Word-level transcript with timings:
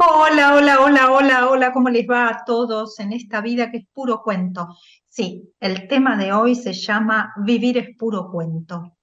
Hola, 0.02 0.56
hola, 0.56 0.80
hola, 0.80 1.12
hola, 1.12 1.50
hola, 1.50 1.74
¿cómo 1.74 1.90
les 1.90 2.08
va 2.08 2.30
a 2.30 2.46
todos 2.46 3.02
en 3.02 3.12
esta 3.12 3.42
vida 3.42 3.70
que 3.70 3.80
es 3.80 3.86
puro 3.92 4.22
cuento? 4.22 4.70
Sí, 5.10 5.54
el 5.60 5.90
tema 5.90 6.16
de 6.16 6.32
hoy 6.32 6.56
se 6.56 6.72
llama 6.72 7.34
Vivir 7.44 7.78
es 7.80 7.98
puro 7.98 8.32
cuento. 8.32 8.96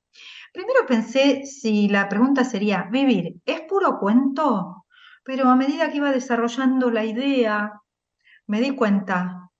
Primero 0.55 0.87
pensé 0.87 1.45
si 1.45 1.89
la 1.89 2.09
pregunta 2.09 2.45
sería, 2.45 2.89
¿vivir 2.91 3.43
es 3.45 3.61
puro 3.69 3.99
cuento? 3.99 4.87
Pero 5.23 5.51
a 5.51 5.55
medida 5.55 5.91
que 5.91 5.99
iba 5.99 6.11
desarrollando 6.13 6.91
la 6.91 7.05
idea, 7.05 7.79
me 8.47 8.63
di 8.63 8.71
cuenta 8.71 9.51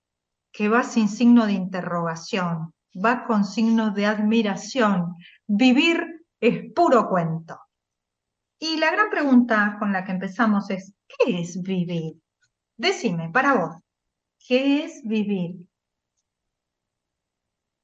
que 0.51 0.71
va 0.71 0.85
sin 0.85 1.07
signo 1.07 1.45
de 1.45 1.53
interrogación, 1.53 2.73
va 2.95 3.27
con 3.27 3.45
signo 3.45 3.91
de 3.91 4.07
admiración. 4.07 5.17
Vivir 5.47 6.25
es 6.41 6.73
puro 6.75 7.11
cuento. 7.11 7.66
Y 8.59 8.79
la 8.79 8.91
gran 8.91 9.11
pregunta 9.11 9.77
con 9.79 9.93
la 9.93 10.05
que 10.05 10.13
empezamos 10.13 10.71
es, 10.71 10.95
¿qué 11.07 11.41
es 11.41 11.61
vivir? 11.63 12.15
Decime, 12.77 13.31
para 13.31 13.55
vos, 13.55 13.77
¿qué 14.47 14.85
es 14.85 15.03
vivir? 15.05 15.67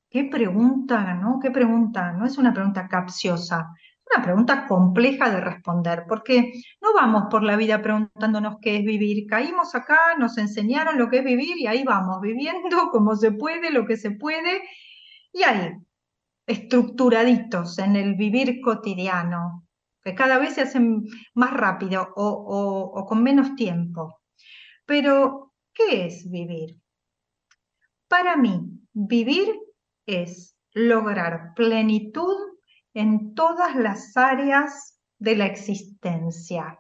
¿Qué 0.09 0.25
pregunta, 0.25 1.15
no? 1.15 1.39
¿Qué 1.41 1.51
pregunta? 1.51 2.13
No 2.13 2.27
es 2.27 2.39
una 2.39 2.53
pregunta 2.53 2.87
capciosa, 2.89 3.71
es 3.81 4.17
una 4.17 4.25
pregunta 4.25 4.67
compleja 4.67 5.31
de 5.31 5.41
responder, 5.41 6.05
porque 6.07 6.53
no 6.81 6.93
vamos 6.95 7.25
por 7.31 7.43
la 7.43 7.57
vida 7.57 7.81
preguntándonos 7.81 8.57
qué 8.61 8.77
es 8.77 8.85
vivir. 8.85 9.27
Caímos 9.27 9.75
acá, 9.75 10.17
nos 10.19 10.37
enseñaron 10.39 10.99
lo 10.99 11.09
que 11.09 11.19
es 11.19 11.25
vivir 11.25 11.57
y 11.59 11.67
ahí 11.67 11.83
vamos, 11.85 12.21
viviendo 12.21 12.89
como 12.93 13.17
se 13.17 13.33
puede, 13.33 13.71
lo 13.71 13.87
que 13.87 13.97
se 13.97 14.11
puede, 14.13 14.63
y 15.33 15.43
ahí, 15.45 15.73
estructuraditos 16.47 17.79
en 17.79 17.97
el 17.97 18.15
vivir 18.15 18.61
cotidiano, 18.61 19.67
que 20.03 20.15
cada 20.15 20.39
vez 20.39 20.55
se 20.55 20.63
hacen 20.63 21.05
más 21.35 21.53
rápido 21.53 22.09
o, 22.17 23.05
con 23.09 23.23
menos 23.23 23.55
tiempo. 23.55 24.21
Pero, 24.85 25.53
¿qué 25.73 26.07
es 26.07 26.29
vivir? 26.31 26.79
Para 28.09 28.37
mí, 28.37 28.61
vivir 28.93 29.59
es 30.07 30.57
lograr 30.75 31.55
plenitud 31.55 32.37
en 32.95 33.35
todas 33.35 33.77
las 33.77 34.17
áreas 34.17 35.01
de 35.19 35.37
la 35.37 35.47
existencia. 35.47 36.79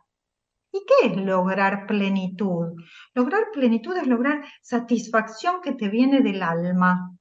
¿Y 0.73 0.85
qué 0.87 1.09
es 1.09 1.17
lograr 1.17 1.87
plenitud? 1.87 2.73
Lograr 3.15 3.45
plenitud 3.53 3.97
es 3.97 4.07
lograr 4.07 4.43
satisfacción 4.63 5.61
que 5.63 5.73
te 5.73 5.89
viene 5.89 6.23
del 6.23 6.43
alma 6.43 7.15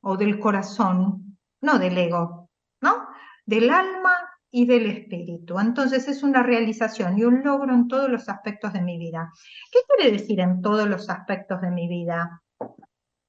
o 0.00 0.16
del 0.16 0.38
corazón, 0.38 1.38
no 1.60 1.78
del 1.78 1.96
ego, 1.98 2.50
¿no? 2.80 3.06
Del 3.44 3.70
alma 3.70 4.25
y 4.56 4.64
del 4.64 4.86
espíritu. 4.86 5.58
Entonces 5.58 6.08
es 6.08 6.22
una 6.22 6.42
realización 6.42 7.18
y 7.18 7.24
un 7.24 7.44
logro 7.44 7.74
en 7.74 7.88
todos 7.88 8.08
los 8.08 8.26
aspectos 8.26 8.72
de 8.72 8.80
mi 8.80 8.96
vida. 8.96 9.30
¿Qué 9.70 9.80
quiere 9.86 10.16
decir 10.16 10.40
en 10.40 10.62
todos 10.62 10.88
los 10.88 11.10
aspectos 11.10 11.60
de 11.60 11.70
mi 11.70 11.86
vida? 11.88 12.42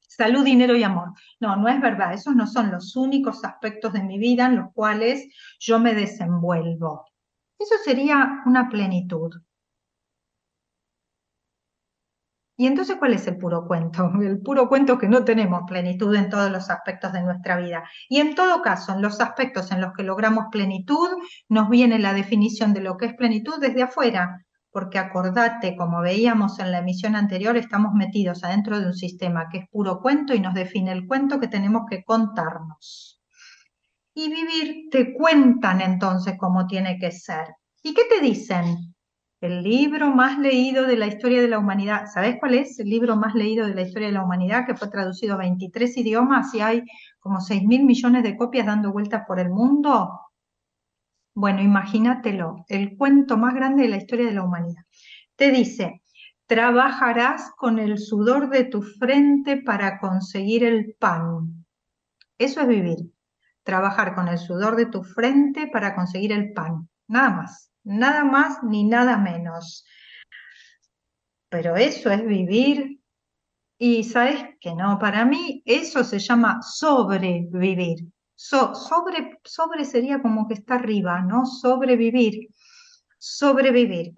Salud, 0.07 0.45
dinero 0.45 0.77
y 0.77 0.83
amor. 0.83 1.09
No, 1.41 1.57
no 1.57 1.67
es 1.67 1.81
verdad. 1.81 2.13
Esos 2.13 2.33
no 2.33 2.47
son 2.47 2.71
los 2.71 2.95
únicos 2.95 3.43
aspectos 3.43 3.91
de 3.91 4.03
mi 4.03 4.17
vida 4.17 4.45
en 4.45 4.55
los 4.55 4.71
cuales 4.73 5.27
yo 5.59 5.79
me 5.79 5.93
desenvuelvo. 5.93 7.03
Eso 7.59 7.75
sería 7.83 8.41
una 8.45 8.69
plenitud. 8.69 9.33
Y 12.59 12.66
entonces, 12.66 12.95
¿cuál 12.97 13.13
es 13.13 13.28
el 13.28 13.38
puro 13.38 13.68
cuento? 13.68 14.12
El 14.22 14.41
puro 14.41 14.68
cuento 14.68 14.94
es 14.94 15.00
que 15.00 15.07
no 15.07 15.23
tenemos 15.23 15.62
plenitud 15.68 16.13
en 16.16 16.28
todos 16.28 16.51
los 16.51 16.72
aspectos 16.72 17.13
de 17.13 17.22
nuestra 17.22 17.57
vida. 17.57 17.84
Y 18.09 18.19
en 18.19 18.34
todo 18.34 18.63
caso, 18.63 18.94
en 18.94 19.03
los 19.03 19.22
aspectos 19.22 19.72
en 19.72 19.79
los 19.79 19.94
que 19.94 20.01
logramos 20.01 20.45
plenitud, 20.51 21.07
nos 21.50 21.69
viene 21.69 22.00
la 22.00 22.13
definición 22.13 22.73
de 22.73 22.81
lo 22.81 22.97
que 22.97 23.06
es 23.06 23.13
plenitud 23.13 23.59
desde 23.62 23.84
afuera. 23.84 24.44
Porque 24.72 24.97
acordate, 24.97 25.75
como 25.75 26.01
veíamos 26.01 26.57
en 26.59 26.72
la 26.72 26.79
emisión 26.79 27.16
anterior, 27.16 27.56
estamos 27.57 27.94
metidos 27.94 28.44
adentro 28.44 28.79
de 28.79 28.88
un 28.88 28.95
sistema 28.95 29.47
que 29.51 29.59
es 29.59 29.69
puro 29.69 30.01
cuento 30.01 30.34
y 30.34 30.39
nos 30.39 30.56
define 30.56 30.91
el 30.91 31.06
cuento 31.06 31.39
que 31.39 31.47
tenemos 31.47 31.84
que 31.88 32.03
contarnos. 32.03 33.22
Y 34.16 34.29
vivir 34.29 34.89
te 34.91 35.13
cuentan 35.13 35.79
entonces 35.81 36.35
cómo 36.39 36.66
tiene 36.66 36.97
que 36.97 37.12
ser. 37.12 37.50
¿Y 37.84 37.94
qué 37.94 38.01
te 38.09 38.19
dicen? 38.19 38.95
El 39.40 39.62
libro 39.62 40.09
más 40.09 40.40
leído 40.40 40.88
de 40.88 40.98
la 40.98 41.08
historia 41.08 41.42
de 41.42 41.48
la 41.48 41.59
humanidad. 41.59 42.08
¿Sabés 42.12 42.38
cuál 42.40 42.56
es 42.56 42.80
el 42.80 42.90
libro 42.90 43.16
más 43.16 43.36
leído 43.36 43.68
de 43.68 43.75
la 43.75 43.84
historia 43.84 44.08
de 44.08 44.14
la 44.14 44.24
humanidad? 44.24 44.66
Que 44.66 44.75
fue 44.75 44.90
traducido 44.90 45.36
a 45.36 45.38
23 45.38 45.96
idiomas 45.98 46.53
y 46.56 46.62
hay 46.62 46.84
como 47.20 47.40
6 47.40 47.64
mil 47.64 47.84
millones 47.84 48.24
de 48.24 48.36
copias 48.36 48.66
dando 48.66 48.92
vueltas 48.92 49.24
por 49.28 49.40
el 49.40 49.50
mundo. 49.50 50.20
Bueno, 51.36 51.62
imagínatelo, 51.62 52.66
el 52.68 52.98
cuento 52.98 53.38
más 53.38 53.53
grande 53.53 53.84
de 53.84 53.90
la 53.90 53.98
historia 53.98 54.25
de 54.25 54.34
la 54.34 54.44
humanidad. 54.44 54.81
Te 55.36 55.52
dice, 55.52 56.02
trabajarás 56.48 57.52
con 57.58 57.78
el 57.78 58.00
sudor 58.00 58.50
de 58.50 58.64
tu 58.64 58.81
frente 58.81 59.58
para 59.58 60.00
conseguir 60.00 60.64
el 60.64 60.96
pan. 60.98 61.64
Eso 62.40 62.62
es 62.62 62.68
vivir, 62.68 62.98
trabajar 63.62 64.16
con 64.16 64.30
el 64.30 64.40
sudor 64.40 64.75
de 64.75 64.88
tu 64.88 65.04
frente 65.04 65.68
para 65.68 65.94
conseguir 65.94 66.31
el 66.31 66.54
pan, 66.54 66.90
nada 67.08 67.30
más 67.30 67.68
nada 67.88 68.24
más 68.24 68.64
ni 68.64 68.84
nada 68.84 69.18
menos. 69.18 69.86
Pero 71.50 71.75
eso 71.78 72.12
es 72.12 72.25
vivir 72.25 73.00
y 73.80 74.03
sabes 74.03 74.44
que 74.59 74.75
no, 74.75 75.00
para 75.00 75.25
mí 75.25 75.62
eso 75.66 76.03
se 76.03 76.20
llama 76.20 76.62
sobrevivir. 76.62 78.08
sobre, 78.36 79.40
sobre 79.44 79.86
sería 79.86 80.22
como 80.22 80.48
que 80.48 80.56
está 80.56 80.75
arriba, 80.75 81.22
¿no? 81.22 81.46
Sobrevivir, 81.46 82.50
sobrevivir. 83.18 84.14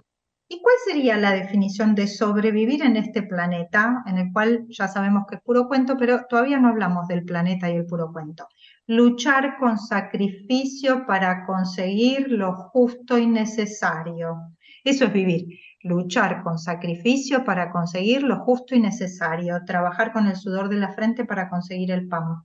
¿Y 0.51 0.61
cuál 0.63 0.75
sería 0.83 1.17
la 1.17 1.31
definición 1.31 1.93
de 1.93 2.07
sobrevivir 2.07 2.81
en 2.83 2.97
este 2.97 3.21
planeta, 3.21 4.03
en 4.07 4.17
el 4.17 4.33
cual 4.33 4.65
ya 4.69 4.87
sabemos 4.87 5.25
que 5.29 5.35
es 5.35 5.41
puro 5.41 5.67
cuento, 5.67 5.95
pero 5.95 6.25
todavía 6.27 6.59
no 6.59 6.69
hablamos 6.69 7.07
del 7.07 7.23
planeta 7.23 7.69
y 7.69 7.75
el 7.75 7.85
puro 7.85 8.11
cuento? 8.11 8.47
Luchar 8.89 9.57
con 9.59 9.77
sacrificio 9.77 11.05
para 11.05 11.45
conseguir 11.45 12.31
lo 12.31 12.55
justo 12.55 13.19
y 13.19 13.27
necesario. 13.27 14.55
Eso 14.83 15.05
es 15.05 15.13
vivir, 15.13 15.59
luchar 15.83 16.41
con 16.41 16.57
sacrificio 16.57 17.43
para 17.43 17.71
conseguir 17.71 18.23
lo 18.23 18.39
justo 18.39 18.73
y 18.73 18.79
necesario, 18.79 19.63
trabajar 19.63 20.11
con 20.11 20.25
el 20.25 20.35
sudor 20.35 20.69
de 20.69 20.77
la 20.77 20.91
frente 20.93 21.23
para 21.23 21.51
conseguir 21.51 21.91
el 21.91 22.07
pan. 22.07 22.43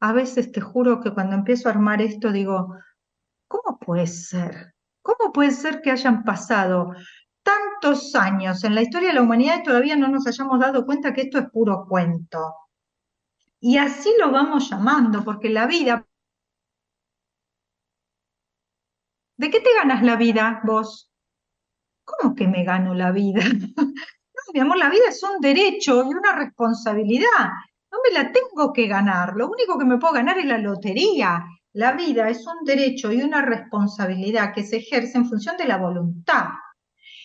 A 0.00 0.12
veces 0.12 0.50
te 0.50 0.60
juro 0.60 1.00
que 1.00 1.14
cuando 1.14 1.36
empiezo 1.36 1.68
a 1.68 1.72
armar 1.72 2.02
esto 2.02 2.32
digo, 2.32 2.74
¿cómo 3.46 3.78
puede 3.78 4.08
ser? 4.08 4.74
¿Cómo 5.02 5.32
puede 5.32 5.52
ser 5.52 5.82
que 5.82 5.92
hayan 5.92 6.24
pasado 6.24 6.90
tantos 7.44 8.12
años 8.16 8.64
en 8.64 8.74
la 8.74 8.82
historia 8.82 9.10
de 9.10 9.14
la 9.14 9.22
humanidad 9.22 9.60
y 9.60 9.62
todavía 9.62 9.94
no 9.94 10.08
nos 10.08 10.26
hayamos 10.26 10.58
dado 10.58 10.84
cuenta 10.84 11.12
que 11.12 11.20
esto 11.20 11.38
es 11.38 11.48
puro 11.50 11.86
cuento? 11.88 12.69
Y 13.60 13.76
así 13.76 14.10
lo 14.18 14.30
vamos 14.30 14.70
llamando, 14.70 15.22
porque 15.22 15.50
la 15.50 15.66
vida... 15.66 16.06
¿De 19.36 19.50
qué 19.50 19.60
te 19.60 19.74
ganas 19.74 20.02
la 20.02 20.16
vida 20.16 20.60
vos? 20.64 21.10
¿Cómo 22.04 22.34
que 22.34 22.46
me 22.48 22.64
gano 22.64 22.94
la 22.94 23.12
vida? 23.12 23.42
No, 24.32 24.52
mi 24.54 24.60
amor, 24.60 24.78
la 24.78 24.88
vida 24.88 25.04
es 25.08 25.22
un 25.22 25.40
derecho 25.40 26.02
y 26.04 26.14
una 26.14 26.34
responsabilidad. 26.34 27.50
No 27.92 27.98
me 28.02 28.14
la 28.14 28.32
tengo 28.32 28.72
que 28.72 28.86
ganar. 28.86 29.34
Lo 29.36 29.48
único 29.50 29.76
que 29.78 29.84
me 29.84 29.98
puedo 29.98 30.14
ganar 30.14 30.38
es 30.38 30.46
la 30.46 30.56
lotería. 30.56 31.44
La 31.72 31.92
vida 31.92 32.28
es 32.30 32.46
un 32.46 32.64
derecho 32.64 33.12
y 33.12 33.22
una 33.22 33.42
responsabilidad 33.42 34.54
que 34.54 34.64
se 34.64 34.78
ejerce 34.78 35.18
en 35.18 35.28
función 35.28 35.56
de 35.56 35.66
la 35.66 35.76
voluntad. 35.76 36.46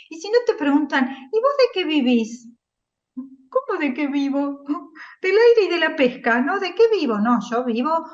Y 0.10 0.20
si 0.20 0.30
no 0.30 0.40
te 0.46 0.56
preguntan, 0.56 1.06
¿y 1.32 1.40
vos 1.40 1.54
de 1.58 1.66
qué 1.74 1.86
vivís? 1.86 2.50
¿Cómo 3.56 3.80
de 3.80 3.94
qué 3.94 4.07
vivo? 4.07 4.63
Del 5.22 5.31
aire 5.31 5.68
y 5.68 5.69
de 5.69 5.80
la 5.80 5.96
pesca, 5.96 6.42
¿no? 6.42 6.60
¿De 6.60 6.75
qué 6.75 6.90
vivo? 6.92 7.19
No, 7.19 7.40
yo 7.50 7.63
vivo 7.63 8.06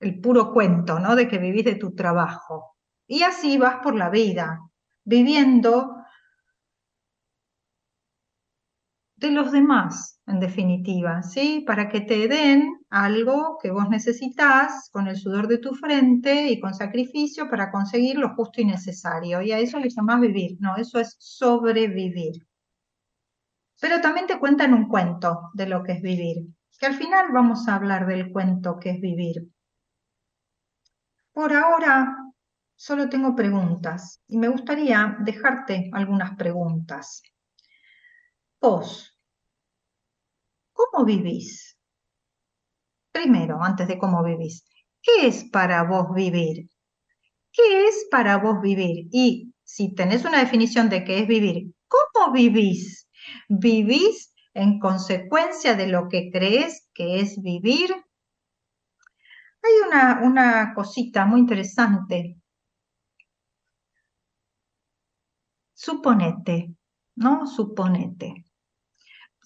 el 0.00 0.20
puro 0.20 0.52
cuento, 0.52 0.98
¿no? 0.98 1.14
De 1.14 1.28
que 1.28 1.38
vivís 1.38 1.64
de 1.64 1.74
tu 1.74 1.94
trabajo. 1.94 2.76
Y 3.06 3.22
así 3.24 3.58
vas 3.58 3.76
por 3.82 3.94
la 3.94 4.08
vida, 4.08 4.60
viviendo 5.04 5.96
de 9.16 9.32
los 9.32 9.52
demás, 9.52 10.20
en 10.26 10.40
definitiva, 10.40 11.22
¿sí? 11.22 11.62
Para 11.66 11.88
que 11.90 12.00
te 12.00 12.26
den 12.28 12.72
algo 12.88 13.58
que 13.60 13.70
vos 13.70 13.90
necesitas 13.90 14.88
con 14.92 15.08
el 15.08 15.16
sudor 15.16 15.46
de 15.48 15.58
tu 15.58 15.74
frente 15.74 16.48
y 16.48 16.60
con 16.60 16.72
sacrificio 16.72 17.50
para 17.50 17.70
conseguir 17.70 18.16
lo 18.16 18.34
justo 18.34 18.60
y 18.62 18.64
necesario. 18.64 19.42
Y 19.42 19.52
a 19.52 19.58
eso 19.58 19.78
le 19.78 19.90
llamás 19.90 20.20
vivir, 20.20 20.56
no, 20.60 20.76
eso 20.76 21.00
es 21.00 21.16
sobrevivir. 21.18 22.48
Pero 23.80 24.00
también 24.00 24.26
te 24.26 24.38
cuentan 24.38 24.74
un 24.74 24.88
cuento 24.88 25.50
de 25.54 25.66
lo 25.66 25.82
que 25.82 25.92
es 25.92 26.02
vivir, 26.02 26.46
que 26.78 26.86
al 26.86 26.94
final 26.94 27.28
vamos 27.32 27.68
a 27.68 27.76
hablar 27.76 28.06
del 28.06 28.32
cuento 28.32 28.78
que 28.78 28.90
es 28.90 29.00
vivir. 29.00 29.48
Por 31.32 31.52
ahora 31.52 32.16
solo 32.76 33.08
tengo 33.08 33.34
preguntas 33.34 34.22
y 34.26 34.38
me 34.38 34.48
gustaría 34.48 35.16
dejarte 35.20 35.90
algunas 35.92 36.36
preguntas. 36.36 37.22
Vos, 38.60 39.16
¿cómo 40.72 41.04
vivís? 41.04 41.76
Primero, 43.12 43.62
antes 43.62 43.88
de 43.88 43.98
cómo 43.98 44.22
vivís, 44.22 44.64
¿qué 45.02 45.26
es 45.26 45.44
para 45.44 45.82
vos 45.84 46.14
vivir? 46.14 46.68
¿Qué 47.52 47.88
es 47.88 48.06
para 48.10 48.38
vos 48.38 48.60
vivir? 48.60 49.08
Y 49.12 49.54
si 49.64 49.94
tenés 49.94 50.24
una 50.24 50.38
definición 50.40 50.88
de 50.88 51.04
qué 51.04 51.20
es 51.20 51.28
vivir, 51.28 51.74
¿cómo 51.88 52.32
vivís? 52.32 53.07
¿Vivís 53.48 54.34
en 54.54 54.78
consecuencia 54.78 55.74
de 55.74 55.86
lo 55.88 56.08
que 56.08 56.30
crees 56.30 56.88
que 56.94 57.20
es 57.20 57.40
vivir? 57.42 57.90
Hay 59.62 59.72
una, 59.86 60.20
una 60.22 60.74
cosita 60.74 61.26
muy 61.26 61.40
interesante. 61.40 62.40
Suponete, 65.74 66.74
¿no? 67.16 67.46
Suponete 67.46 68.44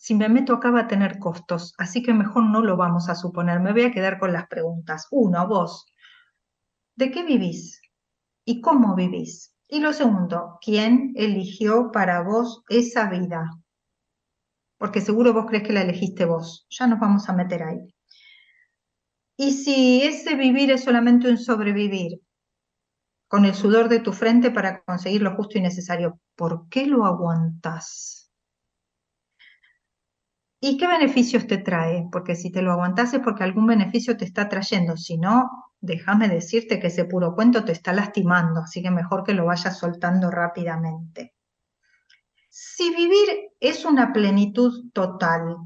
si 0.03 0.17
me 0.17 0.29
meto 0.29 0.55
acá 0.55 0.73
va 0.73 0.81
a 0.81 0.89
tener 0.89 1.21
costos, 1.21 1.75
así 1.79 2.03
que 2.03 2.13
mejor 2.13 2.43
no 2.51 2.61
lo 2.61 2.77
vamos 2.77 3.09
a 3.09 3.15
suponer. 3.15 3.61
Me 3.61 3.73
voy 3.73 3.85
a 3.85 3.93
quedar 3.93 4.19
con 4.19 4.33
las 4.33 4.49
preguntas. 4.49 5.07
Uno, 5.13 5.47
vos, 5.47 5.87
¿de 6.97 7.13
qué 7.13 7.23
vivís? 7.23 7.81
¿Y 8.45 8.61
cómo 8.61 8.97
vivís? 8.97 9.55
Y 9.69 9.79
lo 9.79 9.93
segundo, 9.93 10.59
¿quién 10.61 11.13
eligió 11.15 11.93
para 11.93 12.21
vos 12.23 12.65
esa 12.69 13.09
vida? 13.09 13.49
Porque 14.83 15.01
seguro 15.01 15.33
vos 15.33 15.47
crees 15.47 15.63
que 15.63 15.73
la 15.73 15.83
elegiste 15.83 16.25
vos. 16.25 16.67
Ya 16.69 16.89
nos 16.89 16.99
vamos 16.99 17.29
a 17.29 17.33
meter 17.33 17.63
ahí. 17.63 17.95
Y 19.37 19.53
si 19.53 20.03
ese 20.03 20.35
vivir 20.35 20.73
es 20.73 20.83
solamente 20.83 21.29
un 21.31 21.39
sobrevivir, 21.39 22.21
con 23.29 23.45
el 23.45 23.55
sudor 23.55 23.89
de 23.89 24.01
tu 24.01 24.13
frente 24.13 24.51
para 24.51 24.83
conseguir 24.83 25.23
lo 25.23 25.37
justo 25.37 25.57
y 25.57 25.61
necesario, 25.61 26.19
¿por 26.35 26.69
qué 26.69 26.87
lo 26.87 27.07
aguantas? 27.07 28.33
¿Y 30.61 30.77
qué 30.79 30.89
beneficios 30.89 31.47
te 31.47 31.59
trae? 31.59 32.09
Porque 32.11 32.35
si 32.35 32.51
te 32.51 32.61
lo 32.61 32.73
aguantas 32.73 33.15
es 33.15 33.21
porque 33.21 33.45
algún 33.45 33.69
beneficio 33.69 34.17
te 34.17 34.25
está 34.25 34.49
trayendo. 34.49 34.97
Si 34.97 35.17
no, 35.17 35.49
déjame 35.81 36.29
decirte 36.29 36.81
que 36.81 36.89
ese 36.89 37.05
puro 37.05 37.37
cuento 37.37 37.65
te 37.65 37.71
está 37.71 37.93
lastimando, 37.93 38.63
así 38.63 38.83
que 38.83 38.91
mejor 38.91 39.23
que 39.23 39.35
lo 39.35 39.45
vayas 39.45 39.79
soltando 39.79 40.29
rápidamente. 40.29 41.35
Si 42.55 42.95
vivir 42.95 43.51
es 43.61 43.87
una 43.87 44.13
plenitud 44.13 44.91
total, 44.93 45.57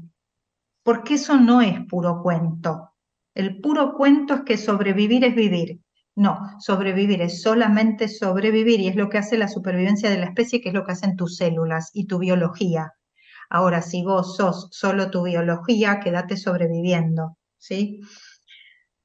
porque 0.83 1.15
eso 1.15 1.35
no 1.35 1.61
es 1.61 1.85
puro 1.85 2.21
cuento. 2.23 2.93
El 3.35 3.59
puro 3.59 3.93
cuento 3.93 4.35
es 4.35 4.41
que 4.43 4.57
sobrevivir 4.57 5.25
es 5.25 5.35
vivir. 5.35 5.81
No, 6.15 6.39
sobrevivir 6.59 7.21
es 7.21 7.41
solamente 7.41 8.07
sobrevivir 8.07 8.79
y 8.79 8.87
es 8.87 8.95
lo 8.95 9.09
que 9.09 9.17
hace 9.17 9.37
la 9.37 9.49
supervivencia 9.49 10.09
de 10.09 10.17
la 10.17 10.27
especie, 10.27 10.61
que 10.61 10.69
es 10.69 10.73
lo 10.73 10.85
que 10.85 10.93
hacen 10.93 11.17
tus 11.17 11.35
células 11.35 11.91
y 11.93 12.07
tu 12.07 12.19
biología. 12.19 12.93
Ahora, 13.49 13.81
si 13.81 14.05
vos 14.05 14.37
sos 14.37 14.69
solo 14.71 15.11
tu 15.11 15.23
biología, 15.23 15.99
quédate 15.99 16.37
sobreviviendo, 16.37 17.37
¿sí? 17.57 17.99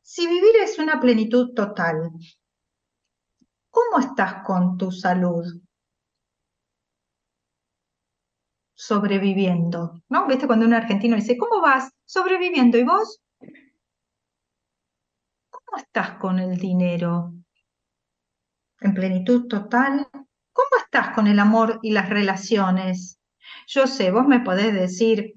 Si 0.02 0.29
vivir 0.29 0.55
es 0.62 0.79
una 0.79 1.00
plenitud 1.00 1.52
total, 1.52 2.12
¿cómo 3.70 3.99
estás 3.99 4.44
con 4.44 4.79
tu 4.79 4.93
salud? 4.93 5.44
Sobreviviendo, 8.84 10.02
¿no? 10.08 10.26
¿Viste 10.26 10.49
cuando 10.49 10.67
un 10.67 10.75
argentino 10.75 11.14
dice, 11.14 11.37
¿cómo 11.37 11.61
vas? 11.61 11.93
Sobreviviendo. 12.05 12.76
¿Y 12.79 12.82
vos? 12.82 13.23
¿Cómo 15.50 15.76
estás 15.76 16.19
con 16.19 16.40
el 16.40 16.56
dinero? 16.56 17.32
¿En 18.81 18.93
plenitud 18.93 19.46
total? 19.46 20.08
¿Cómo 20.11 20.82
estás 20.84 21.14
con 21.14 21.29
el 21.29 21.38
amor 21.38 21.79
y 21.81 21.93
las 21.93 22.08
relaciones? 22.08 23.20
Yo 23.69 23.87
sé, 23.87 24.11
vos 24.11 24.26
me 24.26 24.40
podés 24.40 24.75
decir, 24.75 25.34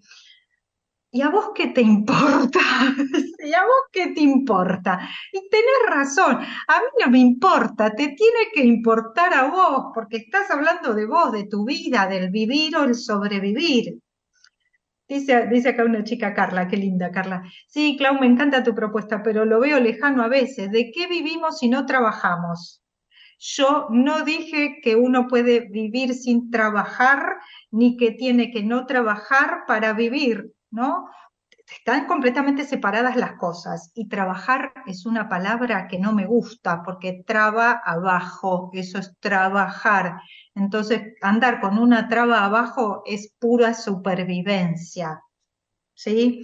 ¿y 1.16 1.22
a 1.22 1.30
vos 1.30 1.52
qué 1.56 1.68
te 1.68 1.82
importa? 1.82 2.60
¿Y 3.40 3.54
a 3.54 3.64
vos 3.64 3.84
qué 3.90 4.08
te 4.08 4.20
importa? 4.20 5.00
Y 5.32 5.48
tenés 5.50 5.88
razón, 5.88 6.36
a 6.36 6.80
mí 6.80 6.88
no 7.00 7.10
me 7.10 7.20
importa, 7.20 7.92
te 7.92 8.10
tiene 8.10 8.52
que 8.54 8.62
importar 8.66 9.34
a 9.34 9.48
vos, 9.48 9.92
porque 9.94 10.18
estás 10.18 10.52
hablando 10.52 10.94
de 10.94 11.06
vos, 11.06 11.32
de 11.32 11.46
tu 11.46 11.64
vida, 11.64 12.06
del 12.08 12.32
vivir 12.32 12.76
o 12.76 12.84
el 12.84 12.96
sobrevivir. 12.96 13.98
Dice, 15.08 15.48
dice 15.48 15.70
acá 15.70 15.86
una 15.86 16.04
chica, 16.04 16.34
Carla, 16.34 16.68
qué 16.68 16.76
linda, 16.76 17.12
Carla. 17.12 17.44
Sí, 17.68 17.96
Clau, 17.98 18.20
me 18.20 18.28
encanta 18.28 18.62
tu 18.62 18.76
propuesta, 18.76 19.24
pero 19.24 19.46
lo 19.46 19.62
veo 19.62 19.80
lejano 19.80 20.22
a 20.22 20.28
veces. 20.28 20.70
¿De 20.70 20.92
qué 20.94 21.08
vivimos 21.08 21.60
si 21.60 21.70
no 21.70 21.86
trabajamos? 21.86 22.84
Yo 23.40 23.88
no 23.90 24.26
dije 24.26 24.80
que 24.84 24.98
uno 24.98 25.28
puede 25.28 25.70
vivir 25.70 26.14
sin 26.14 26.52
trabajar, 26.52 27.38
ni 27.72 27.96
que 27.96 28.12
tiene 28.12 28.52
que 28.52 28.64
no 28.64 28.86
trabajar 28.86 29.64
para 29.66 29.94
vivir, 29.94 30.55
¿no? 30.76 31.10
Están 31.68 32.06
completamente 32.06 32.64
separadas 32.64 33.16
las 33.16 33.34
cosas 33.34 33.92
y 33.96 34.08
trabajar 34.08 34.74
es 34.86 35.06
una 35.08 35.28
palabra 35.28 35.88
que 35.88 35.98
no 35.98 36.14
me 36.14 36.28
gusta 36.28 36.84
porque 36.84 37.24
traba 37.26 37.82
abajo, 37.84 38.70
eso 38.74 39.00
es 39.00 39.16
trabajar. 39.20 40.20
Entonces, 40.54 41.16
andar 41.22 41.60
con 41.62 41.80
una 41.80 42.08
traba 42.08 42.46
abajo 42.46 43.02
es 43.06 43.34
pura 43.40 43.74
supervivencia, 43.74 45.22
¿sí? 45.96 46.44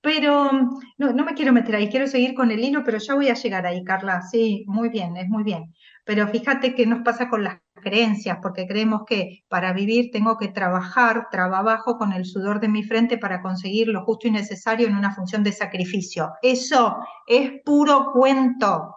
Pero 0.00 0.50
no, 0.98 1.12
no 1.12 1.24
me 1.24 1.34
quiero 1.34 1.52
meter 1.52 1.76
ahí, 1.76 1.90
quiero 1.90 2.06
seguir 2.06 2.34
con 2.34 2.50
el 2.50 2.64
hilo, 2.64 2.82
pero 2.84 2.98
ya 2.98 3.14
voy 3.14 3.28
a 3.28 3.34
llegar 3.34 3.66
ahí, 3.66 3.84
Carla. 3.84 4.22
Sí, 4.22 4.64
muy 4.66 4.88
bien, 4.88 5.16
es 5.16 5.28
muy 5.28 5.42
bien. 5.44 5.74
Pero 6.04 6.26
fíjate 6.28 6.74
qué 6.74 6.86
nos 6.86 7.02
pasa 7.02 7.28
con 7.28 7.44
las 7.44 7.60
creencias, 7.80 8.38
porque 8.42 8.66
creemos 8.66 9.02
que 9.06 9.44
para 9.48 9.72
vivir 9.72 10.10
tengo 10.12 10.38
que 10.38 10.48
trabajar, 10.48 11.28
trabajo 11.30 11.96
con 11.98 12.12
el 12.12 12.24
sudor 12.24 12.60
de 12.60 12.68
mi 12.68 12.82
frente 12.82 13.18
para 13.18 13.42
conseguir 13.42 13.88
lo 13.88 14.04
justo 14.04 14.28
y 14.28 14.30
necesario 14.30 14.86
en 14.86 14.96
una 14.96 15.14
función 15.14 15.42
de 15.42 15.52
sacrificio. 15.52 16.32
Eso 16.42 16.96
es 17.26 17.52
puro 17.64 18.12
cuento. 18.12 18.96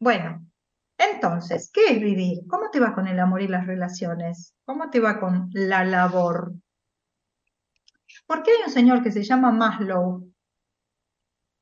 Bueno, 0.00 0.44
entonces, 0.98 1.70
¿qué 1.72 1.86
es 1.92 2.00
vivir? 2.00 2.40
¿Cómo 2.48 2.70
te 2.70 2.80
va 2.80 2.94
con 2.94 3.08
el 3.08 3.18
amor 3.18 3.42
y 3.42 3.48
las 3.48 3.66
relaciones? 3.66 4.54
¿Cómo 4.64 4.90
te 4.90 5.00
va 5.00 5.18
con 5.18 5.48
la 5.52 5.84
labor? 5.84 6.54
Porque 8.26 8.50
hay 8.52 8.56
un 8.66 8.72
señor 8.72 9.02
que 9.02 9.10
se 9.10 9.24
llama 9.24 9.52
Maslow, 9.52 10.34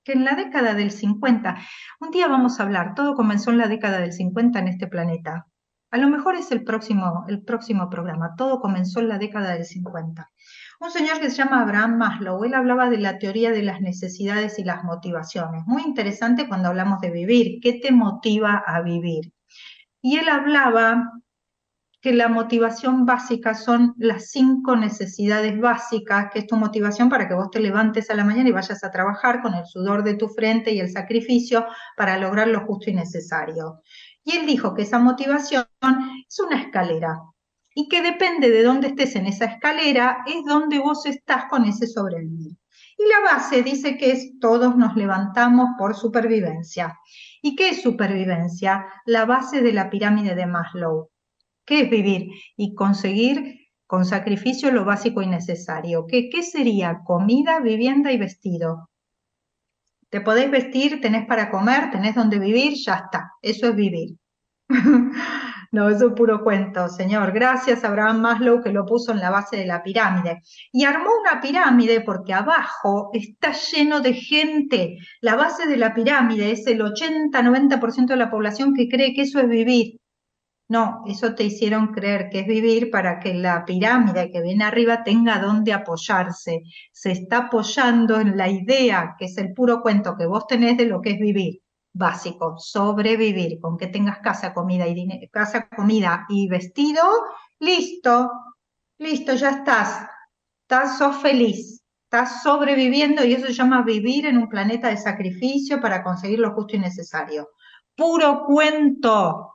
que 0.05 0.13
en 0.13 0.25
la 0.25 0.35
década 0.35 0.75
del 0.75 0.91
50, 0.91 1.57
un 2.01 2.11
día 2.11 2.29
vamos 2.29 2.59
a 2.59 2.65
hablar, 2.65 2.95
todo 2.95 3.15
comenzó 3.15 3.51
en 3.51 3.59
la 3.59 3.69
década 3.69 4.01
del 4.01 4.13
50 4.13 4.59
en 4.59 4.69
este 4.69 4.87
planeta. 4.87 5.47
A 5.93 5.99
lo 5.99 6.09
mejor 6.09 6.37
es 6.37 6.51
el 6.53 6.65
próximo, 6.65 7.27
el 7.29 7.43
próximo 7.43 7.91
programa, 7.91 8.35
todo 8.35 8.61
comenzó 8.61 9.01
en 9.01 9.09
la 9.09 9.19
década 9.19 9.53
del 9.53 9.67
50. 9.67 10.31
Un 10.81 10.91
señor 10.91 11.21
que 11.21 11.29
se 11.29 11.37
llama 11.37 11.61
Abraham 11.61 11.99
Maslow, 11.99 12.43
él 12.45 12.55
hablaba 12.55 12.89
de 12.89 12.97
la 12.97 13.19
teoría 13.19 13.51
de 13.51 13.63
las 13.63 13.83
necesidades 13.83 14.59
y 14.59 14.65
las 14.65 14.85
motivaciones. 14.85 15.65
Muy 15.67 15.83
interesante 15.83 16.49
cuando 16.49 16.69
hablamos 16.69 17.03
de 17.03 17.11
vivir, 17.11 17.61
¿qué 17.61 17.75
te 17.75 17.93
motiva 17.93 18.65
a 18.67 18.81
vivir? 18.81 19.35
Y 20.01 20.17
él 20.17 20.31
hablaba 20.31 21.13
que 22.01 22.15
la 22.15 22.29
motivación 22.29 23.05
básica 23.05 23.55
son 23.55 23.95
las 23.99 24.31
cinco 24.31 24.77
necesidades 24.77 25.61
básicas, 25.61 26.31
que 26.33 26.39
es 26.39 26.47
tu 26.47 26.57
motivación 26.57 27.11
para 27.11 27.29
que 27.29 27.35
vos 27.35 27.51
te 27.51 27.61
levantes 27.61 28.09
a 28.09 28.15
la 28.15 28.25
mañana 28.25 28.49
y 28.49 28.53
vayas 28.53 28.83
a 28.83 28.91
trabajar 28.91 29.43
con 29.43 29.53
el 29.53 29.67
sudor 29.67 30.05
de 30.05 30.15
tu 30.15 30.29
frente 30.29 30.73
y 30.73 30.81
el 30.81 30.91
sacrificio 30.91 31.67
para 31.99 32.17
lograr 32.17 32.49
lo 32.49 32.67
justo 32.67 32.89
y 32.89 32.95
necesario. 32.95 33.83
Y 34.25 34.39
él 34.39 34.47
dijo 34.47 34.73
que 34.75 34.83
esa 34.83 34.99
motivación 34.99 35.67
es 36.29 36.41
una 36.41 36.61
escalera 36.61 37.21
y 37.75 37.89
que 37.89 38.03
depende 38.03 38.51
de 38.51 38.63
dónde 38.63 38.89
estés 38.89 39.17
en 39.17 39.27
esa 39.27 39.47
escalera, 39.47 40.25
es 40.27 40.45
donde 40.45 40.79
vos 40.79 41.07
estás 41.07 41.47
con 41.47 41.65
ese 41.65 41.87
sobrevivir. 41.87 42.57
Y 42.99 43.09
la 43.09 43.33
base 43.33 43.63
dice 43.63 43.97
que 43.97 44.13
es 44.13 44.39
todos 44.39 44.77
nos 44.77 44.95
levantamos 44.95 45.71
por 45.79 45.97
supervivencia. 45.97 46.99
¿Y 47.41 47.57
qué 47.57 47.71
es 47.71 47.83
supervivencia? 47.83 48.87
La 49.07 49.25
base 49.25 49.63
de 49.63 49.73
la 49.73 49.89
pirámide 49.89 50.35
de 50.35 50.47
Maslow. 50.47 51.09
¿Qué 51.65 51.83
es 51.83 51.91
vivir? 51.91 52.29
Y 52.57 52.75
conseguir 52.75 53.61
con 53.87 54.05
sacrificio 54.05 54.71
lo 54.71 54.85
básico 54.85 55.23
y 55.23 55.27
necesario. 55.27 56.07
¿Qué, 56.07 56.29
qué 56.29 56.43
sería? 56.43 57.01
Comida, 57.05 57.61
vivienda 57.61 58.13
y 58.13 58.19
vestido. 58.19 58.91
Te 60.11 60.21
podés 60.21 60.51
vestir, 60.51 61.01
tenés 61.01 61.27
para 61.27 61.51
comer, 61.51 61.91
tenés 61.91 62.15
donde 62.15 62.39
vivir, 62.39 62.75
ya 62.75 62.97
está. 62.97 63.33
Eso 63.41 63.69
es 63.69 63.75
vivir. 63.77 64.17
no, 65.73 65.89
es 65.89 66.05
puro 66.15 66.45
cuento, 66.45 66.87
señor. 66.91 67.33
Gracias 67.33 67.83
a 67.83 67.89
Abraham 67.89 68.21
Maslow 68.21 68.63
que 68.63 68.71
lo 68.71 68.85
puso 68.85 69.13
en 69.13 69.21
la 69.21 69.31
base 69.31 69.57
de 69.57 69.65
la 69.67 69.83
pirámide. 69.83 70.43
Y 70.71 70.85
armó 70.85 71.09
una 71.23 71.41
pirámide 71.41 72.03
porque 72.03 72.35
abajo 72.35 73.11
está 73.15 73.53
lleno 73.53 74.01
de 74.01 74.13
gente. 74.13 74.99
La 75.23 75.35
base 75.35 75.67
de 75.67 75.79
la 75.79 75.95
pirámide 75.95 76.51
es 76.53 76.67
el 76.67 76.83
80-90% 76.83 78.07
de 78.07 78.17
la 78.17 78.31
población 78.31 78.75
que 78.75 78.87
cree 78.87 79.15
que 79.15 79.23
eso 79.23 79.41
es 79.41 79.49
vivir. 79.49 79.97
No, 80.69 81.05
eso 81.07 81.35
te 81.35 81.45
hicieron 81.45 81.89
creer 81.89 82.29
que 82.31 82.41
es 82.41 82.47
vivir 82.47 82.91
para 82.91 83.19
que 83.19 83.33
la 83.33 83.65
pirámide 83.65 84.31
que 84.31 84.43
viene 84.43 84.65
arriba 84.65 85.03
tenga 85.03 85.39
donde 85.39 85.73
apoyarse. 85.73 86.65
Se 86.93 87.13
está 87.13 87.47
apoyando 87.47 88.21
en 88.21 88.37
la 88.37 88.51
idea, 88.51 89.15
que 89.19 89.25
es 89.25 89.39
el 89.39 89.55
puro 89.55 89.81
cuento 89.81 90.17
que 90.19 90.27
vos 90.27 90.47
tenés 90.47 90.77
de 90.77 90.85
lo 90.85 91.01
que 91.01 91.13
es 91.13 91.19
vivir. 91.19 91.62
Básico, 91.95 92.57
sobrevivir, 92.59 93.61
con 93.61 93.77
que 93.77 93.87
tengas 93.87 94.19
casa, 94.21 94.55
comida 94.55 94.87
y 94.89 95.29
casa, 95.29 95.69
comida 95.69 96.27
y 96.29 96.49
vestido, 96.49 97.03
listo, 97.59 98.31
listo, 98.99 99.35
ya 99.35 99.51
estás. 99.51 100.09
Estás, 100.63 100.99
sos 100.99 101.17
feliz, 101.19 101.83
estás 102.05 102.43
sobreviviendo 102.43 103.25
y 103.25 103.35
eso 103.35 103.47
se 103.47 103.53
llama 103.53 103.83
vivir 103.83 104.27
en 104.27 104.39
un 104.39 104.49
planeta 104.49 104.89
de 104.89 104.97
sacrificio 104.97 105.81
para 105.81 106.03
conseguir 106.03 106.39
lo 106.39 106.53
justo 106.55 106.77
y 106.77 106.79
necesario. 106.79 107.51
Puro 107.95 108.45
cuento, 108.47 109.53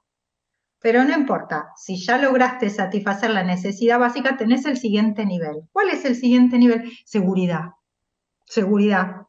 pero 0.79 1.03
no 1.03 1.13
importa, 1.15 1.71
si 1.75 1.97
ya 1.97 2.17
lograste 2.17 2.69
satisfacer 2.69 3.31
la 3.31 3.43
necesidad 3.43 3.99
básica, 3.99 4.37
tenés 4.37 4.65
el 4.65 4.77
siguiente 4.77 5.25
nivel. 5.25 5.63
¿Cuál 5.71 5.89
es 5.89 6.05
el 6.05 6.15
siguiente 6.15 6.57
nivel? 6.57 6.91
Seguridad. 7.05 7.71
Seguridad. 8.45 9.26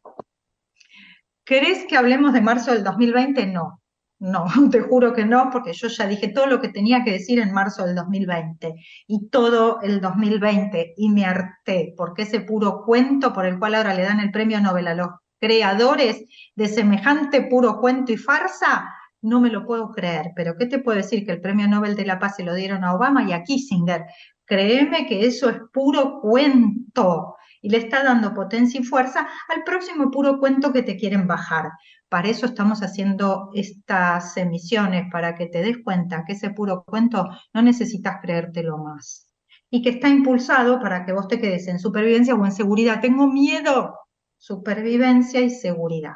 ¿Querés 1.48 1.86
que 1.86 1.96
hablemos 1.96 2.34
de 2.34 2.42
marzo 2.42 2.74
del 2.74 2.84
2020? 2.84 3.46
No, 3.46 3.80
no, 4.18 4.44
te 4.70 4.82
juro 4.82 5.14
que 5.14 5.24
no, 5.24 5.48
porque 5.50 5.72
yo 5.72 5.88
ya 5.88 6.06
dije 6.06 6.28
todo 6.28 6.46
lo 6.46 6.60
que 6.60 6.68
tenía 6.68 7.02
que 7.02 7.12
decir 7.12 7.38
en 7.38 7.54
marzo 7.54 7.86
del 7.86 7.94
2020 7.94 8.74
y 9.06 9.28
todo 9.30 9.80
el 9.80 10.02
2020 10.02 10.92
y 10.98 11.08
me 11.08 11.24
harté, 11.24 11.94
porque 11.96 12.24
ese 12.24 12.40
puro 12.40 12.84
cuento 12.84 13.32
por 13.32 13.46
el 13.46 13.58
cual 13.58 13.76
ahora 13.76 13.94
le 13.94 14.02
dan 14.02 14.20
el 14.20 14.30
premio 14.30 14.60
Nobel 14.60 14.88
a 14.88 14.94
los 14.94 15.08
creadores 15.40 16.22
de 16.54 16.68
semejante 16.68 17.40
puro 17.40 17.80
cuento 17.80 18.12
y 18.12 18.18
farsa, 18.18 18.86
no 19.22 19.40
me 19.40 19.48
lo 19.48 19.64
puedo 19.64 19.90
creer, 19.90 20.32
pero 20.36 20.54
¿qué 20.58 20.66
te 20.66 20.80
puedo 20.80 20.98
decir? 20.98 21.24
Que 21.24 21.32
el 21.32 21.40
premio 21.40 21.66
Nobel 21.66 21.96
de 21.96 22.04
la 22.04 22.18
Paz 22.18 22.36
se 22.36 22.44
lo 22.44 22.52
dieron 22.52 22.84
a 22.84 22.92
Obama 22.92 23.24
y 23.26 23.32
a 23.32 23.42
Kissinger. 23.42 24.04
Créeme 24.44 25.06
que 25.06 25.24
eso 25.24 25.48
es 25.48 25.56
puro 25.72 26.20
cuento 26.20 27.37
y 27.62 27.70
le 27.70 27.78
está 27.78 28.02
dando 28.02 28.34
potencia 28.34 28.80
y 28.80 28.84
fuerza 28.84 29.28
al 29.48 29.64
próximo 29.64 30.10
puro 30.10 30.38
cuento 30.38 30.72
que 30.72 30.82
te 30.82 30.96
quieren 30.96 31.26
bajar. 31.26 31.70
Para 32.08 32.28
eso 32.28 32.46
estamos 32.46 32.82
haciendo 32.82 33.50
estas 33.54 34.36
emisiones, 34.36 35.06
para 35.12 35.34
que 35.34 35.46
te 35.46 35.62
des 35.62 35.78
cuenta 35.84 36.24
que 36.26 36.32
ese 36.32 36.50
puro 36.50 36.84
cuento 36.84 37.28
no 37.52 37.62
necesitas 37.62 38.16
creértelo 38.22 38.78
más. 38.78 39.26
Y 39.70 39.82
que 39.82 39.90
está 39.90 40.08
impulsado 40.08 40.80
para 40.80 41.04
que 41.04 41.12
vos 41.12 41.28
te 41.28 41.38
quedes 41.38 41.68
en 41.68 41.78
supervivencia 41.78 42.34
o 42.34 42.44
en 42.44 42.52
seguridad. 42.52 43.00
Tengo 43.00 43.26
miedo. 43.26 43.94
Supervivencia 44.38 45.40
y 45.40 45.50
seguridad. 45.50 46.14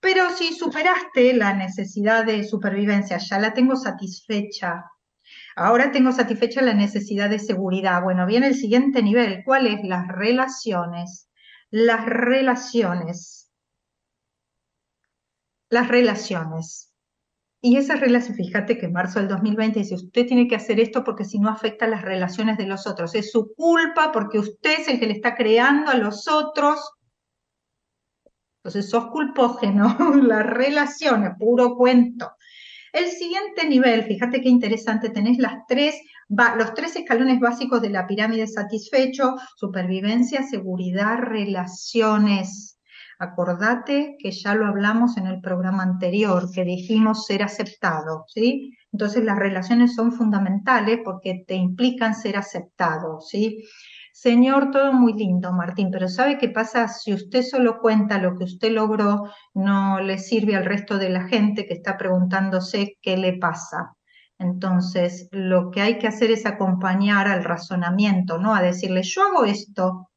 Pero 0.00 0.30
si 0.30 0.54
superaste 0.54 1.34
la 1.34 1.52
necesidad 1.54 2.24
de 2.24 2.44
supervivencia, 2.44 3.18
ya 3.18 3.38
la 3.38 3.52
tengo 3.52 3.76
satisfecha. 3.76 4.84
Ahora 5.58 5.90
tengo 5.90 6.12
satisfecha 6.12 6.62
la 6.62 6.74
necesidad 6.74 7.28
de 7.28 7.38
seguridad. 7.38 8.02
Bueno, 8.02 8.26
viene 8.26 8.46
el 8.46 8.54
siguiente 8.54 9.02
nivel. 9.02 9.42
¿Cuál 9.44 9.66
es? 9.66 9.80
Las 9.82 10.08
relaciones. 10.08 11.28
Las 11.70 12.06
relaciones. 12.06 13.50
Las 15.68 15.88
relaciones. 15.88 16.92
Y 17.60 17.76
esas 17.76 18.00
relaciones, 18.00 18.36
fíjate 18.36 18.78
que 18.78 18.86
en 18.86 18.92
marzo 18.92 19.18
del 19.18 19.28
2020 19.28 19.80
dice, 19.80 19.96
usted 19.96 20.26
tiene 20.26 20.46
que 20.46 20.54
hacer 20.54 20.78
esto 20.78 21.02
porque 21.02 21.24
si 21.24 21.40
no 21.40 21.50
afecta 21.50 21.88
las 21.88 22.02
relaciones 22.02 22.56
de 22.56 22.66
los 22.66 22.86
otros. 22.86 23.16
Es 23.16 23.32
su 23.32 23.52
culpa 23.54 24.12
porque 24.12 24.38
usted 24.38 24.78
es 24.78 24.88
el 24.88 25.00
que 25.00 25.08
le 25.08 25.14
está 25.14 25.34
creando 25.34 25.90
a 25.90 25.96
los 25.96 26.28
otros 26.28 26.78
entonces, 28.68 28.90
sos 28.90 29.06
culpógeno, 29.06 29.96
las 30.22 30.44
relaciones, 30.44 31.32
puro 31.38 31.74
cuento. 31.74 32.32
El 32.92 33.06
siguiente 33.08 33.68
nivel, 33.68 34.04
fíjate 34.04 34.40
qué 34.40 34.48
interesante, 34.48 35.10
tenés 35.10 35.38
las 35.38 35.66
tres, 35.66 35.94
los 36.28 36.74
tres 36.74 36.96
escalones 36.96 37.40
básicos 37.40 37.82
de 37.82 37.90
la 37.90 38.06
pirámide 38.06 38.46
satisfecho, 38.46 39.36
supervivencia, 39.56 40.42
seguridad, 40.42 41.18
relaciones. 41.18 42.78
Acordate 43.18 44.16
que 44.18 44.30
ya 44.30 44.54
lo 44.54 44.66
hablamos 44.66 45.16
en 45.16 45.26
el 45.26 45.40
programa 45.40 45.82
anterior, 45.82 46.50
que 46.54 46.64
dijimos 46.64 47.26
ser 47.26 47.42
aceptado, 47.42 48.24
¿sí? 48.28 48.72
Entonces 48.92 49.24
las 49.24 49.38
relaciones 49.38 49.94
son 49.94 50.12
fundamentales 50.12 51.00
porque 51.04 51.44
te 51.46 51.54
implican 51.54 52.14
ser 52.14 52.36
aceptado, 52.36 53.20
¿sí? 53.20 53.64
Señor, 54.20 54.72
todo 54.72 54.92
muy 54.92 55.12
lindo, 55.12 55.52
Martín, 55.52 55.92
pero 55.92 56.08
¿sabe 56.08 56.38
qué 56.38 56.48
pasa? 56.48 56.88
Si 56.88 57.14
usted 57.14 57.42
solo 57.42 57.78
cuenta 57.78 58.18
lo 58.18 58.36
que 58.36 58.42
usted 58.42 58.72
logró, 58.72 59.30
no 59.54 60.00
le 60.00 60.18
sirve 60.18 60.56
al 60.56 60.64
resto 60.64 60.98
de 60.98 61.08
la 61.08 61.28
gente 61.28 61.66
que 61.66 61.74
está 61.74 61.96
preguntándose 61.96 62.98
qué 63.00 63.16
le 63.16 63.38
pasa. 63.38 63.94
Entonces, 64.36 65.28
lo 65.30 65.70
que 65.70 65.82
hay 65.82 65.98
que 65.98 66.08
hacer 66.08 66.32
es 66.32 66.46
acompañar 66.46 67.28
al 67.28 67.44
razonamiento, 67.44 68.38
¿no? 68.38 68.56
A 68.56 68.60
decirle, 68.60 69.04
yo 69.04 69.22
hago 69.22 69.44
esto, 69.44 70.10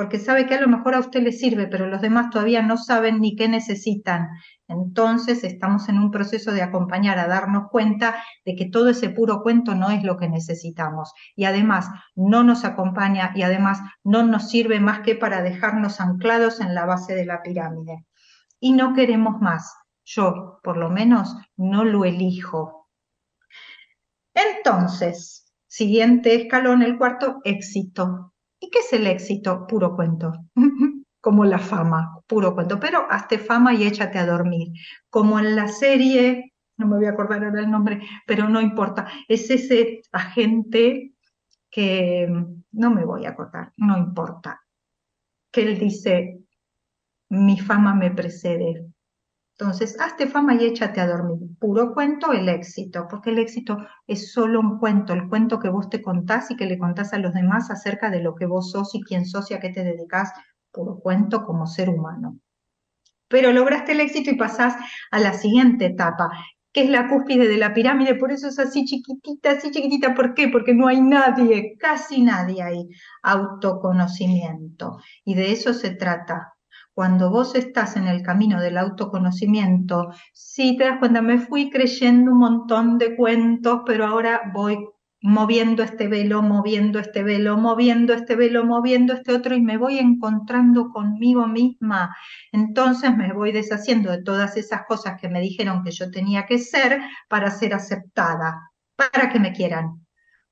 porque 0.00 0.18
sabe 0.18 0.46
que 0.46 0.54
a 0.54 0.60
lo 0.62 0.66
mejor 0.66 0.94
a 0.94 1.00
usted 1.00 1.22
le 1.22 1.30
sirve, 1.30 1.66
pero 1.66 1.86
los 1.86 2.00
demás 2.00 2.30
todavía 2.30 2.62
no 2.62 2.78
saben 2.78 3.20
ni 3.20 3.36
qué 3.36 3.48
necesitan. 3.48 4.30
Entonces 4.66 5.44
estamos 5.44 5.90
en 5.90 5.98
un 5.98 6.10
proceso 6.10 6.52
de 6.52 6.62
acompañar 6.62 7.18
a 7.18 7.26
darnos 7.26 7.68
cuenta 7.70 8.14
de 8.46 8.56
que 8.56 8.70
todo 8.70 8.88
ese 8.88 9.10
puro 9.10 9.42
cuento 9.42 9.74
no 9.74 9.90
es 9.90 10.02
lo 10.02 10.16
que 10.16 10.26
necesitamos 10.26 11.12
y 11.36 11.44
además 11.44 11.90
no 12.14 12.42
nos 12.44 12.64
acompaña 12.64 13.32
y 13.34 13.42
además 13.42 13.82
no 14.02 14.22
nos 14.22 14.48
sirve 14.48 14.80
más 14.80 15.00
que 15.00 15.16
para 15.16 15.42
dejarnos 15.42 16.00
anclados 16.00 16.62
en 16.62 16.74
la 16.74 16.86
base 16.86 17.14
de 17.14 17.26
la 17.26 17.42
pirámide. 17.42 18.06
Y 18.58 18.72
no 18.72 18.94
queremos 18.94 19.38
más. 19.42 19.70
Yo, 20.06 20.60
por 20.62 20.78
lo 20.78 20.88
menos, 20.88 21.36
no 21.58 21.84
lo 21.84 22.06
elijo. 22.06 22.88
Entonces, 24.32 25.52
siguiente 25.66 26.36
escalón, 26.36 26.80
el 26.80 26.96
cuarto, 26.96 27.42
éxito. 27.44 28.29
¿Y 28.60 28.70
qué 28.70 28.80
es 28.80 28.92
el 28.92 29.06
éxito? 29.06 29.66
Puro 29.66 29.96
cuento. 29.96 30.32
Como 31.20 31.44
la 31.44 31.58
fama, 31.58 32.20
puro 32.26 32.54
cuento. 32.54 32.78
Pero 32.80 33.06
hazte 33.10 33.38
fama 33.38 33.74
y 33.74 33.84
échate 33.84 34.18
a 34.18 34.26
dormir. 34.26 34.68
Como 35.10 35.38
en 35.38 35.56
la 35.56 35.68
serie, 35.68 36.54
no 36.78 36.86
me 36.86 36.96
voy 36.96 37.06
a 37.06 37.10
acordar 37.10 37.44
ahora 37.44 37.60
el 37.60 37.70
nombre, 37.70 38.00
pero 38.26 38.48
no 38.48 38.60
importa. 38.60 39.06
Es 39.28 39.50
ese 39.50 40.00
agente 40.12 41.14
que 41.70 42.26
no 42.72 42.90
me 42.90 43.04
voy 43.04 43.26
a 43.26 43.30
acordar, 43.30 43.72
no 43.76 43.98
importa. 43.98 44.62
Que 45.52 45.62
él 45.62 45.78
dice, 45.78 46.40
mi 47.28 47.58
fama 47.58 47.94
me 47.94 48.10
precede, 48.10 48.90
entonces, 49.60 50.00
hazte 50.00 50.26
fama 50.26 50.54
y 50.54 50.64
échate 50.64 51.02
a 51.02 51.06
dormir. 51.06 51.49
Puro 51.60 51.92
cuento, 51.92 52.32
el 52.32 52.48
éxito, 52.48 53.06
porque 53.06 53.28
el 53.28 53.38
éxito 53.38 53.76
es 54.06 54.32
solo 54.32 54.60
un 54.60 54.78
cuento, 54.78 55.12
el 55.12 55.28
cuento 55.28 55.58
que 55.58 55.68
vos 55.68 55.90
te 55.90 56.00
contás 56.00 56.50
y 56.50 56.56
que 56.56 56.64
le 56.64 56.78
contás 56.78 57.12
a 57.12 57.18
los 57.18 57.34
demás 57.34 57.70
acerca 57.70 58.08
de 58.08 58.22
lo 58.22 58.34
que 58.34 58.46
vos 58.46 58.70
sos 58.70 58.94
y 58.94 59.02
quién 59.02 59.26
sos 59.26 59.50
y 59.50 59.54
a 59.54 59.60
qué 59.60 59.68
te 59.68 59.84
dedicas, 59.84 60.32
puro 60.72 60.98
cuento 60.98 61.44
como 61.44 61.66
ser 61.66 61.90
humano. 61.90 62.38
Pero 63.28 63.52
lograste 63.52 63.92
el 63.92 64.00
éxito 64.00 64.30
y 64.30 64.36
pasás 64.36 64.74
a 65.10 65.20
la 65.20 65.34
siguiente 65.34 65.84
etapa, 65.84 66.30
que 66.72 66.84
es 66.84 66.88
la 66.88 67.08
cúspide 67.10 67.46
de 67.46 67.58
la 67.58 67.74
pirámide, 67.74 68.14
por 68.14 68.32
eso 68.32 68.48
es 68.48 68.58
así 68.58 68.86
chiquitita, 68.86 69.50
así 69.50 69.70
chiquitita. 69.70 70.14
¿Por 70.14 70.32
qué? 70.32 70.48
Porque 70.48 70.72
no 70.72 70.88
hay 70.88 71.02
nadie, 71.02 71.76
casi 71.78 72.22
nadie 72.22 72.62
ahí. 72.62 72.88
Autoconocimiento. 73.22 74.96
Y 75.26 75.34
de 75.34 75.52
eso 75.52 75.74
se 75.74 75.90
trata 75.90 76.54
cuando 77.00 77.30
vos 77.30 77.54
estás 77.54 77.96
en 77.96 78.08
el 78.08 78.20
camino 78.22 78.60
del 78.60 78.76
autoconocimiento, 78.76 80.12
sí 80.34 80.76
te 80.76 80.84
das 80.84 80.98
cuenta, 80.98 81.22
me 81.22 81.38
fui 81.38 81.70
creyendo 81.70 82.30
un 82.30 82.40
montón 82.40 82.98
de 82.98 83.16
cuentos, 83.16 83.80
pero 83.86 84.04
ahora 84.04 84.42
voy 84.52 84.86
moviendo 85.22 85.82
este 85.82 86.08
velo, 86.08 86.42
moviendo 86.42 86.98
este 86.98 87.22
velo, 87.22 87.56
moviendo 87.56 88.12
este 88.12 88.36
velo, 88.36 88.66
moviendo 88.66 89.14
este 89.14 89.32
otro 89.32 89.54
y 89.54 89.62
me 89.62 89.78
voy 89.78 89.96
encontrando 89.96 90.90
conmigo 90.90 91.46
misma. 91.46 92.14
Entonces 92.52 93.16
me 93.16 93.32
voy 93.32 93.52
deshaciendo 93.52 94.10
de 94.10 94.22
todas 94.22 94.58
esas 94.58 94.82
cosas 94.86 95.18
que 95.18 95.30
me 95.30 95.40
dijeron 95.40 95.82
que 95.82 95.92
yo 95.92 96.10
tenía 96.10 96.44
que 96.44 96.58
ser 96.58 97.00
para 97.30 97.50
ser 97.50 97.72
aceptada, 97.72 98.72
para 98.94 99.30
que 99.30 99.40
me 99.40 99.54
quieran, 99.54 100.06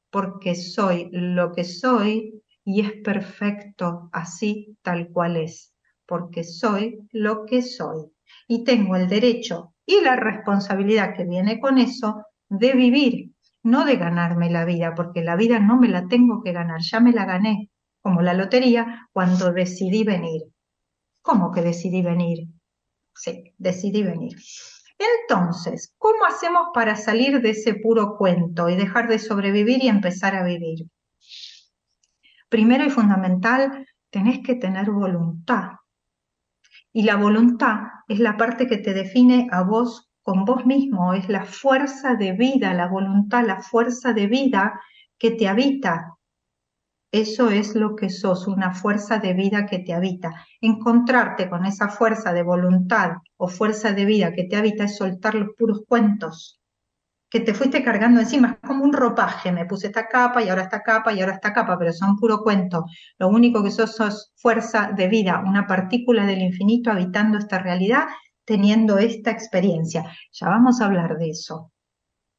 porque 0.09 0.55
soy 0.55 1.11
lo 1.13 1.53
que 1.53 1.65
soy 1.65 2.43
y 2.65 2.81
es 2.81 2.93
perfecto 3.05 4.09
así 4.15 4.79
tal 4.81 5.09
cual 5.09 5.37
es 5.37 5.75
porque 6.09 6.43
soy 6.43 7.07
lo 7.13 7.45
que 7.45 7.61
soy. 7.61 8.11
Y 8.49 8.65
tengo 8.65 8.97
el 8.97 9.09
derecho 9.09 9.75
y 9.85 10.01
la 10.01 10.17
responsabilidad 10.17 11.15
que 11.15 11.25
viene 11.25 11.61
con 11.61 11.77
eso 11.79 12.25
de 12.49 12.73
vivir, 12.73 13.33
no 13.63 13.85
de 13.85 13.97
ganarme 13.97 14.51
la 14.51 14.65
vida, 14.65 14.95
porque 14.95 15.23
la 15.23 15.37
vida 15.37 15.61
no 15.61 15.79
me 15.79 15.89
la 15.89 16.09
tengo 16.09 16.43
que 16.43 16.53
ganar, 16.53 16.81
ya 16.81 16.99
me 16.99 17.13
la 17.13 17.27
gané, 17.27 17.71
como 18.01 18.23
la 18.23 18.33
lotería, 18.33 19.09
cuando 19.13 19.53
decidí 19.53 20.03
venir. 20.03 20.43
¿Cómo 21.21 21.53
que 21.53 21.61
decidí 21.61 22.01
venir? 22.01 22.49
Sí, 23.15 23.53
decidí 23.59 24.03
venir. 24.03 24.37
Entonces, 24.99 25.95
¿cómo 25.99 26.25
hacemos 26.25 26.69
para 26.73 26.97
salir 26.97 27.43
de 27.43 27.51
ese 27.51 27.75
puro 27.75 28.17
cuento 28.17 28.69
y 28.69 28.77
dejar 28.77 29.09
de 29.09 29.19
sobrevivir 29.19 29.85
y 29.85 29.89
empezar 29.89 30.35
a 30.35 30.45
vivir? 30.45 30.87
Primero 32.49 32.85
y 32.85 32.91
fundamental, 32.91 33.87
tenés 34.11 34.41
que 34.45 34.55
tener 34.55 34.91
voluntad. 34.91 35.78
Y 36.93 37.03
la 37.03 37.17
voluntad 37.17 37.79
es 38.09 38.19
la 38.19 38.37
parte 38.37 38.67
que 38.67 38.79
te 38.79 38.95
define 38.95 39.49
a 39.51 39.63
vos 39.63 40.11
con 40.23 40.45
vos 40.45 40.67
mismo, 40.67 41.15
es 41.15 41.29
la 41.29 41.45
fuerza 41.45 42.15
de 42.15 42.33
vida, 42.33 42.75
la 42.75 42.89
voluntad, 42.89 43.45
la 43.47 43.63
fuerza 43.63 44.13
de 44.13 44.27
vida 44.27 44.81
que 45.19 45.31
te 45.31 45.49
habita. 45.49 46.17
Eso 47.11 47.51
es 47.51 47.75
lo 47.75 47.97
que 47.97 48.11
sos, 48.11 48.47
una 48.47 48.75
fuerza 48.75 49.19
de 49.19 49.33
vida 49.33 49.65
que 49.65 49.79
te 49.79 49.95
habita. 49.95 50.45
Encontrarte 50.61 51.49
con 51.49 51.65
esa 51.65 51.89
fuerza 51.89 52.33
de 52.33 52.43
voluntad 52.43 53.13
o 53.37 53.49
fuerza 53.49 53.93
de 53.93 54.05
vida 54.05 54.33
que 54.33 54.45
te 54.45 54.57
habita 54.57 54.85
es 54.85 54.97
soltar 54.97 55.35
los 55.35 55.55
puros 55.57 55.83
cuentos 55.89 56.58
que 57.31 57.41
te 57.41 57.55
fuiste 57.55 57.83
cargando 57.83 58.21
encima. 58.21 58.59
Es 58.63 58.69
como 58.69 58.85
un 58.85 58.93
ropaje, 58.93 59.53
me 59.53 59.67
puse 59.67 59.89
esta 59.89 60.09
capa 60.09 60.43
y 60.43 60.49
ahora 60.49 60.63
esta 60.63 60.83
capa 60.83 61.13
y 61.13 61.21
ahora 61.21 61.35
esta 61.35 61.53
capa, 61.53 61.79
pero 61.79 61.93
son 61.93 62.17
puro 62.17 62.43
cuento. 62.43 62.85
Lo 63.19 63.29
único 63.29 63.63
que 63.63 63.71
sos 63.71 63.95
sos 63.97 64.33
fuerza 64.37 64.93
de 64.97 65.09
vida, 65.09 65.43
una 65.47 65.67
partícula 65.67 66.25
del 66.27 66.41
infinito 66.41 66.91
habitando 66.91 67.39
esta 67.39 67.59
realidad 67.59 68.07
teniendo 68.45 68.97
esta 68.99 69.31
experiencia. 69.31 70.05
Ya 70.33 70.49
vamos 70.49 70.81
a 70.81 70.87
hablar 70.87 71.19
de 71.19 71.31
eso. 71.31 71.71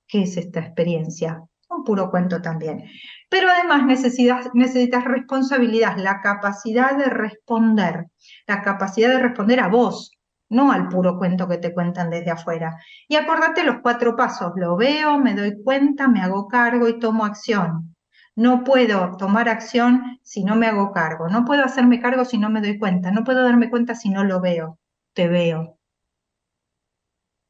¿Qué 0.07 0.23
es 0.23 0.37
esta 0.37 0.59
experiencia? 0.59 1.43
Un 1.69 1.83
puro 1.83 2.09
cuento 2.09 2.41
también. 2.41 2.83
Pero 3.29 3.47
además 3.47 3.85
necesitas, 3.85 4.49
necesitas 4.55 5.05
responsabilidad, 5.05 5.97
la 5.97 6.19
capacidad 6.21 6.97
de 6.97 7.05
responder, 7.05 8.07
la 8.47 8.63
capacidad 8.63 9.09
de 9.09 9.19
responder 9.19 9.59
a 9.59 9.67
vos, 9.67 10.11
no 10.49 10.71
al 10.71 10.87
puro 10.89 11.17
cuento 11.17 11.47
que 11.47 11.57
te 11.57 11.73
cuentan 11.73 12.09
desde 12.09 12.31
afuera. 12.31 12.77
Y 13.07 13.15
acordate 13.15 13.63
los 13.63 13.77
cuatro 13.81 14.15
pasos, 14.15 14.53
lo 14.55 14.75
veo, 14.75 15.19
me 15.19 15.35
doy 15.35 15.61
cuenta, 15.63 16.07
me 16.07 16.21
hago 16.21 16.47
cargo 16.47 16.87
y 16.87 16.99
tomo 16.99 17.25
acción. 17.25 17.95
No 18.35 18.63
puedo 18.63 19.17
tomar 19.17 19.49
acción 19.49 20.19
si 20.23 20.43
no 20.43 20.55
me 20.55 20.67
hago 20.67 20.91
cargo, 20.93 21.27
no 21.29 21.45
puedo 21.45 21.63
hacerme 21.63 21.99
cargo 22.01 22.25
si 22.25 22.37
no 22.37 22.49
me 22.49 22.61
doy 22.61 22.77
cuenta, 22.79 23.11
no 23.11 23.23
puedo 23.23 23.43
darme 23.43 23.69
cuenta 23.69 23.95
si 23.95 24.09
no 24.09 24.23
lo 24.23 24.41
veo, 24.41 24.79
te 25.13 25.27
veo 25.27 25.79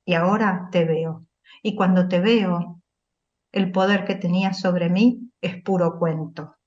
y 0.10 0.16
ahora 0.16 0.70
te 0.72 0.86
veo. 0.86 1.28
Y 1.62 1.76
cuando 1.76 2.08
te 2.08 2.20
veo, 2.20 2.82
el 3.52 3.72
poder 3.72 4.06
que 4.06 4.16
tenías 4.16 4.60
sobre 4.60 4.90
mí 4.90 5.32
es 5.40 5.62
puro 5.62 6.00
cuento. 6.00 6.59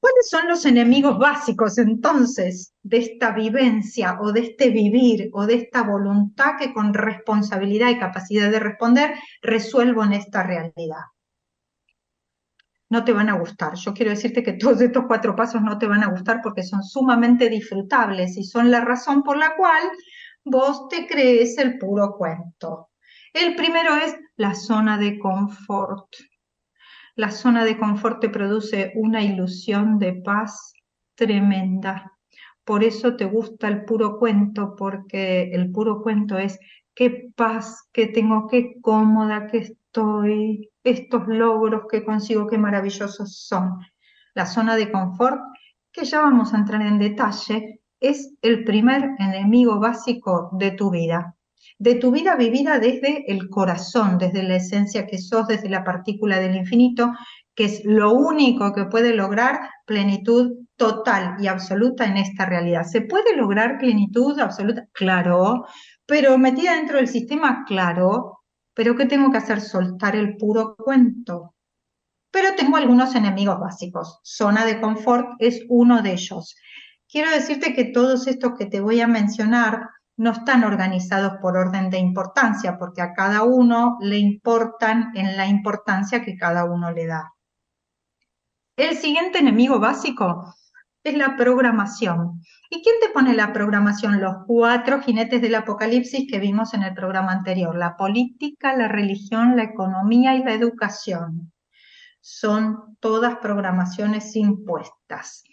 ¿Cuáles 0.00 0.30
son 0.30 0.48
los 0.48 0.64
enemigos 0.64 1.18
básicos 1.18 1.76
entonces 1.76 2.72
de 2.82 2.96
esta 2.96 3.32
vivencia 3.32 4.18
o 4.20 4.32
de 4.32 4.40
este 4.40 4.70
vivir 4.70 5.28
o 5.34 5.46
de 5.46 5.56
esta 5.56 5.82
voluntad 5.82 6.56
que 6.58 6.72
con 6.72 6.94
responsabilidad 6.94 7.90
y 7.90 7.98
capacidad 7.98 8.50
de 8.50 8.60
responder 8.60 9.14
resuelvo 9.42 10.02
en 10.02 10.14
esta 10.14 10.42
realidad? 10.42 11.04
No 12.88 13.04
te 13.04 13.12
van 13.12 13.28
a 13.28 13.38
gustar. 13.38 13.74
Yo 13.74 13.92
quiero 13.92 14.10
decirte 14.10 14.42
que 14.42 14.54
todos 14.54 14.80
estos 14.80 15.04
cuatro 15.06 15.36
pasos 15.36 15.60
no 15.60 15.76
te 15.78 15.86
van 15.86 16.02
a 16.02 16.10
gustar 16.10 16.40
porque 16.42 16.62
son 16.62 16.82
sumamente 16.82 17.50
disfrutables 17.50 18.38
y 18.38 18.44
son 18.44 18.70
la 18.70 18.80
razón 18.80 19.22
por 19.22 19.36
la 19.36 19.54
cual 19.54 19.82
vos 20.44 20.88
te 20.88 21.06
crees 21.06 21.58
el 21.58 21.78
puro 21.78 22.16
cuento. 22.16 22.88
El 23.34 23.54
primero 23.54 23.94
es 23.96 24.16
la 24.36 24.54
zona 24.54 24.96
de 24.96 25.18
confort. 25.18 26.08
La 27.16 27.30
zona 27.30 27.64
de 27.64 27.78
confort 27.78 28.20
te 28.20 28.28
produce 28.28 28.92
una 28.94 29.22
ilusión 29.22 29.98
de 29.98 30.14
paz 30.14 30.72
tremenda. 31.14 32.12
Por 32.64 32.84
eso 32.84 33.16
te 33.16 33.24
gusta 33.24 33.68
el 33.68 33.84
puro 33.84 34.18
cuento, 34.18 34.74
porque 34.76 35.50
el 35.52 35.70
puro 35.72 36.02
cuento 36.02 36.38
es 36.38 36.58
qué 36.94 37.30
paz 37.34 37.88
que 37.92 38.06
tengo, 38.06 38.46
qué 38.46 38.80
cómoda 38.80 39.46
que 39.46 39.58
estoy, 39.58 40.70
estos 40.84 41.26
logros 41.26 41.82
que 41.90 42.04
consigo, 42.04 42.46
qué 42.46 42.58
maravillosos 42.58 43.38
son. 43.38 43.80
La 44.34 44.46
zona 44.46 44.76
de 44.76 44.90
confort, 44.90 45.40
que 45.92 46.04
ya 46.04 46.20
vamos 46.20 46.54
a 46.54 46.58
entrar 46.58 46.82
en 46.82 46.98
detalle, 46.98 47.80
es 47.98 48.34
el 48.40 48.64
primer 48.64 49.10
enemigo 49.18 49.78
básico 49.78 50.50
de 50.52 50.70
tu 50.70 50.90
vida, 50.90 51.36
de 51.80 51.94
tu 51.94 52.10
vida 52.10 52.36
vivida 52.36 52.78
desde 52.78 53.24
el 53.32 53.48
corazón, 53.48 54.18
desde 54.18 54.42
la 54.42 54.56
esencia 54.56 55.06
que 55.06 55.16
sos, 55.16 55.48
desde 55.48 55.70
la 55.70 55.82
partícula 55.82 56.38
del 56.38 56.54
infinito, 56.54 57.10
que 57.54 57.64
es 57.64 57.82
lo 57.86 58.12
único 58.12 58.74
que 58.74 58.84
puede 58.84 59.14
lograr 59.14 59.60
plenitud 59.86 60.58
total 60.76 61.36
y 61.42 61.46
absoluta 61.46 62.04
en 62.04 62.18
esta 62.18 62.44
realidad. 62.44 62.84
¿Se 62.84 63.00
puede 63.00 63.34
lograr 63.34 63.78
plenitud 63.78 64.38
absoluta? 64.38 64.88
Claro, 64.92 65.64
pero 66.04 66.36
metida 66.36 66.74
dentro 66.74 66.98
del 66.98 67.08
sistema, 67.08 67.64
claro, 67.66 68.42
pero 68.74 68.94
¿qué 68.94 69.06
tengo 69.06 69.32
que 69.32 69.38
hacer? 69.38 69.62
Soltar 69.62 70.16
el 70.16 70.36
puro 70.36 70.76
cuento. 70.76 71.54
Pero 72.30 72.54
tengo 72.56 72.76
algunos 72.76 73.14
enemigos 73.14 73.58
básicos. 73.58 74.20
Zona 74.22 74.66
de 74.66 74.82
confort 74.82 75.30
es 75.38 75.64
uno 75.70 76.02
de 76.02 76.12
ellos. 76.12 76.54
Quiero 77.08 77.30
decirte 77.30 77.72
que 77.72 77.86
todos 77.86 78.26
estos 78.26 78.52
que 78.58 78.66
te 78.66 78.80
voy 78.80 79.00
a 79.00 79.08
mencionar 79.08 79.88
no 80.20 80.32
están 80.32 80.64
organizados 80.64 81.38
por 81.40 81.56
orden 81.56 81.88
de 81.88 81.96
importancia, 81.96 82.76
porque 82.76 83.00
a 83.00 83.14
cada 83.14 83.42
uno 83.42 83.96
le 84.02 84.18
importan 84.18 85.12
en 85.14 85.34
la 85.38 85.46
importancia 85.46 86.22
que 86.22 86.36
cada 86.36 86.66
uno 86.66 86.90
le 86.90 87.06
da. 87.06 87.32
El 88.76 88.98
siguiente 88.98 89.38
enemigo 89.38 89.80
básico 89.80 90.54
es 91.02 91.16
la 91.16 91.36
programación. 91.36 92.42
¿Y 92.68 92.82
quién 92.82 92.96
te 93.00 93.08
pone 93.08 93.32
la 93.32 93.54
programación? 93.54 94.20
Los 94.20 94.44
cuatro 94.46 95.00
jinetes 95.00 95.40
del 95.40 95.54
apocalipsis 95.54 96.30
que 96.30 96.38
vimos 96.38 96.74
en 96.74 96.82
el 96.82 96.92
programa 96.92 97.32
anterior, 97.32 97.74
la 97.74 97.96
política, 97.96 98.76
la 98.76 98.88
religión, 98.88 99.56
la 99.56 99.62
economía 99.62 100.34
y 100.34 100.44
la 100.44 100.52
educación. 100.52 101.50
Son 102.20 102.98
todas 103.00 103.36
programaciones 103.36 104.36
impuestas. 104.36 105.44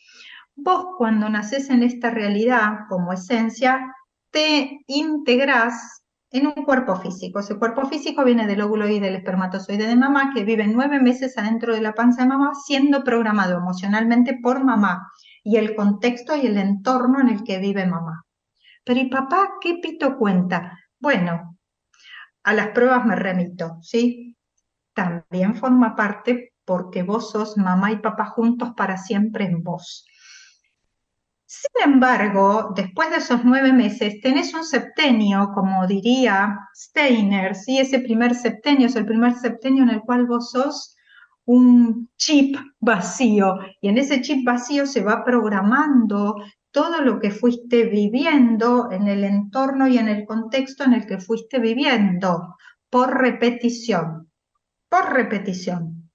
Vos 0.56 0.88
cuando 0.98 1.30
nacés 1.30 1.70
en 1.70 1.84
esta 1.84 2.10
realidad 2.10 2.80
como 2.90 3.14
esencia, 3.14 3.94
te 4.38 4.82
integrás 4.86 6.04
en 6.30 6.46
un 6.46 6.64
cuerpo 6.64 6.96
físico. 6.98 7.40
Ese 7.40 7.58
cuerpo 7.58 7.88
físico 7.88 8.24
viene 8.24 8.46
del 8.46 8.62
óvulo 8.62 8.88
y 8.88 9.00
del 9.00 9.16
espermatozoide 9.16 9.88
de 9.88 9.96
mamá, 9.96 10.32
que 10.32 10.44
vive 10.44 10.68
nueve 10.68 11.00
meses 11.00 11.36
adentro 11.40 11.74
de 11.74 11.82
la 11.82 11.94
panza 11.94 12.22
de 12.22 12.28
mamá, 12.28 12.52
siendo 12.54 13.04
programado 13.04 13.58
emocionalmente 13.58 14.38
por 14.40 14.64
mamá 14.64 15.12
y 15.44 15.56
el 15.56 15.76
contexto 15.76 16.36
y 16.36 16.46
el 16.46 16.60
entorno 16.60 17.20
en 17.20 17.30
el 17.30 17.44
que 17.44 17.58
vive 17.58 17.88
mamá. 17.88 18.26
Pero 18.84 19.00
¿y 19.00 19.10
papá 19.10 19.54
qué 19.60 19.80
pito 19.82 20.16
cuenta? 20.20 20.78
Bueno, 21.00 21.58
a 22.44 22.54
las 22.54 22.68
pruebas 22.68 23.08
me 23.08 23.16
remito, 23.16 23.80
¿sí? 23.82 24.38
También 24.94 25.56
forma 25.56 25.96
parte 25.96 26.54
porque 26.64 27.02
vos 27.02 27.32
sos 27.32 27.58
mamá 27.58 27.92
y 27.92 27.98
papá 27.98 28.26
juntos 28.26 28.74
para 28.78 28.98
siempre 28.98 29.46
en 29.46 29.64
vos. 29.64 30.06
Sin 31.50 31.94
embargo, 31.94 32.74
después 32.76 33.10
de 33.10 33.18
esos 33.18 33.46
nueve 33.46 33.72
meses, 33.72 34.20
tenés 34.22 34.54
un 34.54 34.66
septenio, 34.66 35.52
como 35.54 35.88
diría 35.88 36.60
Steiner, 36.76 37.56
¿sí? 37.56 37.80
ese 37.80 38.00
primer 38.00 38.36
septenio 38.36 38.88
es 38.88 38.98
el 38.98 39.06
primer 39.06 39.34
septenio 39.34 39.84
en 39.84 39.92
el 39.92 40.02
cual 40.02 40.26
vos 40.26 40.52
sos 40.52 40.98
un 41.46 42.10
chip 42.18 42.58
vacío 42.82 43.60
y 43.80 43.88
en 43.88 43.98
ese 43.98 44.22
chip 44.22 44.46
vacío 44.46 44.86
se 44.86 45.02
va 45.02 45.24
programando 45.24 46.36
todo 46.72 47.02
lo 47.02 47.18
que 47.22 47.32
fuiste 47.32 47.86
viviendo 47.86 48.92
en 48.92 49.08
el 49.08 49.24
entorno 49.24 49.88
y 49.88 49.98
en 49.98 50.10
el 50.10 50.26
contexto 50.26 50.84
en 50.84 50.96
el 50.96 51.08
que 51.08 51.18
fuiste 51.18 51.60
viviendo, 51.60 52.58
por 52.90 53.18
repetición, 53.18 54.30
por 54.90 55.14
repetición. 55.14 56.12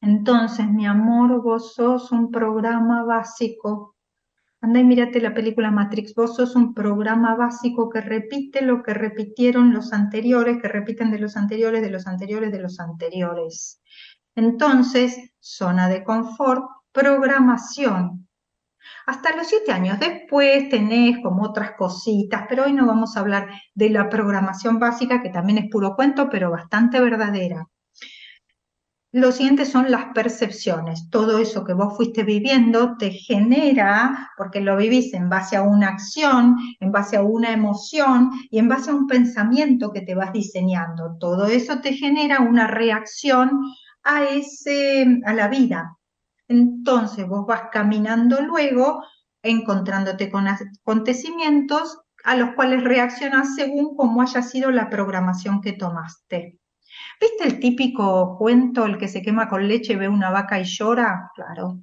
Entonces, 0.00 0.66
mi 0.70 0.86
amor, 0.86 1.42
vos 1.42 1.74
sos 1.74 2.10
un 2.12 2.30
programa 2.30 3.04
básico 3.04 3.93
Anda 4.64 4.80
y 4.80 4.84
mírate 4.84 5.20
la 5.20 5.34
película 5.34 5.70
Matrix. 5.70 6.14
Vos 6.14 6.36
sos 6.36 6.56
un 6.56 6.72
programa 6.72 7.34
básico 7.34 7.90
que 7.90 8.00
repite 8.00 8.62
lo 8.62 8.82
que 8.82 8.94
repitieron 8.94 9.74
los 9.74 9.92
anteriores, 9.92 10.56
que 10.62 10.68
repiten 10.68 11.10
de 11.10 11.18
los 11.18 11.36
anteriores, 11.36 11.82
de 11.82 11.90
los 11.90 12.06
anteriores, 12.06 12.50
de 12.50 12.60
los 12.60 12.80
anteriores. 12.80 13.82
Entonces, 14.34 15.34
zona 15.38 15.90
de 15.90 16.02
confort, 16.02 16.62
programación. 16.92 18.26
Hasta 19.04 19.36
los 19.36 19.48
siete 19.48 19.70
años 19.70 20.00
después 20.00 20.70
tenés 20.70 21.18
como 21.22 21.42
otras 21.42 21.72
cositas, 21.72 22.46
pero 22.48 22.64
hoy 22.64 22.72
no 22.72 22.86
vamos 22.86 23.18
a 23.18 23.20
hablar 23.20 23.50
de 23.74 23.90
la 23.90 24.08
programación 24.08 24.78
básica, 24.78 25.20
que 25.20 25.28
también 25.28 25.58
es 25.58 25.70
puro 25.70 25.94
cuento, 25.94 26.30
pero 26.30 26.50
bastante 26.50 27.00
verdadera. 27.00 27.68
Lo 29.14 29.30
siguiente 29.30 29.64
son 29.64 29.92
las 29.92 30.06
percepciones. 30.06 31.08
Todo 31.08 31.38
eso 31.38 31.62
que 31.64 31.72
vos 31.72 31.96
fuiste 31.96 32.24
viviendo 32.24 32.96
te 32.98 33.12
genera, 33.12 34.32
porque 34.36 34.60
lo 34.60 34.76
vivís 34.76 35.14
en 35.14 35.28
base 35.28 35.54
a 35.54 35.62
una 35.62 35.90
acción, 35.90 36.56
en 36.80 36.90
base 36.90 37.16
a 37.16 37.22
una 37.22 37.52
emoción 37.52 38.32
y 38.50 38.58
en 38.58 38.68
base 38.68 38.90
a 38.90 38.94
un 38.94 39.06
pensamiento 39.06 39.92
que 39.92 40.00
te 40.00 40.16
vas 40.16 40.32
diseñando. 40.32 41.16
Todo 41.20 41.46
eso 41.46 41.80
te 41.80 41.92
genera 41.92 42.40
una 42.40 42.66
reacción 42.66 43.60
a, 44.02 44.24
ese, 44.24 45.20
a 45.24 45.32
la 45.32 45.46
vida. 45.46 45.96
Entonces 46.48 47.28
vos 47.28 47.46
vas 47.46 47.68
caminando 47.70 48.40
luego, 48.40 49.00
encontrándote 49.44 50.28
con 50.28 50.48
acontecimientos 50.48 52.00
a 52.24 52.34
los 52.34 52.56
cuales 52.56 52.82
reaccionas 52.82 53.54
según 53.54 53.94
cómo 53.94 54.22
haya 54.22 54.42
sido 54.42 54.72
la 54.72 54.90
programación 54.90 55.60
que 55.60 55.74
tomaste. 55.74 56.58
¿Viste 57.20 57.44
el 57.44 57.60
típico 57.60 58.36
cuento, 58.38 58.86
el 58.86 58.98
que 58.98 59.08
se 59.08 59.22
quema 59.22 59.48
con 59.48 59.66
leche, 59.66 59.96
ve 59.96 60.08
una 60.08 60.30
vaca 60.30 60.60
y 60.60 60.64
llora? 60.64 61.30
Claro, 61.34 61.80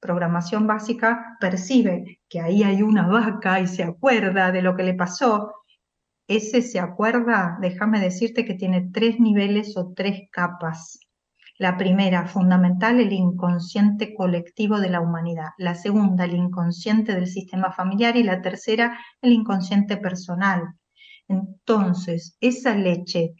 programación 0.00 0.66
básica 0.66 1.36
percibe 1.40 2.20
que 2.28 2.40
ahí 2.40 2.62
hay 2.62 2.82
una 2.82 3.06
vaca 3.06 3.60
y 3.60 3.66
se 3.66 3.84
acuerda 3.84 4.52
de 4.52 4.62
lo 4.62 4.76
que 4.76 4.82
le 4.82 4.94
pasó. 4.94 5.54
Ese 6.28 6.62
se 6.62 6.80
acuerda, 6.80 7.58
déjame 7.60 8.00
decirte 8.00 8.44
que 8.44 8.54
tiene 8.54 8.90
tres 8.92 9.20
niveles 9.20 9.76
o 9.76 9.92
tres 9.94 10.22
capas. 10.30 10.98
La 11.58 11.76
primera, 11.76 12.26
fundamental, 12.26 12.98
el 12.98 13.12
inconsciente 13.12 14.14
colectivo 14.14 14.80
de 14.80 14.90
la 14.90 15.00
humanidad. 15.00 15.50
La 15.58 15.74
segunda, 15.74 16.24
el 16.24 16.34
inconsciente 16.34 17.14
del 17.14 17.28
sistema 17.28 17.70
familiar. 17.72 18.16
Y 18.16 18.24
la 18.24 18.42
tercera, 18.42 18.98
el 19.20 19.32
inconsciente 19.32 19.96
personal. 19.96 20.74
Entonces, 21.28 22.36
esa 22.40 22.74
leche 22.74 23.34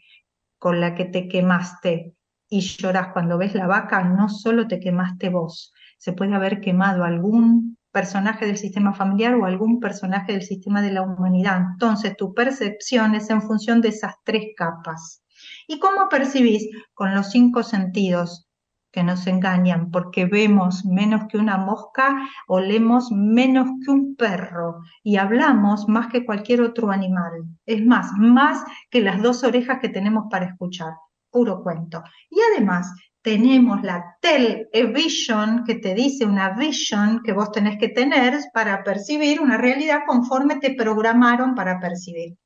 con 0.63 0.79
la 0.79 0.95
que 0.95 1.03
te 1.03 1.27
quemaste 1.27 2.15
y 2.47 2.61
lloras 2.61 3.09
cuando 3.11 3.37
ves 3.37 3.53
la 3.53 3.67
vaca, 3.67 4.01
no 4.05 4.29
solo 4.29 4.65
te 4.65 4.79
quemaste 4.79 5.27
vos, 5.27 5.73
se 5.97 6.13
puede 6.13 6.33
haber 6.35 6.61
quemado 6.61 7.03
algún 7.03 7.77
personaje 7.91 8.45
del 8.45 8.55
sistema 8.55 8.93
familiar 8.93 9.35
o 9.35 9.43
algún 9.43 9.81
personaje 9.81 10.31
del 10.31 10.43
sistema 10.43 10.81
de 10.81 10.93
la 10.93 11.01
humanidad. 11.01 11.57
Entonces, 11.73 12.15
tu 12.15 12.33
percepción 12.33 13.13
es 13.13 13.29
en 13.29 13.41
función 13.41 13.81
de 13.81 13.89
esas 13.89 14.13
tres 14.23 14.53
capas. 14.55 15.21
¿Y 15.67 15.79
cómo 15.79 16.07
percibís? 16.07 16.69
Con 16.93 17.13
los 17.13 17.29
cinco 17.31 17.63
sentidos 17.63 18.47
que 18.93 19.03
nos 19.03 19.25
engañan, 19.25 19.89
porque 19.89 20.25
vemos 20.25 20.85
menos 20.85 21.23
que 21.27 21.39
una 21.39 21.57
mosca, 21.57 22.29
olemos 22.47 23.11
menos 23.11 23.67
que 23.83 23.91
un 23.91 24.15
perro 24.15 24.81
y 25.01 25.17
hablamos 25.17 25.89
más 25.89 26.07
que 26.07 26.23
cualquier 26.23 26.61
otro 26.61 26.91
animal. 26.91 27.43
Es 27.65 27.83
más, 27.83 28.11
más 28.19 28.63
que 28.91 29.01
las 29.01 29.19
dos 29.21 29.43
orejas 29.43 29.79
que 29.81 29.89
tenemos 29.89 30.25
para 30.29 30.45
escuchar. 30.45 30.93
Puro 31.31 31.63
cuento. 31.63 32.03
Y 32.29 32.37
además 32.53 32.93
tenemos 33.23 33.81
la 33.81 34.15
television 34.21 35.63
que 35.65 35.75
te 35.75 35.95
dice 35.95 36.25
una 36.25 36.51
vision 36.51 37.23
que 37.23 37.33
vos 37.33 37.51
tenés 37.51 37.79
que 37.79 37.89
tener 37.89 38.35
para 38.53 38.83
percibir 38.83 39.41
una 39.41 39.57
realidad 39.57 40.01
conforme 40.05 40.57
te 40.57 40.75
programaron 40.75 41.55
para 41.55 41.79
percibir. 41.79 42.37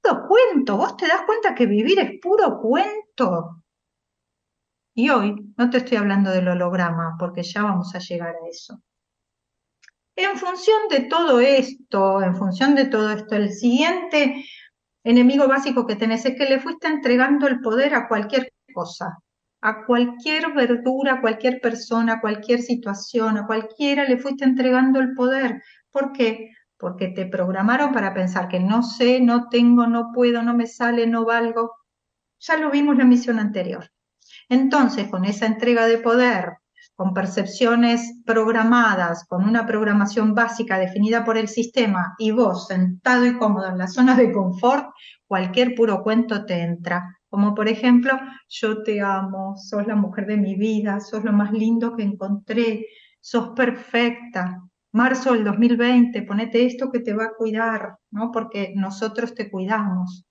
Puro 0.00 0.26
cuento, 0.26 0.78
vos 0.78 0.96
te 0.96 1.06
das 1.06 1.22
cuenta 1.26 1.54
que 1.54 1.66
vivir 1.66 1.98
es 1.98 2.18
puro 2.22 2.58
cuento. 2.58 3.61
Y 4.94 5.10
hoy 5.10 5.52
no 5.56 5.70
te 5.70 5.78
estoy 5.78 5.98
hablando 5.98 6.30
del 6.30 6.48
holograma, 6.48 7.16
porque 7.18 7.42
ya 7.42 7.62
vamos 7.62 7.94
a 7.94 7.98
llegar 7.98 8.34
a 8.34 8.48
eso. 8.50 8.80
En 10.16 10.36
función 10.36 10.88
de 10.90 11.00
todo 11.02 11.40
esto, 11.40 12.22
en 12.22 12.36
función 12.36 12.74
de 12.74 12.86
todo 12.86 13.10
esto, 13.12 13.34
el 13.34 13.52
siguiente 13.52 14.44
enemigo 15.04 15.48
básico 15.48 15.86
que 15.86 15.96
tenés 15.96 16.24
es 16.26 16.36
que 16.36 16.44
le 16.44 16.60
fuiste 16.60 16.86
entregando 16.86 17.46
el 17.46 17.60
poder 17.60 17.94
a 17.94 18.08
cualquier 18.08 18.52
cosa, 18.74 19.18
a 19.62 19.86
cualquier 19.86 20.52
verdura, 20.52 21.14
a 21.14 21.20
cualquier 21.20 21.60
persona, 21.60 22.14
a 22.14 22.20
cualquier 22.20 22.60
situación, 22.60 23.38
a 23.38 23.46
cualquiera 23.46 24.04
le 24.04 24.18
fuiste 24.18 24.44
entregando 24.44 25.00
el 25.00 25.14
poder. 25.14 25.62
¿Por 25.90 26.12
qué? 26.12 26.50
Porque 26.76 27.08
te 27.08 27.26
programaron 27.26 27.92
para 27.92 28.12
pensar 28.14 28.48
que 28.48 28.60
no 28.60 28.82
sé, 28.82 29.20
no 29.20 29.48
tengo, 29.48 29.86
no 29.86 30.10
puedo, 30.12 30.42
no 30.42 30.54
me 30.54 30.66
sale, 30.66 31.06
no 31.06 31.24
valgo. 31.24 31.72
Ya 32.40 32.56
lo 32.58 32.70
vimos 32.70 32.94
en 32.94 32.98
la 33.00 33.04
misión 33.06 33.38
anterior. 33.38 33.91
Entonces, 34.52 35.08
con 35.08 35.24
esa 35.24 35.46
entrega 35.46 35.86
de 35.86 35.96
poder, 35.96 36.58
con 36.94 37.14
percepciones 37.14 38.20
programadas, 38.26 39.24
con 39.26 39.48
una 39.48 39.64
programación 39.64 40.34
básica 40.34 40.78
definida 40.78 41.24
por 41.24 41.38
el 41.38 41.48
sistema 41.48 42.14
y 42.18 42.32
vos 42.32 42.66
sentado 42.66 43.24
y 43.24 43.38
cómodo 43.38 43.70
en 43.70 43.78
la 43.78 43.88
zona 43.88 44.14
de 44.14 44.30
confort, 44.30 44.90
cualquier 45.26 45.74
puro 45.74 46.02
cuento 46.02 46.44
te 46.44 46.60
entra. 46.60 47.18
Como 47.30 47.54
por 47.54 47.66
ejemplo, 47.66 48.12
yo 48.46 48.82
te 48.82 49.00
amo, 49.00 49.56
sos 49.56 49.86
la 49.86 49.96
mujer 49.96 50.26
de 50.26 50.36
mi 50.36 50.54
vida, 50.54 51.00
sos 51.00 51.24
lo 51.24 51.32
más 51.32 51.50
lindo 51.52 51.96
que 51.96 52.02
encontré, 52.02 52.84
sos 53.20 53.52
perfecta. 53.56 54.60
Marzo 54.92 55.32
del 55.32 55.44
2020, 55.44 56.24
ponete 56.24 56.66
esto 56.66 56.92
que 56.92 57.00
te 57.00 57.14
va 57.14 57.24
a 57.24 57.34
cuidar, 57.38 57.96
¿no? 58.10 58.30
Porque 58.30 58.74
nosotros 58.76 59.34
te 59.34 59.50
cuidamos. 59.50 60.26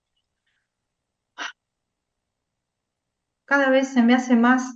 Cada 3.52 3.70
vez 3.70 3.90
se 3.90 4.02
me 4.02 4.14
hace 4.14 4.38
más 4.38 4.74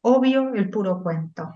obvio 0.00 0.54
el 0.54 0.70
puro 0.70 1.02
cuento. 1.02 1.52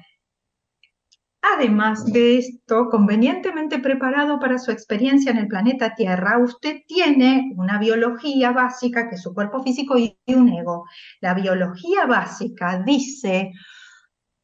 Además 1.41 2.05
de 2.07 2.39
esto, 2.39 2.89
convenientemente 2.91 3.79
preparado 3.79 4.41
para 4.41 4.59
su 4.59 4.73
experiencia 4.73 5.31
en 5.31 5.39
el 5.39 5.47
planeta 5.47 5.95
Tierra, 5.95 6.39
usted 6.39 6.79
tiene 6.89 7.53
una 7.57 7.79
biología 7.79 8.51
básica 8.51 9.09
que 9.09 9.15
es 9.15 9.23
su 9.23 9.33
cuerpo 9.33 9.63
físico 9.63 9.97
y 9.97 10.19
un 10.27 10.49
ego. 10.49 10.87
La 11.21 11.35
biología 11.35 12.07
básica 12.07 12.83
dice, 12.85 13.53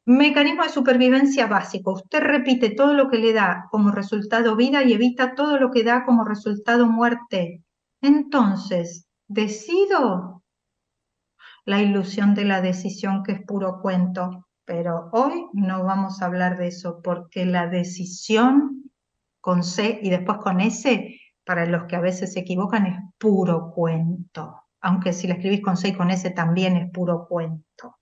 mecanismo 0.04 0.62
de 0.62 0.68
supervivencia 0.68 1.48
básico, 1.48 1.94
usted 1.94 2.20
repite 2.20 2.70
todo 2.70 2.94
lo 2.94 3.10
que 3.10 3.18
le 3.18 3.32
da 3.32 3.64
como 3.72 3.90
resultado 3.90 4.54
vida 4.54 4.84
y 4.84 4.92
evita 4.92 5.34
todo 5.34 5.58
lo 5.58 5.72
que 5.72 5.82
da 5.82 6.04
como 6.04 6.24
resultado 6.24 6.86
muerte. 6.86 7.64
Entonces, 8.00 9.08
decido 9.26 10.33
la 11.64 11.80
ilusión 11.80 12.34
de 12.34 12.44
la 12.44 12.60
decisión 12.60 13.22
que 13.22 13.32
es 13.32 13.42
puro 13.42 13.80
cuento, 13.80 14.48
pero 14.64 15.08
hoy 15.12 15.46
no 15.52 15.84
vamos 15.84 16.20
a 16.20 16.26
hablar 16.26 16.58
de 16.58 16.68
eso 16.68 17.00
porque 17.02 17.46
la 17.46 17.66
decisión 17.68 18.90
con 19.40 19.62
C 19.62 19.98
y 20.02 20.10
después 20.10 20.38
con 20.38 20.60
S, 20.60 21.20
para 21.44 21.66
los 21.66 21.84
que 21.84 21.96
a 21.96 22.00
veces 22.00 22.32
se 22.32 22.40
equivocan, 22.40 22.86
es 22.86 22.98
puro 23.18 23.72
cuento. 23.74 24.62
Aunque 24.80 25.12
si 25.12 25.26
la 25.26 25.34
escribís 25.34 25.62
con 25.62 25.76
C 25.76 25.88
y 25.88 25.92
con 25.94 26.10
S 26.10 26.30
también 26.30 26.76
es 26.76 26.90
puro 26.90 27.26
cuento. 27.28 27.98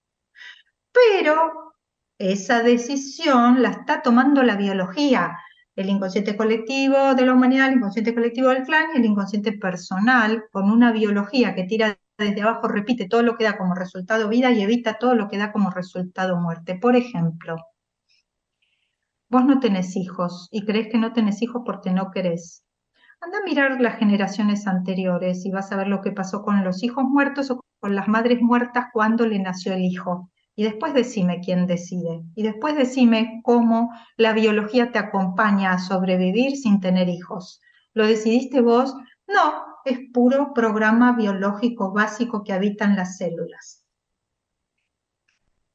Pero 0.93 1.75
esa 2.19 2.63
decisión 2.63 3.63
la 3.63 3.71
está 3.71 4.03
tomando 4.03 4.43
la 4.43 4.57
biología, 4.57 5.37
el 5.75 5.89
inconsciente 5.89 6.37
colectivo 6.37 7.15
de 7.15 7.27
la 7.27 7.35
humanidad, 7.35 7.69
el 7.69 7.77
inconsciente 7.77 8.15
colectivo 8.15 8.49
del 8.51 8.65
clan 8.65 8.91
y 8.95 8.99
el 8.99 9.05
inconsciente 9.05 9.53
personal, 9.53 10.45
con 10.53 10.71
una 10.71 10.93
biología 10.93 11.55
que 11.55 11.65
tira 11.65 11.99
desde 12.19 12.43
abajo 12.43 12.69
repite 12.69 13.09
todo 13.09 13.23
lo 13.23 13.37
que 13.37 13.45
da 13.45 13.57
como 13.57 13.75
resultado 13.75 14.29
vida 14.29 14.51
y 14.51 14.63
evita 14.63 14.99
todo 14.99 15.15
lo 15.15 15.29
que 15.29 15.39
da 15.39 15.53
como 15.53 15.71
resultado 15.71 16.37
muerte. 16.37 16.77
Por 16.77 16.97
ejemplo, 16.97 17.57
vos 19.29 19.45
no 19.45 19.61
tenés 19.61 19.97
hijos 19.97 20.49
y 20.51 20.65
crees 20.65 20.89
que 20.89 20.99
no 20.99 21.13
tenés 21.13 21.43
hijos 21.43 21.63
porque 21.65 21.91
no 21.91 22.11
querés. 22.11 22.65
Anda 23.21 23.39
a 23.39 23.45
mirar 23.45 23.81
las 23.81 23.99
generaciones 23.99 24.67
anteriores 24.67 25.47
y 25.47 25.51
vas 25.51 25.71
a 25.73 25.77
ver 25.77 25.89
lo 25.89 26.01
que 26.01 26.13
pasó 26.13 26.43
con 26.43 26.65
los 26.65 26.83
hijos 26.83 27.05
muertos 27.05 27.51
o 27.51 27.61
con 27.81 27.95
las 27.95 28.09
madres 28.09 28.41
muertas 28.41 28.87
cuando 28.93 29.27
le 29.27 29.39
nació 29.39 29.73
el 29.75 29.83
hijo. 29.83 30.31
Y 30.55 30.65
después 30.65 30.93
decime 30.93 31.41
quién 31.41 31.67
decide. 31.67 32.23
Y 32.35 32.43
después 32.43 32.77
decime 32.77 33.41
cómo 33.43 33.91
la 34.17 34.33
biología 34.33 34.93
te 34.93 34.99
acompaña 34.99 35.73
a 35.73 35.79
sobrevivir 35.79 36.57
sin 36.57 36.81
tener 36.81 37.09
hijos. 37.09 37.61
¿Lo 37.95 38.07
decidiste 38.07 38.61
vos? 38.61 38.95
No, 39.27 39.72
es 39.85 39.99
puro 40.13 40.53
programa 40.55 41.13
biológico 41.13 41.93
básico 41.93 42.43
que 42.45 42.53
habita 42.53 42.85
en 42.85 42.97
las 42.97 43.17
células. 43.17 43.85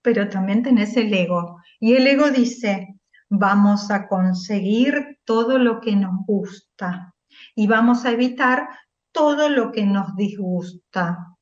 Pero 0.02 0.30
también 0.30 0.64
tenés 0.64 0.96
el 0.98 1.14
ego. 1.14 1.62
Y 1.80 1.94
el 1.94 2.08
ego 2.08 2.30
dice, 2.30 2.98
vamos 3.30 3.92
a 3.92 4.08
conseguir 4.08 5.20
todo 5.26 5.60
lo 5.60 5.82
que 5.82 5.96
nos 5.96 6.26
gusta 6.26 7.14
y 7.56 7.68
vamos 7.68 8.06
a 8.06 8.12
evitar 8.12 8.68
todo 9.12 9.50
lo 9.50 9.72
que 9.72 9.86
nos 9.86 10.16
disgusta. 10.16 11.36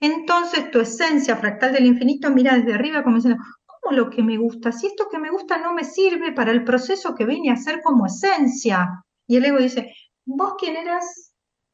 Entonces 0.00 0.70
tu 0.70 0.80
esencia 0.80 1.36
fractal 1.36 1.72
del 1.72 1.86
infinito 1.86 2.30
mira 2.30 2.56
desde 2.56 2.74
arriba 2.74 3.02
como 3.02 3.16
diciendo, 3.16 3.42
¿cómo 3.66 3.94
lo 3.94 4.08
que 4.08 4.22
me 4.22 4.38
gusta? 4.38 4.72
Si 4.72 4.86
esto 4.86 5.08
que 5.10 5.18
me 5.18 5.30
gusta 5.30 5.58
no 5.58 5.74
me 5.74 5.84
sirve 5.84 6.32
para 6.32 6.52
el 6.52 6.64
proceso 6.64 7.14
que 7.14 7.26
vine 7.26 7.50
a 7.50 7.54
hacer 7.54 7.82
como 7.82 8.06
esencia. 8.06 9.04
Y 9.26 9.36
el 9.36 9.44
ego 9.44 9.58
dice, 9.58 9.94
¿vos 10.24 10.54
quién 10.58 10.76
eras? 10.76 11.29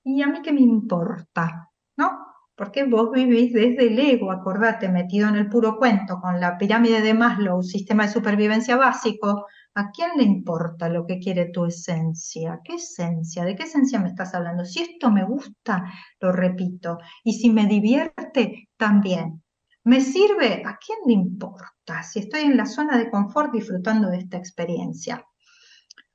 ¿Y 0.07 0.23
a 0.23 0.29
mí 0.29 0.41
qué 0.43 0.53
me 0.53 0.63
importa? 0.63 1.71
¿No? 1.99 2.27
porque 2.57 2.85
vos 2.85 3.13
vivís 3.13 3.53
desde 3.53 3.87
el 3.89 3.99
ego, 3.99 4.33
acordate, 4.33 4.89
metido 4.89 5.29
en 5.29 5.37
el 5.37 5.49
puro 5.49 5.77
cuento, 5.77 6.21
con 6.21 6.41
la 6.41 6.57
pirámide 6.57 7.03
de 7.03 7.13
Maslow, 7.13 7.63
sistema 7.63 8.07
de 8.07 8.13
supervivencia 8.13 8.77
básico, 8.77 9.47
¿a 9.75 9.91
quién 9.91 10.13
le 10.17 10.25
importa 10.25 10.89
lo 10.89 11.07
que 11.07 11.19
quiere 11.19 11.51
tu 11.51 11.67
esencia? 11.67 12.61
¿Qué 12.65 12.77
esencia? 12.77 13.45
¿De 13.45 13.55
qué 13.55 13.65
esencia 13.65 14.01
me 14.01 14.09
estás 14.09 14.35
hablando? 14.35 14.65
Si 14.65 14.81
esto 14.81 15.11
me 15.11 15.25
gusta, 15.25 15.85
lo 16.19 16.33
repito, 16.33 16.97
y 17.23 17.35
si 17.35 17.51
me 17.51 17.67
divierte, 17.67 18.71
también. 18.79 19.43
¿Me 19.85 20.01
sirve? 20.01 20.63
¿A 20.65 20.79
quién 20.79 20.99
le 21.07 21.13
importa? 21.13 22.03
Si 22.03 22.21
estoy 22.21 22.41
en 22.41 22.57
la 22.57 22.65
zona 22.65 22.97
de 22.97 23.11
confort 23.11 23.53
disfrutando 23.53 24.09
de 24.09 24.19
esta 24.19 24.39
experiencia. 24.39 25.23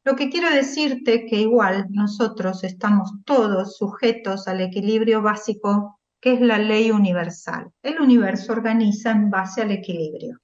Lo 0.03 0.15
que 0.15 0.29
quiero 0.29 0.49
decirte 0.49 1.25
que 1.27 1.37
igual 1.37 1.85
nosotros 1.91 2.63
estamos 2.63 3.11
todos 3.23 3.77
sujetos 3.77 4.47
al 4.47 4.61
equilibrio 4.61 5.21
básico 5.21 5.99
que 6.19 6.33
es 6.33 6.41
la 6.41 6.57
ley 6.57 6.91
universal. 6.91 7.71
El 7.83 7.99
universo 7.99 8.53
organiza 8.53 9.11
en 9.11 9.29
base 9.29 9.61
al 9.61 9.71
equilibrio. 9.71 10.39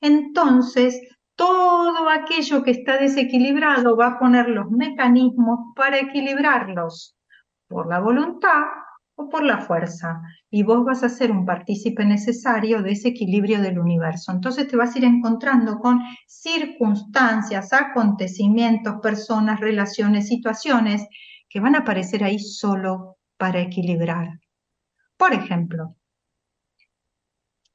Entonces, 0.00 1.00
todo 1.34 2.08
aquello 2.08 2.62
que 2.62 2.70
está 2.70 2.96
desequilibrado 2.96 3.96
va 3.96 4.06
a 4.06 4.18
poner 4.18 4.48
los 4.48 4.70
mecanismos 4.70 5.72
para 5.74 5.98
equilibrarlos 5.98 7.16
por 7.68 7.88
la 7.88 8.00
voluntad 8.00 8.62
o 9.16 9.28
por 9.28 9.42
la 9.42 9.58
fuerza. 9.58 10.22
Y 10.50 10.62
vos 10.62 10.84
vas 10.84 11.02
a 11.02 11.08
ser 11.08 11.32
un 11.32 11.44
partícipe 11.44 12.04
necesario 12.04 12.82
de 12.82 12.92
ese 12.92 13.08
equilibrio 13.08 13.60
del 13.60 13.78
universo. 13.78 14.30
Entonces 14.30 14.68
te 14.68 14.76
vas 14.76 14.94
a 14.94 14.98
ir 14.98 15.04
encontrando 15.04 15.78
con 15.78 16.00
circunstancias, 16.26 17.72
acontecimientos, 17.72 18.96
personas, 19.02 19.60
relaciones, 19.60 20.28
situaciones 20.28 21.06
que 21.48 21.60
van 21.60 21.74
a 21.74 21.80
aparecer 21.80 22.22
ahí 22.22 22.38
solo 22.38 23.16
para 23.38 23.60
equilibrar. 23.60 24.38
Por 25.16 25.32
ejemplo, 25.32 25.96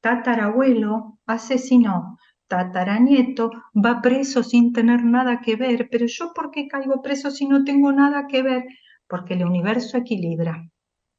tatarabuelo 0.00 1.18
asesinó, 1.26 2.18
tataranieto 2.46 3.50
va 3.74 4.00
preso 4.00 4.42
sin 4.44 4.72
tener 4.72 5.04
nada 5.04 5.40
que 5.40 5.56
ver, 5.56 5.88
pero 5.90 6.06
yo 6.06 6.32
¿por 6.34 6.50
qué 6.50 6.68
caigo 6.68 7.02
preso 7.02 7.30
si 7.30 7.46
no 7.46 7.64
tengo 7.64 7.90
nada 7.92 8.26
que 8.28 8.42
ver? 8.42 8.64
Porque 9.08 9.34
el 9.34 9.44
universo 9.44 9.96
equilibra 9.96 10.68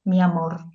mi 0.06 0.22
amor. 0.22 0.66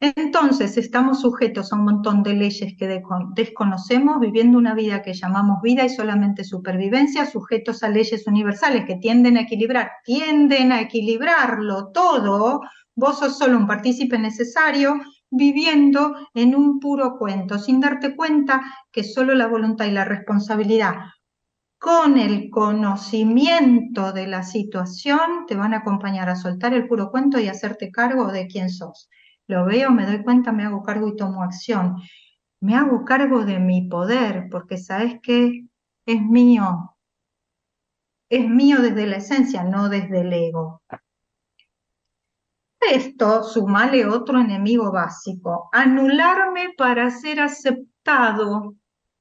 Entonces 0.00 0.76
estamos 0.76 1.22
sujetos 1.22 1.72
a 1.72 1.76
un 1.76 1.84
montón 1.84 2.22
de 2.22 2.34
leyes 2.34 2.74
que 2.78 3.02
desconocemos, 3.34 4.20
viviendo 4.20 4.58
una 4.58 4.74
vida 4.74 5.02
que 5.02 5.14
llamamos 5.14 5.62
vida 5.62 5.84
y 5.84 5.88
solamente 5.88 6.44
supervivencia, 6.44 7.24
sujetos 7.24 7.82
a 7.82 7.88
leyes 7.88 8.26
universales 8.26 8.84
que 8.84 8.96
tienden 8.96 9.38
a 9.38 9.42
equilibrar, 9.42 9.92
tienden 10.04 10.72
a 10.72 10.82
equilibrarlo 10.82 11.90
todo. 11.92 12.60
Vos 12.94 13.18
sos 13.18 13.38
solo 13.38 13.56
un 13.56 13.66
partícipe 13.66 14.18
necesario 14.18 15.00
viviendo 15.30 16.14
en 16.34 16.54
un 16.54 16.80
puro 16.80 17.16
cuento, 17.18 17.58
sin 17.58 17.80
darte 17.80 18.14
cuenta 18.14 18.60
que 18.92 19.04
solo 19.04 19.34
la 19.34 19.46
voluntad 19.46 19.86
y 19.86 19.92
la 19.92 20.04
responsabilidad 20.04 20.96
con 21.84 22.16
el 22.16 22.48
conocimiento 22.48 24.14
de 24.14 24.26
la 24.26 24.42
situación 24.42 25.44
te 25.46 25.54
van 25.54 25.74
a 25.74 25.80
acompañar 25.80 26.30
a 26.30 26.34
soltar 26.34 26.72
el 26.72 26.88
puro 26.88 27.10
cuento 27.10 27.38
y 27.38 27.48
hacerte 27.48 27.92
cargo 27.92 28.32
de 28.32 28.46
quién 28.46 28.70
sos. 28.70 29.10
Lo 29.48 29.66
veo, 29.66 29.90
me 29.90 30.06
doy 30.06 30.22
cuenta, 30.22 30.50
me 30.50 30.64
hago 30.64 30.82
cargo 30.82 31.08
y 31.08 31.16
tomo 31.16 31.42
acción. 31.42 31.96
Me 32.60 32.74
hago 32.74 33.04
cargo 33.04 33.44
de 33.44 33.58
mi 33.58 33.86
poder, 33.86 34.48
porque 34.50 34.78
sabes 34.78 35.20
que 35.22 35.66
es 36.06 36.22
mío. 36.22 36.96
Es 38.30 38.48
mío 38.48 38.80
desde 38.80 39.06
la 39.06 39.16
esencia, 39.16 39.62
no 39.62 39.90
desde 39.90 40.22
el 40.22 40.32
ego. 40.32 40.80
Esto, 42.80 43.42
sumale 43.42 44.06
otro 44.06 44.40
enemigo 44.40 44.90
básico, 44.90 45.68
anularme 45.70 46.70
para 46.78 47.10
ser 47.10 47.40
aceptado. 47.40 48.74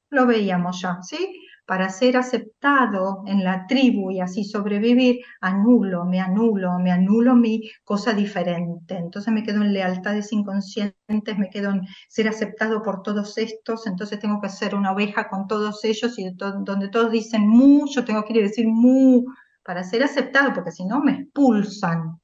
Lo 0.09 0.25
veíamos 0.25 0.79
ya, 0.79 1.01
¿sí? 1.01 1.42
Para 1.65 1.89
ser 1.89 2.17
aceptado 2.17 3.23
en 3.25 3.43
la 3.43 3.65
tribu 3.67 4.11
y 4.11 4.19
así 4.19 4.43
sobrevivir, 4.43 5.19
anulo, 5.41 6.05
me 6.05 6.19
anulo, 6.19 6.77
me 6.79 6.91
anulo 6.91 7.35
mi 7.35 7.69
cosa 7.83 8.13
diferente. 8.13 8.95
Entonces 8.97 9.33
me 9.33 9.43
quedo 9.43 9.61
en 9.61 9.73
lealtades 9.73 10.31
inconscientes, 10.33 11.37
me 11.37 11.49
quedo 11.49 11.71
en 11.71 11.81
ser 12.09 12.27
aceptado 12.27 12.81
por 12.81 13.01
todos 13.01 13.37
estos, 13.37 13.87
entonces 13.87 14.19
tengo 14.19 14.41
que 14.41 14.49
ser 14.49 14.75
una 14.75 14.91
oveja 14.91 15.29
con 15.29 15.47
todos 15.47 15.83
ellos 15.85 16.17
y 16.19 16.29
donde 16.35 16.89
todos 16.89 17.11
dicen 17.11 17.47
mu, 17.47 17.85
yo 17.87 18.03
tengo 18.05 18.23
que 18.25 18.33
ir 18.33 18.39
a 18.39 18.47
decir 18.47 18.67
mu 18.67 19.23
para 19.63 19.83
ser 19.83 20.03
aceptado, 20.03 20.53
porque 20.53 20.71
si 20.71 20.85
no 20.85 21.01
me 21.01 21.13
expulsan. 21.13 22.19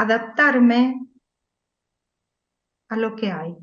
Adaptarme 0.00 0.80
a 2.88 2.96
lo 2.96 3.14
que 3.14 3.30
hay 3.30 3.54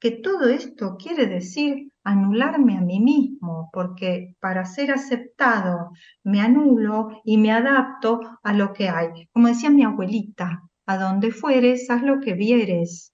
que 0.00 0.10
todo 0.10 0.48
esto 0.48 0.96
quiere 0.96 1.26
decir 1.26 1.92
anularme 2.02 2.78
a 2.78 2.80
mí 2.80 3.00
mismo, 3.00 3.68
porque 3.72 4.34
para 4.40 4.64
ser 4.64 4.90
aceptado 4.90 5.90
me 6.24 6.40
anulo 6.40 7.20
y 7.24 7.36
me 7.36 7.52
adapto 7.52 8.20
a 8.42 8.52
lo 8.54 8.72
que 8.72 8.88
hay. 8.88 9.28
Como 9.32 9.48
decía 9.48 9.70
mi 9.70 9.84
abuelita, 9.84 10.62
a 10.86 10.96
donde 10.96 11.30
fueres, 11.30 11.90
haz 11.90 12.02
lo 12.02 12.18
que 12.20 12.32
vieres. 12.32 13.12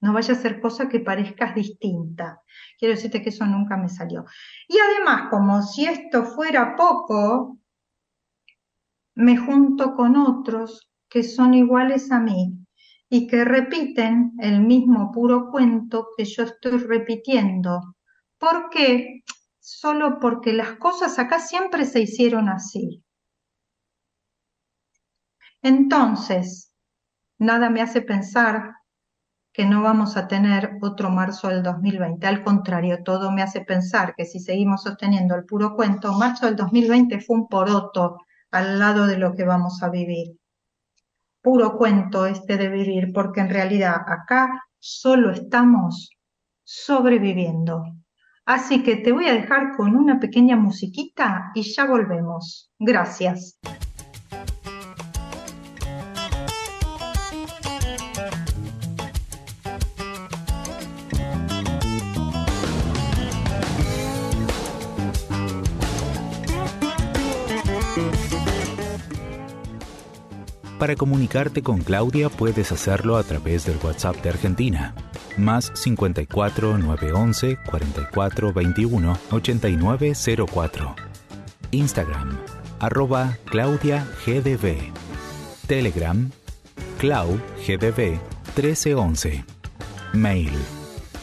No 0.00 0.12
vaya 0.12 0.34
a 0.34 0.36
ser 0.36 0.60
cosa 0.60 0.88
que 0.88 1.00
parezcas 1.00 1.54
distinta. 1.54 2.40
Quiero 2.78 2.94
decirte 2.94 3.22
que 3.22 3.30
eso 3.30 3.44
nunca 3.44 3.76
me 3.76 3.88
salió. 3.88 4.24
Y 4.68 4.76
además, 4.78 5.28
como 5.30 5.62
si 5.62 5.86
esto 5.86 6.24
fuera 6.24 6.76
poco, 6.76 7.58
me 9.16 9.36
junto 9.36 9.94
con 9.94 10.16
otros 10.16 10.88
que 11.08 11.22
son 11.22 11.54
iguales 11.54 12.10
a 12.12 12.20
mí, 12.20 12.63
y 13.14 13.28
que 13.28 13.44
repiten 13.44 14.32
el 14.40 14.60
mismo 14.60 15.12
puro 15.12 15.48
cuento 15.48 16.08
que 16.16 16.24
yo 16.24 16.42
estoy 16.42 16.78
repitiendo. 16.78 17.94
¿Por 18.38 18.70
qué? 18.70 19.22
Solo 19.60 20.18
porque 20.18 20.52
las 20.52 20.72
cosas 20.78 21.16
acá 21.20 21.38
siempre 21.38 21.84
se 21.84 22.00
hicieron 22.00 22.48
así. 22.48 23.04
Entonces, 25.62 26.74
nada 27.38 27.70
me 27.70 27.82
hace 27.82 28.02
pensar 28.02 28.74
que 29.52 29.64
no 29.64 29.80
vamos 29.80 30.16
a 30.16 30.26
tener 30.26 30.72
otro 30.82 31.08
marzo 31.08 31.46
del 31.46 31.62
2020. 31.62 32.26
Al 32.26 32.42
contrario, 32.42 33.04
todo 33.04 33.30
me 33.30 33.42
hace 33.42 33.60
pensar 33.60 34.16
que 34.16 34.24
si 34.24 34.40
seguimos 34.40 34.82
sosteniendo 34.82 35.36
el 35.36 35.44
puro 35.44 35.76
cuento, 35.76 36.14
marzo 36.14 36.46
del 36.46 36.56
2020 36.56 37.20
fue 37.20 37.36
un 37.36 37.46
poroto 37.46 38.18
al 38.50 38.80
lado 38.80 39.06
de 39.06 39.18
lo 39.18 39.34
que 39.34 39.44
vamos 39.44 39.84
a 39.84 39.88
vivir 39.88 40.36
puro 41.44 41.76
cuento 41.76 42.24
este 42.24 42.56
de 42.56 42.68
vivir, 42.70 43.12
porque 43.12 43.40
en 43.42 43.50
realidad 43.50 43.96
acá 44.08 44.64
solo 44.78 45.30
estamos 45.30 46.08
sobreviviendo. 46.64 47.84
Así 48.46 48.82
que 48.82 48.96
te 48.96 49.12
voy 49.12 49.26
a 49.26 49.34
dejar 49.34 49.76
con 49.76 49.94
una 49.94 50.18
pequeña 50.18 50.56
musiquita 50.56 51.50
y 51.54 51.62
ya 51.62 51.84
volvemos. 51.84 52.70
Gracias. 52.78 53.58
Para 70.84 70.96
comunicarte 70.96 71.62
con 71.62 71.78
Claudia 71.78 72.28
puedes 72.28 72.70
hacerlo 72.70 73.16
a 73.16 73.22
través 73.22 73.64
del 73.64 73.78
WhatsApp 73.82 74.22
de 74.22 74.28
Argentina, 74.28 74.94
más 75.38 75.72
54 75.72 76.76
911 76.76 77.56
44 77.64 78.52
21 78.52 79.18
8904. 79.30 80.94
Instagram, 81.70 82.36
arroba 82.80 83.38
Claudia 83.46 84.06
GDB. 84.26 84.92
Telegram, 85.66 86.30
Clau 86.98 87.40
GDB 87.66 88.20
1311. 88.54 89.42
Mail, 90.12 90.52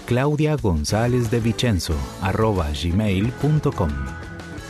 Claudia 0.08 0.56
González 0.56 1.30
de 1.30 1.40
Vicenzo, 1.40 1.94
arroba 2.24 2.72
gmail.com 2.72 3.92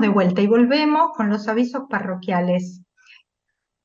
De 0.00 0.08
vuelta 0.08 0.40
y 0.40 0.46
volvemos 0.46 1.10
con 1.14 1.28
los 1.28 1.46
avisos 1.46 1.82
parroquiales. 1.90 2.80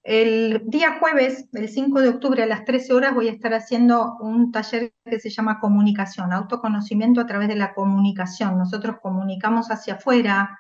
El 0.02 0.62
día 0.66 0.98
jueves, 0.98 1.50
el 1.52 1.68
5 1.68 2.00
de 2.00 2.08
octubre 2.08 2.42
a 2.42 2.46
las 2.46 2.64
13 2.64 2.94
horas, 2.94 3.14
voy 3.14 3.28
a 3.28 3.34
estar 3.34 3.54
haciendo 3.54 4.16
un 4.22 4.52
taller 4.52 4.94
que 5.04 5.20
se 5.20 5.30
llama 5.30 5.60
comunicación, 5.60 6.32
autoconocimiento 6.32 7.20
a 7.20 7.26
través 7.26 7.50
de 7.50 7.58
la 7.58 7.74
comunicación. 7.74 8.58
Nosotros 8.58 8.98
comunicamos 9.02 9.72
hacia 9.72 9.96
afuera, 9.96 10.58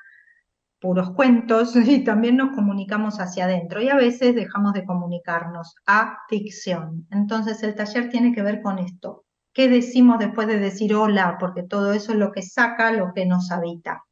puros 0.81 1.11
cuentos, 1.11 1.73
y 1.87 2.03
también 2.03 2.35
nos 2.35 2.53
comunicamos 2.53 3.21
hacia 3.21 3.45
adentro. 3.45 3.81
Y 3.81 3.87
a 3.87 3.95
veces 3.95 4.35
dejamos 4.35 4.73
de 4.73 4.83
comunicarnos 4.83 5.75
a 5.85 6.17
ficción. 6.27 7.07
Entonces 7.11 7.63
el 7.63 7.75
taller 7.75 8.09
tiene 8.09 8.33
que 8.33 8.41
ver 8.41 8.61
con 8.61 8.79
esto. 8.79 9.23
¿Qué 9.53 9.69
decimos 9.69 10.19
después 10.19 10.47
de 10.47 10.59
decir 10.59 10.93
hola? 10.95 11.37
Porque 11.39 11.63
todo 11.63 11.93
eso 11.93 12.11
es 12.11 12.17
lo 12.17 12.33
que 12.33 12.41
saca 12.41 12.91
lo 12.91 13.13
que 13.13 13.25
nos 13.25 13.51
habita. 13.51 14.04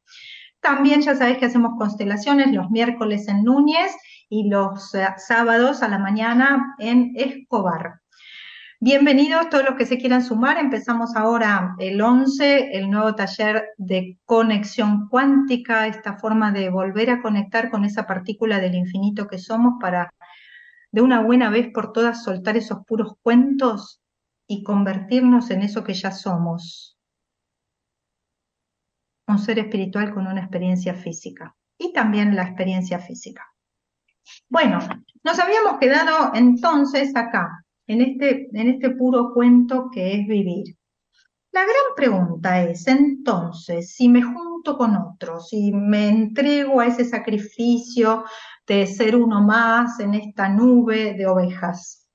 También 0.64 1.02
ya 1.02 1.14
sabéis 1.14 1.36
que 1.36 1.44
hacemos 1.44 1.76
constelaciones 1.76 2.50
los 2.50 2.70
miércoles 2.70 3.28
en 3.28 3.44
Núñez 3.44 3.94
y 4.30 4.48
los 4.48 4.94
eh, 4.94 5.06
sábados 5.18 5.82
a 5.82 5.88
la 5.88 5.98
mañana 5.98 6.74
en 6.78 7.12
Escobar. 7.16 8.00
Bienvenidos 8.80 9.50
todos 9.50 9.66
los 9.66 9.74
que 9.74 9.84
se 9.84 9.98
quieran 9.98 10.24
sumar. 10.24 10.56
Empezamos 10.56 11.16
ahora 11.16 11.76
el 11.78 12.00
11, 12.00 12.78
el 12.78 12.88
nuevo 12.88 13.14
taller 13.14 13.72
de 13.76 14.16
conexión 14.24 15.10
cuántica, 15.10 15.86
esta 15.86 16.16
forma 16.16 16.50
de 16.50 16.70
volver 16.70 17.10
a 17.10 17.20
conectar 17.20 17.70
con 17.70 17.84
esa 17.84 18.06
partícula 18.06 18.58
del 18.58 18.74
infinito 18.74 19.28
que 19.28 19.36
somos 19.36 19.74
para 19.78 20.14
de 20.90 21.02
una 21.02 21.20
buena 21.20 21.50
vez 21.50 21.68
por 21.74 21.92
todas 21.92 22.24
soltar 22.24 22.56
esos 22.56 22.86
puros 22.86 23.12
cuentos 23.20 24.00
y 24.46 24.62
convertirnos 24.62 25.50
en 25.50 25.60
eso 25.60 25.84
que 25.84 25.92
ya 25.92 26.10
somos. 26.10 26.93
Un 29.26 29.38
ser 29.38 29.58
espiritual 29.58 30.12
con 30.12 30.26
una 30.26 30.40
experiencia 30.40 30.94
física 30.94 31.54
y 31.78 31.92
también 31.92 32.36
la 32.36 32.44
experiencia 32.44 32.98
física. 32.98 33.46
Bueno, 34.48 34.78
nos 35.22 35.38
habíamos 35.38 35.78
quedado 35.78 36.32
entonces 36.34 37.14
acá, 37.16 37.64
en 37.86 38.00
este, 38.00 38.48
en 38.52 38.68
este 38.68 38.90
puro 38.90 39.32
cuento 39.32 39.90
que 39.92 40.14
es 40.20 40.26
vivir. 40.26 40.76
La 41.52 41.62
gran 41.62 41.94
pregunta 41.94 42.62
es, 42.64 42.88
entonces, 42.88 43.94
si 43.94 44.08
me 44.08 44.22
junto 44.22 44.76
con 44.76 44.96
otros, 44.96 45.50
si 45.50 45.72
me 45.72 46.08
entrego 46.08 46.80
a 46.80 46.86
ese 46.86 47.04
sacrificio 47.04 48.24
de 48.66 48.86
ser 48.86 49.14
uno 49.14 49.40
más 49.40 50.00
en 50.00 50.14
esta 50.14 50.48
nube 50.48 51.14
de 51.14 51.26
ovejas. 51.26 52.08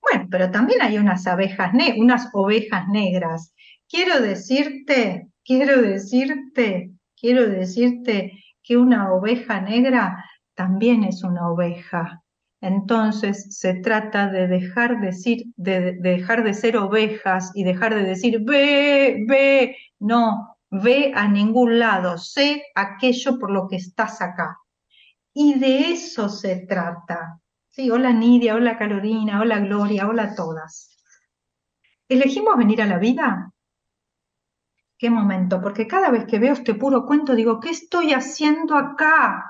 Bueno, 0.00 0.28
pero 0.30 0.50
también 0.50 0.80
hay 0.80 0.96
unas 0.96 1.26
abejas, 1.26 1.72
unas 1.98 2.30
ovejas 2.32 2.88
negras. 2.88 3.52
Quiero 3.86 4.20
decirte, 4.22 5.28
quiero 5.46 5.80
decirte, 5.80 6.92
quiero 7.18 7.48
decirte 7.48 8.32
que 8.62 8.76
una 8.76 9.12
oveja 9.12 9.60
negra 9.60 10.24
también 10.54 11.04
es 11.04 11.22
una 11.22 11.48
oveja. 11.48 12.22
Entonces 12.60 13.56
se 13.58 13.74
trata 13.74 14.28
de 14.28 14.48
dejar, 14.48 15.00
decir, 15.00 15.44
de, 15.56 15.92
dejar 16.00 16.42
de 16.42 16.54
ser 16.54 16.76
ovejas 16.76 17.52
y 17.54 17.64
dejar 17.64 17.94
de 17.94 18.02
decir, 18.02 18.40
ve, 18.42 19.24
ve, 19.28 19.76
no, 20.00 20.56
ve 20.70 21.12
a 21.14 21.28
ningún 21.28 21.78
lado, 21.78 22.18
sé 22.18 22.64
aquello 22.74 23.38
por 23.38 23.50
lo 23.50 23.68
que 23.68 23.76
estás 23.76 24.20
acá. 24.20 24.58
Y 25.32 25.58
de 25.58 25.92
eso 25.92 26.28
se 26.28 26.66
trata. 26.66 27.38
Sí, 27.68 27.90
hola 27.90 28.12
Nidia, 28.12 28.54
hola 28.54 28.78
Carolina, 28.78 29.40
hola 29.40 29.60
Gloria, 29.60 30.08
hola 30.08 30.24
a 30.24 30.34
todas. 30.34 30.96
¿Elegimos 32.08 32.56
venir 32.56 32.80
a 32.80 32.86
la 32.86 32.98
vida? 32.98 33.52
Qué 34.98 35.10
momento, 35.10 35.60
porque 35.60 35.86
cada 35.86 36.10
vez 36.10 36.24
que 36.24 36.38
veo 36.38 36.54
este 36.54 36.74
puro 36.74 37.04
cuento 37.04 37.34
digo, 37.34 37.60
¿qué 37.60 37.70
estoy 37.70 38.12
haciendo 38.14 38.76
acá? 38.76 39.44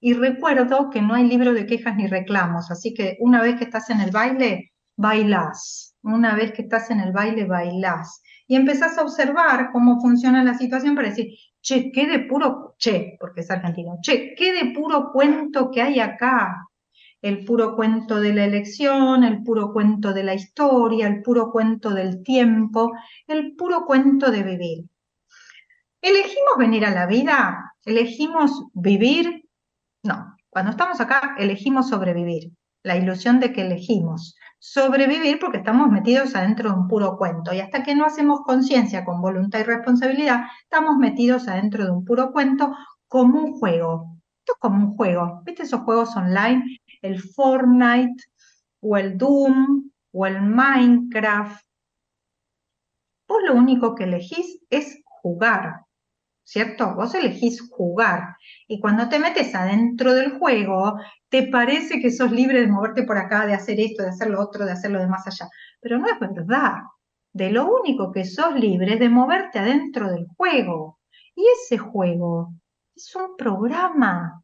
Y 0.00 0.14
recuerdo 0.14 0.90
que 0.90 1.02
no 1.02 1.14
hay 1.14 1.24
libro 1.26 1.52
de 1.52 1.66
quejas 1.66 1.96
ni 1.96 2.06
reclamos, 2.06 2.70
así 2.70 2.94
que 2.94 3.16
una 3.20 3.42
vez 3.42 3.56
que 3.56 3.64
estás 3.64 3.90
en 3.90 4.00
el 4.00 4.12
baile, 4.12 4.72
bailás. 4.96 5.96
Una 6.02 6.36
vez 6.36 6.52
que 6.52 6.62
estás 6.62 6.90
en 6.90 7.00
el 7.00 7.12
baile, 7.12 7.46
bailás. 7.46 8.22
Y 8.46 8.56
empezás 8.56 8.98
a 8.98 9.02
observar 9.02 9.70
cómo 9.72 10.00
funciona 10.00 10.44
la 10.44 10.54
situación 10.54 10.94
para 10.94 11.08
decir, 11.08 11.28
che, 11.60 11.90
qué 11.90 12.06
de 12.06 12.20
puro, 12.20 12.74
che, 12.78 13.16
porque 13.18 13.40
es 13.40 13.50
argentino, 13.50 13.98
che, 14.02 14.34
qué 14.36 14.52
de 14.52 14.72
puro 14.72 15.10
cuento 15.12 15.70
que 15.70 15.82
hay 15.82 15.98
acá. 15.98 16.68
El 17.24 17.46
puro 17.46 17.74
cuento 17.74 18.20
de 18.20 18.34
la 18.34 18.44
elección, 18.44 19.24
el 19.24 19.42
puro 19.42 19.72
cuento 19.72 20.12
de 20.12 20.24
la 20.24 20.34
historia, 20.34 21.06
el 21.06 21.22
puro 21.22 21.50
cuento 21.50 21.88
del 21.88 22.22
tiempo, 22.22 22.92
el 23.26 23.56
puro 23.56 23.86
cuento 23.86 24.30
de 24.30 24.42
vivir. 24.42 24.84
¿Elegimos 26.02 26.58
venir 26.58 26.84
a 26.84 26.90
la 26.90 27.06
vida? 27.06 27.72
¿Elegimos 27.86 28.66
vivir? 28.74 29.48
No, 30.02 30.36
cuando 30.50 30.72
estamos 30.72 31.00
acá 31.00 31.34
elegimos 31.38 31.88
sobrevivir, 31.88 32.52
la 32.82 32.98
ilusión 32.98 33.40
de 33.40 33.54
que 33.54 33.62
elegimos 33.62 34.36
sobrevivir 34.58 35.38
porque 35.38 35.56
estamos 35.56 35.88
metidos 35.88 36.34
adentro 36.34 36.68
de 36.68 36.76
un 36.76 36.88
puro 36.88 37.16
cuento 37.16 37.54
y 37.54 37.60
hasta 37.60 37.82
que 37.82 37.94
no 37.94 38.04
hacemos 38.04 38.40
conciencia 38.44 39.02
con 39.02 39.22
voluntad 39.22 39.60
y 39.60 39.62
responsabilidad, 39.62 40.42
estamos 40.64 40.98
metidos 40.98 41.48
adentro 41.48 41.86
de 41.86 41.90
un 41.90 42.04
puro 42.04 42.32
cuento 42.32 42.70
como 43.08 43.40
un 43.40 43.58
juego. 43.58 44.18
Esto 44.40 44.52
es 44.52 44.58
como 44.58 44.88
un 44.88 44.94
juego, 44.94 45.40
¿viste 45.46 45.62
esos 45.62 45.80
juegos 45.80 46.14
online? 46.16 46.62
El 47.04 47.20
Fortnite 47.20 48.24
o 48.80 48.96
el 48.96 49.18
Doom 49.18 49.90
o 50.12 50.26
el 50.26 50.40
Minecraft. 50.40 51.62
Vos 53.28 53.42
lo 53.46 53.54
único 53.54 53.94
que 53.94 54.04
elegís 54.04 54.58
es 54.70 55.02
jugar, 55.04 55.82
¿cierto? 56.44 56.94
Vos 56.94 57.14
elegís 57.14 57.60
jugar 57.70 58.36
y 58.68 58.80
cuando 58.80 59.10
te 59.10 59.18
metes 59.18 59.54
adentro 59.54 60.14
del 60.14 60.38
juego, 60.38 60.98
te 61.28 61.48
parece 61.48 62.00
que 62.00 62.10
sos 62.10 62.32
libre 62.32 62.62
de 62.62 62.68
moverte 62.68 63.02
por 63.02 63.18
acá, 63.18 63.44
de 63.44 63.52
hacer 63.52 63.78
esto, 63.80 64.02
de 64.02 64.08
hacer 64.08 64.30
lo 64.30 64.40
otro, 64.40 64.64
de 64.64 64.72
hacer 64.72 64.90
lo 64.90 65.00
de 65.00 65.08
más 65.08 65.26
allá. 65.26 65.46
Pero 65.80 65.98
no 65.98 66.06
es 66.08 66.18
verdad. 66.18 66.76
De 67.34 67.50
lo 67.50 67.66
único 67.66 68.12
que 68.12 68.24
sos 68.24 68.54
libre 68.54 68.94
es 68.94 69.00
de 69.00 69.10
moverte 69.10 69.58
adentro 69.58 70.10
del 70.10 70.26
juego. 70.38 71.00
Y 71.34 71.44
ese 71.60 71.76
juego 71.76 72.54
es 72.96 73.14
un 73.14 73.36
programa. 73.36 74.43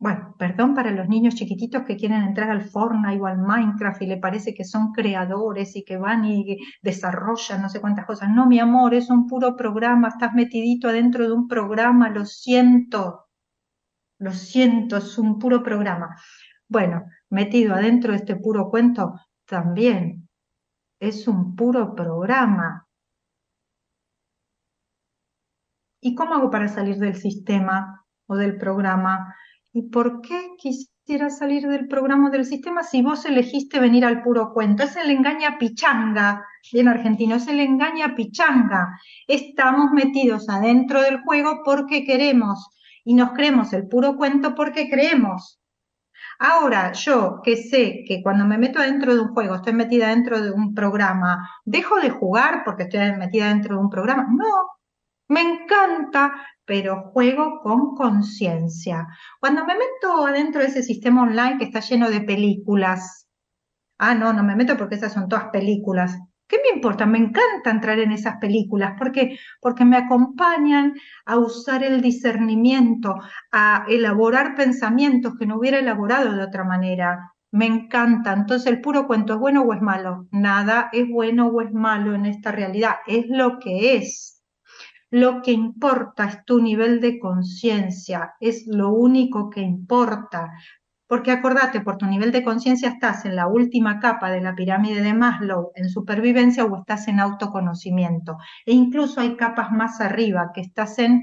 Bueno, 0.00 0.36
perdón 0.38 0.74
para 0.74 0.92
los 0.92 1.08
niños 1.08 1.34
chiquititos 1.34 1.82
que 1.82 1.96
quieren 1.96 2.22
entrar 2.22 2.50
al 2.50 2.62
Fortnite 2.62 3.20
o 3.20 3.26
al 3.26 3.38
Minecraft 3.38 4.02
y 4.02 4.06
le 4.06 4.16
parece 4.18 4.54
que 4.54 4.64
son 4.64 4.92
creadores 4.92 5.74
y 5.74 5.84
que 5.84 5.96
van 5.96 6.24
y 6.24 6.56
desarrollan 6.82 7.62
no 7.62 7.68
sé 7.68 7.80
cuántas 7.80 8.06
cosas. 8.06 8.30
No, 8.30 8.46
mi 8.46 8.60
amor, 8.60 8.94
es 8.94 9.10
un 9.10 9.26
puro 9.26 9.56
programa, 9.56 10.08
estás 10.08 10.34
metidito 10.34 10.88
adentro 10.88 11.26
de 11.26 11.32
un 11.32 11.48
programa, 11.48 12.10
lo 12.10 12.24
siento. 12.26 13.26
Lo 14.18 14.32
siento, 14.32 14.98
es 14.98 15.18
un 15.18 15.38
puro 15.38 15.62
programa. 15.64 16.16
Bueno, 16.68 17.04
metido 17.30 17.74
adentro 17.74 18.12
de 18.12 18.18
este 18.18 18.36
puro 18.36 18.70
cuento, 18.70 19.14
también 19.46 20.28
es 21.00 21.26
un 21.26 21.56
puro 21.56 21.94
programa. 21.94 22.86
¿Y 26.00 26.14
cómo 26.14 26.34
hago 26.34 26.50
para 26.50 26.68
salir 26.68 26.96
del 26.98 27.16
sistema 27.16 28.04
o 28.26 28.36
del 28.36 28.56
programa? 28.58 29.34
¿Y 29.78 29.82
por 29.90 30.22
qué 30.22 30.56
quisiera 30.58 31.30
salir 31.30 31.68
del 31.68 31.86
programa 31.86 32.30
del 32.30 32.44
sistema 32.44 32.82
si 32.82 33.00
vos 33.00 33.24
elegiste 33.26 33.78
venir 33.78 34.04
al 34.04 34.22
puro 34.24 34.52
cuento? 34.52 34.82
Es 34.82 34.96
el 34.96 35.08
engaña 35.08 35.56
pichanga, 35.56 36.44
bien 36.72 36.88
argentino, 36.88 37.36
es 37.36 37.46
el 37.46 37.60
engaña 37.60 38.16
pichanga. 38.16 38.98
Estamos 39.28 39.92
metidos 39.92 40.48
adentro 40.48 41.00
del 41.00 41.20
juego 41.20 41.60
porque 41.64 42.04
queremos 42.04 42.58
y 43.04 43.14
nos 43.14 43.30
creemos 43.34 43.72
el 43.72 43.86
puro 43.86 44.16
cuento 44.16 44.56
porque 44.56 44.90
creemos. 44.90 45.60
Ahora, 46.40 46.90
yo 46.90 47.40
que 47.44 47.56
sé 47.56 48.02
que 48.04 48.20
cuando 48.20 48.46
me 48.46 48.58
meto 48.58 48.82
dentro 48.82 49.14
de 49.14 49.20
un 49.20 49.28
juego, 49.28 49.54
estoy 49.54 49.74
metida 49.74 50.08
dentro 50.08 50.40
de 50.42 50.50
un 50.50 50.74
programa, 50.74 51.48
¿dejo 51.64 52.00
de 52.00 52.10
jugar 52.10 52.62
porque 52.64 52.82
estoy 52.82 53.12
metida 53.16 53.46
dentro 53.50 53.76
de 53.76 53.82
un 53.82 53.90
programa? 53.90 54.26
No, 54.28 54.77
me 55.28 55.42
encanta 55.42 56.32
pero 56.64 57.10
juego 57.12 57.60
con 57.62 57.94
conciencia. 57.94 59.06
Cuando 59.40 59.64
me 59.64 59.74
meto 59.74 60.26
adentro 60.26 60.60
de 60.60 60.68
ese 60.68 60.82
sistema 60.82 61.22
online 61.22 61.56
que 61.58 61.64
está 61.64 61.80
lleno 61.80 62.10
de 62.10 62.20
películas, 62.20 63.26
ah, 63.98 64.14
no, 64.14 64.34
no 64.34 64.42
me 64.44 64.54
meto 64.54 64.76
porque 64.76 64.96
esas 64.96 65.14
son 65.14 65.28
todas 65.28 65.46
películas. 65.46 66.18
¿Qué 66.46 66.58
me 66.62 66.76
importa? 66.76 67.06
Me 67.06 67.18
encanta 67.18 67.70
entrar 67.70 67.98
en 67.98 68.12
esas 68.12 68.36
películas. 68.38 68.94
¿Por 68.98 69.12
qué? 69.12 69.38
Porque 69.60 69.84
me 69.84 69.96
acompañan 69.96 70.94
a 71.26 71.38
usar 71.38 71.82
el 71.82 72.00
discernimiento, 72.02 73.14
a 73.52 73.84
elaborar 73.88 74.54
pensamientos 74.54 75.34
que 75.38 75.46
no 75.46 75.58
hubiera 75.58 75.78
elaborado 75.78 76.32
de 76.32 76.42
otra 76.42 76.64
manera. 76.64 77.34
Me 77.50 77.66
encanta. 77.66 78.32
Entonces, 78.32 78.66
¿el 78.66 78.80
puro 78.80 79.06
cuento 79.06 79.34
es 79.34 79.38
bueno 79.38 79.62
o 79.62 79.72
es 79.74 79.80
malo? 79.82 80.26
Nada 80.32 80.90
es 80.92 81.08
bueno 81.08 81.48
o 81.48 81.60
es 81.62 81.72
malo 81.72 82.14
en 82.14 82.26
esta 82.26 82.52
realidad. 82.52 82.96
Es 83.06 83.26
lo 83.28 83.58
que 83.58 83.96
es. 83.96 84.37
Lo 85.10 85.42
que 85.42 85.52
importa 85.52 86.24
es 86.26 86.44
tu 86.44 86.60
nivel 86.62 87.00
de 87.00 87.18
conciencia, 87.18 88.34
es 88.40 88.66
lo 88.66 88.90
único 88.90 89.50
que 89.50 89.60
importa. 89.60 90.52
porque 91.08 91.32
acordate, 91.32 91.80
por 91.82 91.98
tu 91.98 92.06
nivel 92.06 92.32
de 92.32 92.44
conciencia 92.44 92.90
estás 92.90 93.24
en 93.26 93.36
la 93.36 93.48
última 93.48 94.00
capa 94.00 94.30
de 94.30 94.40
la 94.42 94.54
pirámide 94.54 95.02
de 95.02 95.14
Maslow 95.14 95.72
en 95.74 95.90
supervivencia 95.90 96.64
o 96.66 96.76
estás 96.78 97.08
en 97.08 97.20
autoconocimiento. 97.20 98.38
E 98.66 98.72
incluso 98.74 99.20
hay 99.20 99.36
capas 99.36 99.72
más 99.72 100.00
arriba 100.00 100.52
que 100.54 100.62
estás 100.62 100.98
en 101.00 101.22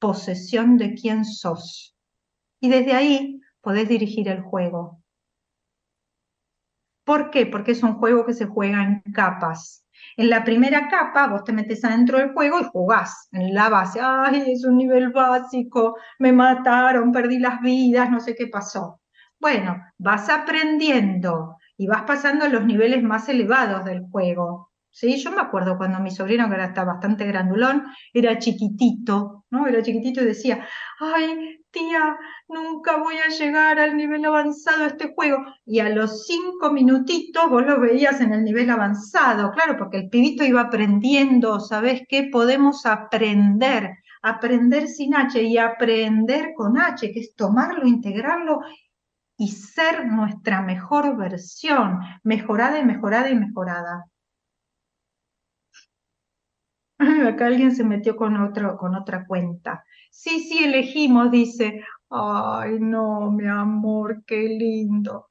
posesión 0.00 0.78
de 0.78 0.94
quién 0.94 1.24
sos. 1.26 1.96
Y 2.60 2.70
desde 2.70 2.94
ahí 2.94 3.40
podés 3.62 3.88
dirigir 3.88 4.28
el 4.28 4.42
juego. 4.42 5.02
¿Por 7.04 7.30
qué? 7.30 7.44
Porque 7.46 7.72
es 7.72 7.82
un 7.82 7.94
juego 7.94 8.24
que 8.24 8.34
se 8.34 8.46
juega 8.46 8.82
en 8.84 9.02
capas. 9.12 9.84
En 10.16 10.30
la 10.30 10.44
primera 10.44 10.88
capa 10.88 11.28
vos 11.28 11.44
te 11.44 11.52
metes 11.52 11.84
adentro 11.84 12.18
del 12.18 12.32
juego 12.32 12.60
y 12.60 12.64
jugás 12.64 13.28
en 13.32 13.54
la 13.54 13.68
base. 13.68 14.00
Ay, 14.02 14.52
es 14.52 14.64
un 14.64 14.76
nivel 14.76 15.10
básico, 15.10 15.96
me 16.18 16.32
mataron, 16.32 17.12
perdí 17.12 17.38
las 17.38 17.60
vidas, 17.60 18.10
no 18.10 18.20
sé 18.20 18.34
qué 18.34 18.46
pasó. 18.48 19.00
Bueno, 19.40 19.76
vas 19.98 20.28
aprendiendo 20.28 21.56
y 21.76 21.86
vas 21.86 22.02
pasando 22.02 22.44
a 22.44 22.48
los 22.48 22.64
niveles 22.64 23.02
más 23.02 23.28
elevados 23.28 23.84
del 23.84 24.02
juego. 24.10 24.67
Sí, 24.90 25.16
yo 25.16 25.30
me 25.30 25.40
acuerdo 25.40 25.76
cuando 25.76 26.00
mi 26.00 26.10
sobrino, 26.10 26.48
que 26.48 26.54
era 26.54 26.66
está 26.66 26.84
bastante 26.84 27.24
grandulón, 27.26 27.84
era 28.12 28.38
chiquitito, 28.38 29.44
¿no? 29.50 29.66
Era 29.66 29.82
chiquitito 29.82 30.22
y 30.22 30.24
decía, 30.26 30.66
ay, 30.98 31.60
tía, 31.70 32.16
nunca 32.48 32.96
voy 32.96 33.16
a 33.18 33.28
llegar 33.28 33.78
al 33.78 33.96
nivel 33.96 34.24
avanzado 34.24 34.80
de 34.80 34.86
este 34.88 35.14
juego. 35.14 35.44
Y 35.64 35.80
a 35.80 35.88
los 35.90 36.26
cinco 36.26 36.72
minutitos 36.72 37.48
vos 37.48 37.64
lo 37.64 37.78
veías 37.80 38.20
en 38.20 38.32
el 38.32 38.42
nivel 38.44 38.70
avanzado, 38.70 39.52
claro, 39.52 39.76
porque 39.78 39.98
el 39.98 40.08
pibito 40.08 40.44
iba 40.44 40.62
aprendiendo, 40.62 41.60
¿sabés 41.60 42.02
qué? 42.08 42.28
Podemos 42.32 42.84
aprender, 42.86 43.90
aprender 44.22 44.88
sin 44.88 45.14
H 45.14 45.40
y 45.42 45.58
aprender 45.58 46.54
con 46.56 46.78
H, 46.78 47.12
que 47.12 47.20
es 47.20 47.34
tomarlo, 47.36 47.86
integrarlo 47.86 48.60
y 49.36 49.48
ser 49.52 50.06
nuestra 50.06 50.62
mejor 50.62 51.16
versión, 51.16 52.00
mejorada 52.24 52.80
y 52.80 52.84
mejorada 52.84 53.30
y 53.30 53.36
mejorada. 53.36 54.06
Acá 57.28 57.46
alguien 57.46 57.74
se 57.74 57.84
metió 57.84 58.16
con, 58.16 58.34
con 58.78 58.94
otra 58.94 59.26
cuenta. 59.26 59.84
Sí, 60.10 60.40
sí, 60.40 60.64
elegimos, 60.64 61.30
dice. 61.30 61.84
Ay, 62.10 62.78
no, 62.80 63.30
mi 63.30 63.46
amor, 63.46 64.24
qué 64.26 64.36
lindo. 64.48 65.28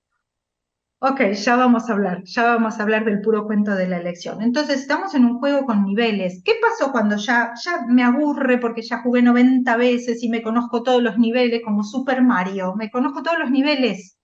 Ok, 1.00 1.22
ya 1.34 1.56
vamos 1.56 1.90
a 1.90 1.94
hablar, 1.94 2.24
ya 2.26 2.44
vamos 2.56 2.80
a 2.80 2.84
hablar 2.84 3.06
del 3.06 3.22
puro 3.22 3.46
cuento 3.46 3.76
de 3.76 3.88
la 3.88 3.98
elección. 3.98 4.42
Entonces, 4.42 4.80
estamos 4.82 5.14
en 5.14 5.26
un 5.26 5.38
juego 5.40 5.66
con 5.66 5.84
niveles. 5.86 6.42
¿Qué 6.44 6.54
pasó 6.62 6.92
cuando 6.92 7.16
ya, 7.18 7.54
ya 7.64 7.86
me 7.88 8.04
aburre 8.04 8.58
porque 8.58 8.82
ya 8.82 9.02
jugué 9.04 9.22
90 9.22 9.78
veces 9.78 10.24
y 10.24 10.30
me 10.30 10.42
conozco 10.42 10.82
todos 10.84 11.02
los 11.04 11.18
niveles 11.20 11.62
como 11.64 11.84
Super 11.84 12.24
Mario? 12.24 12.76
Me 12.76 12.90
conozco 12.90 13.22
todos 13.22 13.38
los 13.40 13.52
niveles. 13.52 14.18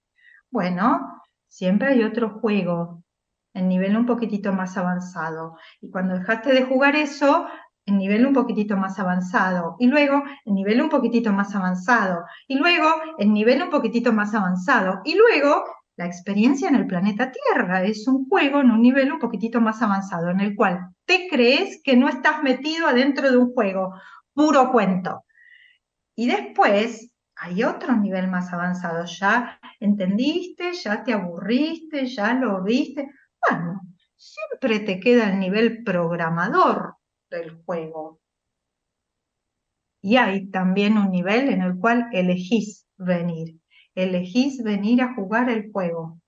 Bueno, 0.51 1.01
siempre 1.49 1.89
hay 1.89 2.03
otro 2.03 2.39
juego 2.39 3.02
en 3.53 3.67
nivel 3.67 3.95
un 3.95 4.05
poquitito 4.05 4.53
más 4.53 4.77
avanzado. 4.77 5.57
Y 5.81 5.89
cuando 5.89 6.17
dejaste 6.17 6.53
de 6.53 6.63
jugar 6.63 6.95
eso, 6.95 7.47
en 7.85 7.97
nivel 7.97 8.25
un 8.25 8.33
poquitito 8.33 8.77
más 8.77 8.97
avanzado, 8.99 9.75
y 9.77 9.87
luego 9.87 10.23
en 10.45 10.55
nivel 10.55 10.81
un 10.81 10.89
poquitito 10.89 11.33
más 11.33 11.53
avanzado, 11.53 12.23
y 12.47 12.57
luego 12.57 12.87
en 13.17 13.33
nivel 13.33 13.61
un 13.61 13.69
poquitito 13.69 14.13
más 14.13 14.33
avanzado, 14.33 15.01
y 15.03 15.15
luego 15.15 15.63
la 15.95 16.05
experiencia 16.05 16.67
en 16.69 16.75
el 16.75 16.87
planeta 16.87 17.31
Tierra. 17.31 17.83
Es 17.83 18.07
un 18.07 18.27
juego 18.27 18.61
en 18.61 18.71
un 18.71 18.81
nivel 18.81 19.11
un 19.11 19.19
poquitito 19.19 19.61
más 19.61 19.81
avanzado, 19.81 20.29
en 20.29 20.39
el 20.39 20.55
cual 20.55 20.89
te 21.05 21.27
crees 21.29 21.81
que 21.83 21.95
no 21.95 22.09
estás 22.09 22.41
metido 22.43 22.87
adentro 22.87 23.31
de 23.31 23.37
un 23.37 23.53
juego, 23.53 23.93
puro 24.33 24.71
cuento. 24.71 25.25
Y 26.15 26.27
después 26.27 27.11
hay 27.35 27.63
otro 27.63 27.95
nivel 27.95 28.27
más 28.27 28.53
avanzado, 28.53 29.05
ya 29.05 29.59
entendiste, 29.79 30.73
ya 30.73 31.03
te 31.03 31.13
aburriste, 31.13 32.05
ya 32.05 32.33
lo 32.33 32.63
viste, 32.63 33.09
bueno, 33.49 33.81
siempre 34.15 34.79
te 34.79 34.99
queda 34.99 35.29
el 35.29 35.39
nivel 35.39 35.83
programador 35.83 36.95
del 37.29 37.61
juego. 37.63 38.19
Y 40.01 40.17
hay 40.17 40.49
también 40.49 40.97
un 40.97 41.11
nivel 41.11 41.49
en 41.49 41.61
el 41.61 41.77
cual 41.77 42.09
elegís 42.11 42.85
venir. 42.97 43.59
Elegís 43.95 44.61
venir 44.63 45.01
a 45.01 45.13
jugar 45.15 45.49
el 45.49 45.71
juego 45.71 46.19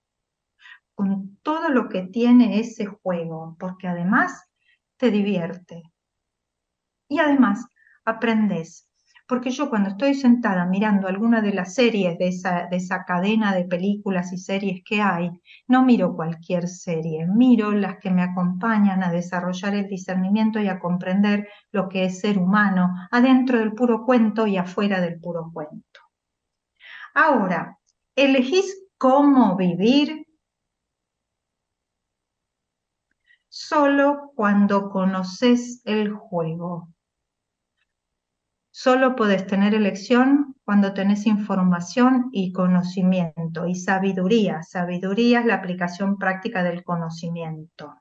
con 0.96 1.38
todo 1.44 1.70
lo 1.70 1.90
que 1.90 2.04
tiene 2.04 2.60
ese 2.60 2.86
juego, 2.86 3.58
porque 3.60 3.88
además 3.88 4.50
te 4.98 5.12
divierte. 5.12 5.84
Y 7.10 7.20
además 7.20 7.66
aprendes 8.06 8.90
porque 9.28 9.50
yo 9.50 9.70
cuando 9.70 9.90
estoy 9.90 10.14
sentada 10.14 10.66
mirando 10.66 11.08
alguna 11.08 11.42
de 11.42 11.54
las 11.54 11.74
series 11.74 12.18
de 12.18 12.28
esa, 12.28 12.68
de 12.70 12.78
esa 12.78 13.06
cadena 13.06 13.56
de 13.56 13.66
películas 13.66 14.32
y 14.34 14.38
series 14.38 14.84
que 14.86 15.02
hay, 15.02 15.32
no 15.68 15.84
miro 15.84 16.16
cualquier 16.16 16.68
serie, 16.68 17.26
miro 17.28 17.72
las 17.72 17.98
que 18.00 18.12
me 18.12 18.22
acompañan 18.22 19.04
a 19.04 19.12
desarrollar 19.12 19.74
el 19.74 19.88
discernimiento 19.88 20.60
y 20.60 20.68
a 20.68 20.80
comprender 20.80 21.48
lo 21.72 21.90
que 21.90 22.06
es 22.06 22.20
ser 22.20 22.38
humano, 22.38 22.94
adentro 23.12 23.58
del 23.60 23.74
puro 23.74 24.06
cuento 24.06 24.46
y 24.48 24.58
afuera 24.58 25.02
del 25.02 25.20
puro 25.20 25.50
cuento. 25.52 26.02
Ahora, 27.16 27.80
elegís 28.16 28.84
cómo 28.98 29.56
vivir 29.56 30.28
solo 33.50 34.34
cuando 34.36 34.90
conoces 34.90 35.82
el 35.86 36.12
juego. 36.12 36.95
Solo 38.78 39.16
podés 39.16 39.48
tener 39.48 39.74
elección 39.74 40.58
cuando 40.66 40.94
tenés 40.94 41.28
información 41.28 42.28
y 42.34 42.52
conocimiento 42.52 43.68
y 43.68 43.76
sabiduría. 43.76 44.64
Sabiduría 44.64 45.40
es 45.40 45.46
la 45.46 45.56
aplicación 45.56 46.18
práctica 46.18 46.62
del 46.62 46.84
conocimiento. 46.84 47.96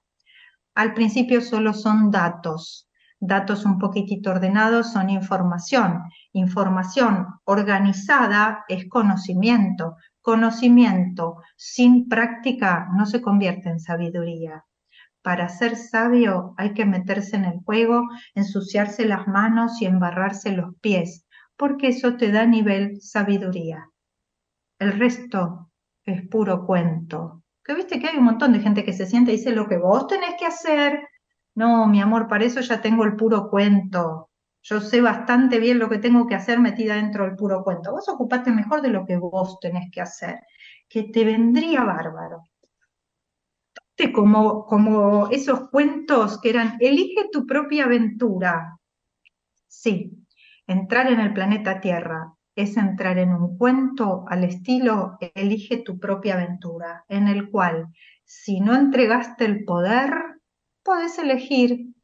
Al 0.74 0.92
principio 0.92 1.42
solo 1.42 1.74
son 1.74 2.10
datos. 2.10 2.90
Datos 3.20 3.64
un 3.64 3.78
poquitito 3.78 4.32
ordenados 4.32 4.92
son 4.92 5.10
información. 5.10 6.02
Información 6.32 7.28
organizada 7.44 8.64
es 8.66 8.88
conocimiento. 8.88 9.94
Conocimiento 10.20 11.36
sin 11.54 12.08
práctica 12.08 12.88
no 12.96 13.06
se 13.06 13.22
convierte 13.22 13.68
en 13.68 13.78
sabiduría. 13.78 14.64
Para 15.24 15.48
ser 15.48 15.76
sabio 15.76 16.52
hay 16.58 16.74
que 16.74 16.84
meterse 16.84 17.36
en 17.36 17.46
el 17.46 17.58
juego, 17.60 18.06
ensuciarse 18.34 19.06
las 19.06 19.26
manos 19.26 19.80
y 19.80 19.86
embarrarse 19.86 20.52
los 20.52 20.76
pies, 20.82 21.26
porque 21.56 21.88
eso 21.88 22.18
te 22.18 22.30
da 22.30 22.44
nivel 22.44 23.00
sabiduría. 23.00 23.88
El 24.78 24.98
resto 24.98 25.70
es 26.04 26.28
puro 26.28 26.66
cuento. 26.66 27.42
Que 27.64 27.74
viste 27.74 27.98
que 27.98 28.08
hay 28.08 28.18
un 28.18 28.24
montón 28.24 28.52
de 28.52 28.60
gente 28.60 28.84
que 28.84 28.92
se 28.92 29.06
siente 29.06 29.32
y 29.32 29.38
dice 29.38 29.52
lo 29.52 29.66
que 29.66 29.78
vos 29.78 30.06
tenés 30.08 30.34
que 30.38 30.44
hacer. 30.44 31.08
No, 31.54 31.86
mi 31.86 32.02
amor, 32.02 32.28
para 32.28 32.44
eso 32.44 32.60
ya 32.60 32.82
tengo 32.82 33.04
el 33.04 33.16
puro 33.16 33.48
cuento. 33.48 34.28
Yo 34.60 34.82
sé 34.82 35.00
bastante 35.00 35.58
bien 35.58 35.78
lo 35.78 35.88
que 35.88 35.96
tengo 35.96 36.26
que 36.26 36.34
hacer 36.34 36.60
metida 36.60 36.96
dentro 36.96 37.24
del 37.24 37.34
puro 37.34 37.64
cuento. 37.64 37.92
Vos 37.92 38.10
ocupate 38.10 38.50
mejor 38.52 38.82
de 38.82 38.90
lo 38.90 39.06
que 39.06 39.16
vos 39.16 39.58
tenés 39.58 39.90
que 39.90 40.02
hacer, 40.02 40.40
que 40.86 41.04
te 41.04 41.24
vendría 41.24 41.82
bárbaro 41.82 42.42
como, 44.12 44.66
como 44.66 45.28
esos 45.30 45.70
cuentos 45.70 46.40
que 46.40 46.50
eran, 46.50 46.76
elige 46.80 47.28
tu 47.32 47.46
propia 47.46 47.84
aventura. 47.84 48.78
Sí, 49.68 50.12
entrar 50.66 51.10
en 51.10 51.20
el 51.20 51.32
planeta 51.32 51.80
Tierra 51.80 52.34
es 52.56 52.76
entrar 52.76 53.18
en 53.18 53.30
un 53.30 53.58
cuento 53.58 54.24
al 54.28 54.44
estilo 54.44 55.18
elige 55.34 55.78
tu 55.78 55.98
propia 55.98 56.34
aventura, 56.34 57.04
en 57.08 57.28
el 57.28 57.50
cual 57.50 57.88
si 58.24 58.60
no 58.60 58.74
entregaste 58.74 59.44
el 59.44 59.64
poder, 59.64 60.12
podés 60.82 61.18
elegir 61.18 61.94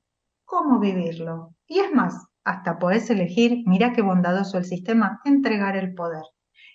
cómo 0.45 0.81
vivirlo. 0.81 1.55
Y 1.67 1.79
es 1.79 1.93
más, 1.93 2.27
hasta 2.45 2.79
podés 2.79 3.09
elegir, 3.11 3.63
mira 3.67 3.93
qué 3.93 4.03
bondadoso 4.03 4.59
el 4.59 4.65
sistema, 4.65 5.21
entregar 5.25 5.77
el 5.77 5.95
poder. 5.95 6.25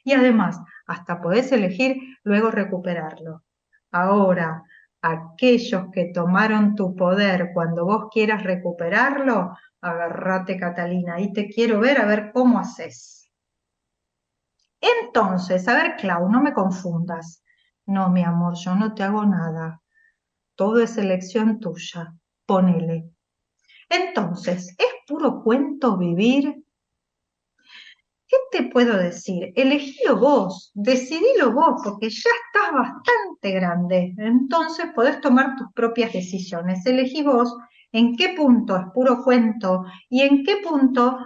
Y 0.03 0.13
además, 0.13 0.59
hasta 0.87 1.21
podés 1.21 1.51
elegir 1.51 1.97
luego 2.23 2.51
recuperarlo. 2.51 3.43
Ahora, 3.91 4.63
aquellos 5.05 5.91
que 5.91 6.05
tomaron 6.05 6.75
tu 6.75 6.95
poder, 6.95 7.51
cuando 7.53 7.85
vos 7.85 8.07
quieras 8.11 8.43
recuperarlo, 8.43 9.55
agarrate 9.81 10.57
Catalina, 10.57 11.19
y 11.19 11.31
te 11.31 11.47
quiero 11.47 11.79
ver 11.79 12.01
a 12.01 12.05
ver 12.05 12.31
cómo 12.33 12.59
haces. 12.59 13.29
Entonces, 14.81 15.67
a 15.67 15.75
ver, 15.75 15.95
Clau, 15.97 16.29
no 16.29 16.41
me 16.41 16.53
confundas. 16.53 17.43
No, 17.85 18.09
mi 18.09 18.23
amor, 18.23 18.55
yo 18.55 18.75
no 18.75 18.95
te 18.95 19.03
hago 19.03 19.25
nada. 19.25 19.81
Todo 20.55 20.81
es 20.81 20.97
elección 20.97 21.59
tuya. 21.59 22.13
Ponele. 22.47 23.11
Entonces, 23.89 24.75
¿es 24.77 24.87
puro 25.07 25.43
cuento 25.43 25.97
vivir 25.97 26.64
¿Qué 28.35 28.63
te 28.63 28.69
puedo 28.69 28.97
decir? 28.97 29.53
Elegílo 29.55 30.17
vos, 30.17 30.71
decidilo 30.73 31.53
vos, 31.53 31.81
porque 31.83 32.09
ya 32.09 32.29
estás 32.45 32.73
bastante 32.73 33.51
grande. 33.51 34.13
Entonces 34.17 34.87
podés 34.93 35.21
tomar 35.21 35.55
tus 35.55 35.71
propias 35.73 36.11
decisiones. 36.11 36.85
Elegí 36.85 37.23
vos 37.23 37.55
en 37.93 38.15
qué 38.17 38.29
punto 38.35 38.75
es 38.75 38.83
puro 38.93 39.23
cuento 39.23 39.85
y 40.09 40.21
en 40.21 40.43
qué 40.43 40.57
punto 40.57 41.17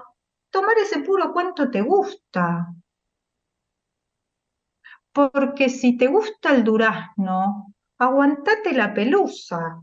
tomar 0.52 0.78
ese 0.78 1.00
puro 1.00 1.34
cuento 1.34 1.72
te 1.72 1.82
gusta. 1.82 2.68
Porque 5.12 5.70
si 5.70 5.98
te 5.98 6.08
gusta 6.08 6.54
el 6.54 6.64
durazno, 6.64 7.74
aguantate 7.98 8.74
la 8.74 8.94
pelusa. 8.94 9.82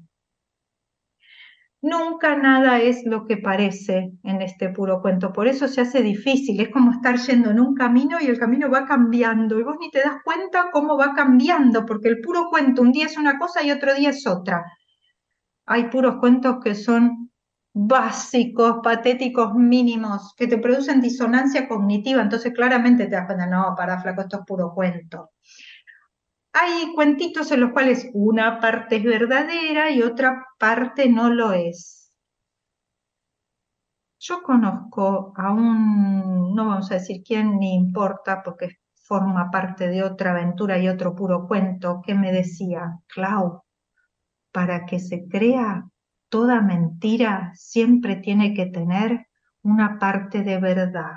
Nunca 1.83 2.37
nada 2.37 2.79
es 2.81 3.05
lo 3.05 3.27
que 3.27 3.37
parece 3.37 4.13
en 4.25 4.43
este 4.43 4.71
puro 4.71 5.01
cuento, 5.03 5.33
por 5.33 5.47
eso 5.47 5.69
se 5.69 5.83
hace 5.83 6.03
difícil, 6.03 6.59
es 6.61 6.71
como 6.71 6.91
estar 6.91 7.17
yendo 7.19 7.51
en 7.51 7.61
un 7.61 7.75
camino 7.75 8.19
y 8.21 8.27
el 8.27 8.39
camino 8.39 8.71
va 8.71 8.87
cambiando 8.87 9.59
y 9.59 9.63
vos 9.63 9.77
ni 9.79 9.91
te 9.91 10.01
das 10.01 10.17
cuenta 10.25 10.71
cómo 10.73 10.97
va 10.97 11.15
cambiando, 11.15 11.85
porque 11.85 12.09
el 12.09 12.21
puro 12.23 12.49
cuento 12.51 12.81
un 12.83 12.93
día 12.93 13.07
es 13.07 13.17
una 13.19 13.39
cosa 13.39 13.63
y 13.63 13.71
otro 13.71 13.95
día 13.95 14.11
es 14.11 14.27
otra. 14.27 14.65
Hay 15.67 15.91
puros 15.91 16.17
cuentos 16.19 16.57
que 16.65 16.75
son 16.75 17.31
básicos, 17.75 18.77
patéticos, 18.83 19.55
mínimos, 19.55 20.35
que 20.37 20.47
te 20.47 20.59
producen 20.59 21.03
disonancia 21.03 21.69
cognitiva, 21.69 22.23
entonces 22.23 22.55
claramente 22.55 23.05
te 23.05 23.11
das 23.17 23.27
cuenta, 23.27 23.47
no, 23.47 23.75
para 23.77 24.01
flaco, 24.01 24.23
esto 24.23 24.39
es 24.39 24.47
puro 24.47 24.73
cuento. 24.75 25.31
Hay 26.59 26.95
cuentitos 26.95 27.53
en 27.53 27.61
los 27.61 27.73
cuales 27.73 28.09
una 28.15 28.61
parte 28.61 28.97
es 28.97 29.05
verdadera 29.05 29.91
y 29.91 30.01
otra 30.01 30.47
parte 30.59 31.07
no 31.07 31.29
lo 31.29 31.53
es. 31.53 32.11
Yo 34.19 34.43
conozco 34.43 35.35
a 35.37 35.53
un, 35.53 36.55
no 36.55 36.67
vamos 36.67 36.91
a 36.91 36.95
decir 36.95 37.23
quién 37.23 37.59
ni 37.59 37.75
importa 37.75 38.43
porque 38.43 38.79
forma 38.95 39.51
parte 39.51 39.89
de 39.89 40.03
otra 40.03 40.31
aventura 40.31 40.79
y 40.79 40.89
otro 40.89 41.15
puro 41.15 41.47
cuento, 41.47 42.01
que 42.03 42.15
me 42.15 42.33
decía, 42.33 43.01
Clau, 43.07 43.63
para 44.51 44.87
que 44.87 44.99
se 44.99 45.29
crea 45.29 45.85
toda 46.31 46.63
mentira 46.63 47.53
siempre 47.55 48.17
tiene 48.17 48.55
que 48.55 48.65
tener 48.65 49.27
una 49.63 49.99
parte 49.99 50.43
de 50.43 50.59
verdad. 50.59 51.17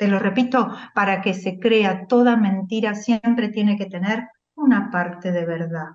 Te 0.00 0.08
lo 0.08 0.18
repito, 0.18 0.66
para 0.94 1.20
que 1.20 1.34
se 1.34 1.58
crea 1.58 2.06
toda 2.06 2.34
mentira 2.34 2.94
siempre 2.94 3.50
tiene 3.50 3.76
que 3.76 3.84
tener 3.84 4.30
una 4.54 4.90
parte 4.90 5.30
de 5.30 5.44
verdad. 5.44 5.88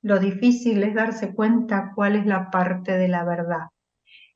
Lo 0.00 0.18
difícil 0.18 0.82
es 0.82 0.94
darse 0.94 1.34
cuenta 1.34 1.92
cuál 1.94 2.16
es 2.16 2.24
la 2.24 2.50
parte 2.50 2.96
de 2.96 3.08
la 3.08 3.24
verdad. 3.24 3.66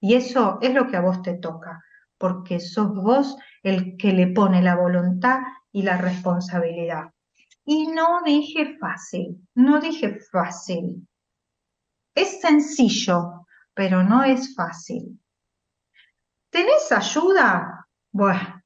Y 0.03 0.17
eso 0.17 0.59
es 0.61 0.75
lo 0.75 0.87
que 0.87 0.99
a 0.99 1.01
vos 1.01 1.23
te 1.23 1.39
toca, 1.39 1.83
porque 2.19 2.61
sos 2.61 2.95
vos 2.95 3.39
el 3.63 3.97
que 3.97 4.13
le 4.13 4.27
pone 4.27 4.61
la 4.61 4.77
voluntad 4.77 5.39
y 5.73 5.83
la 5.83 5.97
responsabilidad. 5.97 7.05
Y 7.65 7.87
no 7.87 8.21
dije 8.23 8.77
fácil, 8.79 9.49
no 9.55 9.81
dije 9.81 10.19
fácil. 10.31 11.09
Es 12.15 12.43
sencillo, 12.43 13.47
pero 13.73 14.05
no 14.05 14.23
es 14.25 14.55
fácil. 14.55 15.19
¿Tenés 16.51 16.93
ayuda? 16.93 17.80
Bueno, 18.13 18.63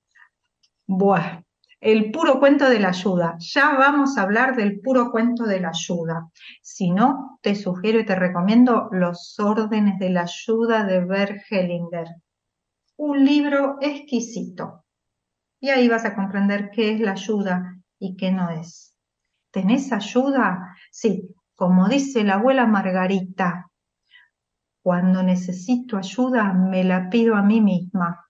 el 1.81 2.11
puro 2.11 2.41
cuento 2.41 2.69
de 2.69 2.81
la 2.81 2.89
ayuda. 2.89 3.37
Ya 3.39 3.75
vamos 3.77 4.17
a 4.17 4.23
hablar 4.23 4.57
del 4.57 4.81
puro 4.81 5.11
cuento 5.11 5.45
de 5.45 5.61
la 5.61 5.69
ayuda. 5.69 6.31
Si 6.63 6.91
no, 6.91 7.39
te 7.43 7.55
sugiero 7.55 8.01
y 8.01 8.07
te 8.07 8.17
recomiendo 8.17 8.89
Los 8.91 9.39
órdenes 9.39 9.99
de 9.99 10.11
la 10.11 10.23
ayuda 10.23 10.85
de 10.85 11.05
Bert 11.05 11.43
Hellinger. 11.51 12.07
Un 12.97 13.25
libro 13.25 13.77
exquisito. 13.81 14.85
Y 15.61 15.71
ahí 15.71 15.89
vas 15.89 16.05
a 16.05 16.15
comprender 16.15 16.71
qué 16.71 16.93
es 16.95 17.01
la 17.01 17.13
ayuda 17.13 17.77
y 17.99 18.17
qué 18.17 18.33
no 18.33 18.51
es. 18.51 18.97
¿Tenés 19.51 19.93
ayuda? 19.93 20.75
Sí, 20.91 21.35
como 21.55 21.89
dice 21.89 22.25
la 22.25 22.35
abuela 22.35 22.67
Margarita, 22.67 23.71
cuando 24.83 25.23
necesito 25.23 25.97
ayuda 25.97 26.53
me 26.53 26.85
la 26.85 27.09
pido 27.09 27.37
a 27.37 27.43
mí 27.43 27.61
misma. 27.61 28.25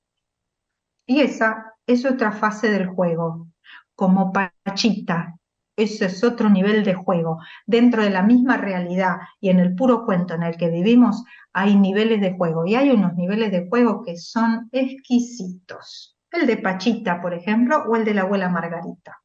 Y 1.07 1.21
esa 1.21 1.75
es 1.87 2.05
otra 2.05 2.33
fase 2.33 2.71
del 2.71 2.87
juego, 2.87 3.49
como 3.95 4.33
Pachita. 4.33 5.37
Ese 5.77 6.07
es 6.07 6.23
otro 6.23 6.49
nivel 6.49 6.85
de 6.85 6.95
juego. 6.95 7.41
Dentro 7.67 8.03
de 8.03 8.11
la 8.11 8.23
misma 8.23 8.57
realidad 8.57 9.17
y 9.41 9.51
en 9.51 9.59
el 9.59 9.75
puro 9.75 10.05
cuento 10.05 10.35
en 10.35 10.45
el 10.45 10.57
que 10.57 10.71
vivimos 10.71 11.25
hay 11.53 11.77
niveles 11.77 12.21
de 12.21 12.35
juego 12.35 12.65
y 12.67 12.75
hay 12.75 12.91
unos 12.91 13.15
niveles 13.15 13.51
de 13.51 13.69
juego 13.69 14.03
que 14.03 14.17
son 14.17 14.69
exquisitos. 14.73 16.17
El 16.31 16.47
de 16.47 16.57
Pachita, 16.57 17.21
por 17.21 17.35
ejemplo, 17.35 17.85
o 17.89 17.97
el 17.97 18.05
de 18.05 18.15
la 18.15 18.23
abuela 18.23 18.49
Margarita. 18.49 19.21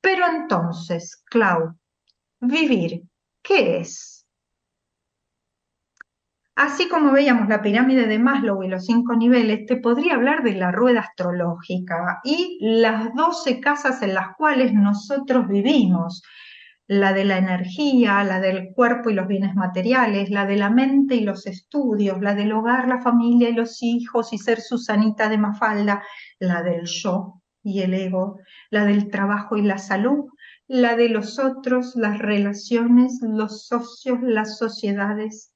Pero 0.00 0.26
entonces, 0.26 1.22
Clau, 1.26 1.76
Vivir, 2.40 3.02
¿qué 3.42 3.80
es? 3.80 4.19
Así 6.62 6.90
como 6.90 7.10
veíamos 7.12 7.48
la 7.48 7.62
pirámide 7.62 8.06
de 8.06 8.18
Maslow 8.18 8.62
y 8.62 8.68
los 8.68 8.84
cinco 8.84 9.16
niveles, 9.16 9.64
te 9.64 9.76
podría 9.76 10.16
hablar 10.16 10.42
de 10.42 10.52
la 10.52 10.70
rueda 10.70 11.00
astrológica 11.00 12.20
y 12.22 12.58
las 12.60 13.14
doce 13.14 13.60
casas 13.60 14.02
en 14.02 14.12
las 14.12 14.36
cuales 14.36 14.74
nosotros 14.74 15.48
vivimos, 15.48 16.22
la 16.86 17.14
de 17.14 17.24
la 17.24 17.38
energía, 17.38 18.22
la 18.24 18.40
del 18.40 18.74
cuerpo 18.74 19.08
y 19.08 19.14
los 19.14 19.26
bienes 19.26 19.54
materiales, 19.54 20.28
la 20.28 20.44
de 20.44 20.56
la 20.56 20.68
mente 20.68 21.14
y 21.14 21.20
los 21.20 21.46
estudios, 21.46 22.20
la 22.20 22.34
del 22.34 22.52
hogar, 22.52 22.88
la 22.88 23.00
familia 23.00 23.48
y 23.48 23.54
los 23.54 23.82
hijos 23.82 24.34
y 24.34 24.36
ser 24.36 24.60
Susanita 24.60 25.30
de 25.30 25.38
Mafalda, 25.38 26.02
la 26.40 26.62
del 26.62 26.84
yo 26.84 27.40
y 27.62 27.80
el 27.80 27.94
ego, 27.94 28.38
la 28.68 28.84
del 28.84 29.08
trabajo 29.08 29.56
y 29.56 29.62
la 29.62 29.78
salud, 29.78 30.26
la 30.68 30.94
de 30.94 31.08
los 31.08 31.38
otros, 31.38 31.96
las 31.96 32.18
relaciones, 32.18 33.18
los 33.22 33.66
socios, 33.66 34.18
las 34.20 34.58
sociedades, 34.58 35.54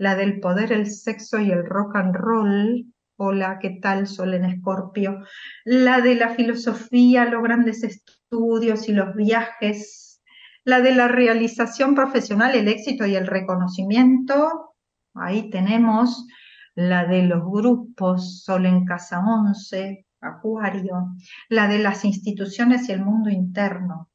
la 0.00 0.16
del 0.16 0.40
poder, 0.40 0.72
el 0.72 0.90
sexo 0.90 1.38
y 1.40 1.50
el 1.50 1.66
rock 1.66 1.96
and 1.96 2.16
roll. 2.16 2.86
Hola, 3.16 3.58
¿qué 3.60 3.78
tal? 3.82 4.06
Sol 4.06 4.32
en 4.32 4.46
Escorpio. 4.46 5.18
La 5.66 6.00
de 6.00 6.14
la 6.14 6.30
filosofía, 6.30 7.26
los 7.26 7.42
grandes 7.42 7.84
estudios 7.84 8.88
y 8.88 8.94
los 8.94 9.14
viajes. 9.14 10.22
La 10.64 10.80
de 10.80 10.94
la 10.94 11.06
realización 11.06 11.94
profesional, 11.94 12.54
el 12.54 12.68
éxito 12.68 13.04
y 13.04 13.14
el 13.14 13.26
reconocimiento. 13.26 14.74
Ahí 15.12 15.50
tenemos 15.50 16.26
la 16.74 17.04
de 17.04 17.24
los 17.24 17.44
grupos, 17.44 18.42
Sol 18.42 18.64
en 18.64 18.86
Casa 18.86 19.18
11, 19.18 20.06
Acuario. 20.22 21.14
La 21.50 21.68
de 21.68 21.78
las 21.78 22.06
instituciones 22.06 22.88
y 22.88 22.92
el 22.92 23.04
mundo 23.04 23.28
interno. 23.28 24.09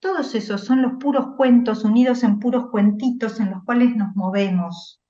Todos 0.00 0.34
esos 0.34 0.64
son 0.64 0.82
los 0.82 0.92
puros 1.00 1.34
cuentos 1.36 1.84
unidos 1.84 2.22
en 2.22 2.38
puros 2.38 2.70
cuentitos 2.70 3.40
en 3.40 3.50
los 3.50 3.64
cuales 3.64 3.96
nos 3.96 4.14
movemos. 4.14 5.02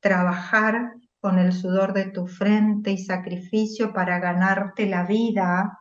Trabajar 0.00 0.94
con 1.20 1.38
el 1.38 1.52
sudor 1.52 1.92
de 1.92 2.06
tu 2.06 2.26
frente 2.26 2.90
y 2.90 2.98
sacrificio 2.98 3.92
para 3.92 4.18
ganarte 4.18 4.86
la 4.86 5.04
vida, 5.04 5.78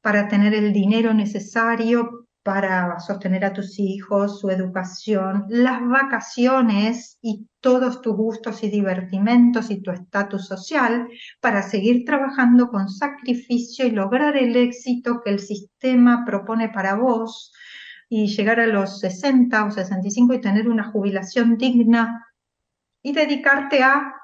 para 0.00 0.28
tener 0.28 0.54
el 0.54 0.72
dinero 0.72 1.12
necesario 1.12 2.28
para 2.44 2.98
sostener 3.00 3.44
a 3.44 3.52
tus 3.52 3.78
hijos, 3.78 4.40
su 4.40 4.48
educación, 4.48 5.44
las 5.48 5.80
vacaciones 5.86 7.18
y 7.20 7.47
todos 7.60 8.02
tus 8.02 8.16
gustos 8.16 8.62
y 8.62 8.70
divertimentos 8.70 9.70
y 9.70 9.80
tu 9.82 9.90
estatus 9.90 10.46
social 10.46 11.08
para 11.40 11.62
seguir 11.62 12.04
trabajando 12.04 12.68
con 12.68 12.88
sacrificio 12.88 13.86
y 13.86 13.90
lograr 13.90 14.36
el 14.36 14.56
éxito 14.56 15.20
que 15.24 15.30
el 15.30 15.40
sistema 15.40 16.24
propone 16.24 16.68
para 16.68 16.94
vos 16.94 17.52
y 18.08 18.28
llegar 18.28 18.60
a 18.60 18.66
los 18.66 19.00
60 19.00 19.64
o 19.64 19.70
65 19.70 20.34
y 20.34 20.40
tener 20.40 20.68
una 20.68 20.90
jubilación 20.90 21.56
digna 21.58 22.26
y 23.02 23.12
dedicarte 23.12 23.82
a 23.82 24.14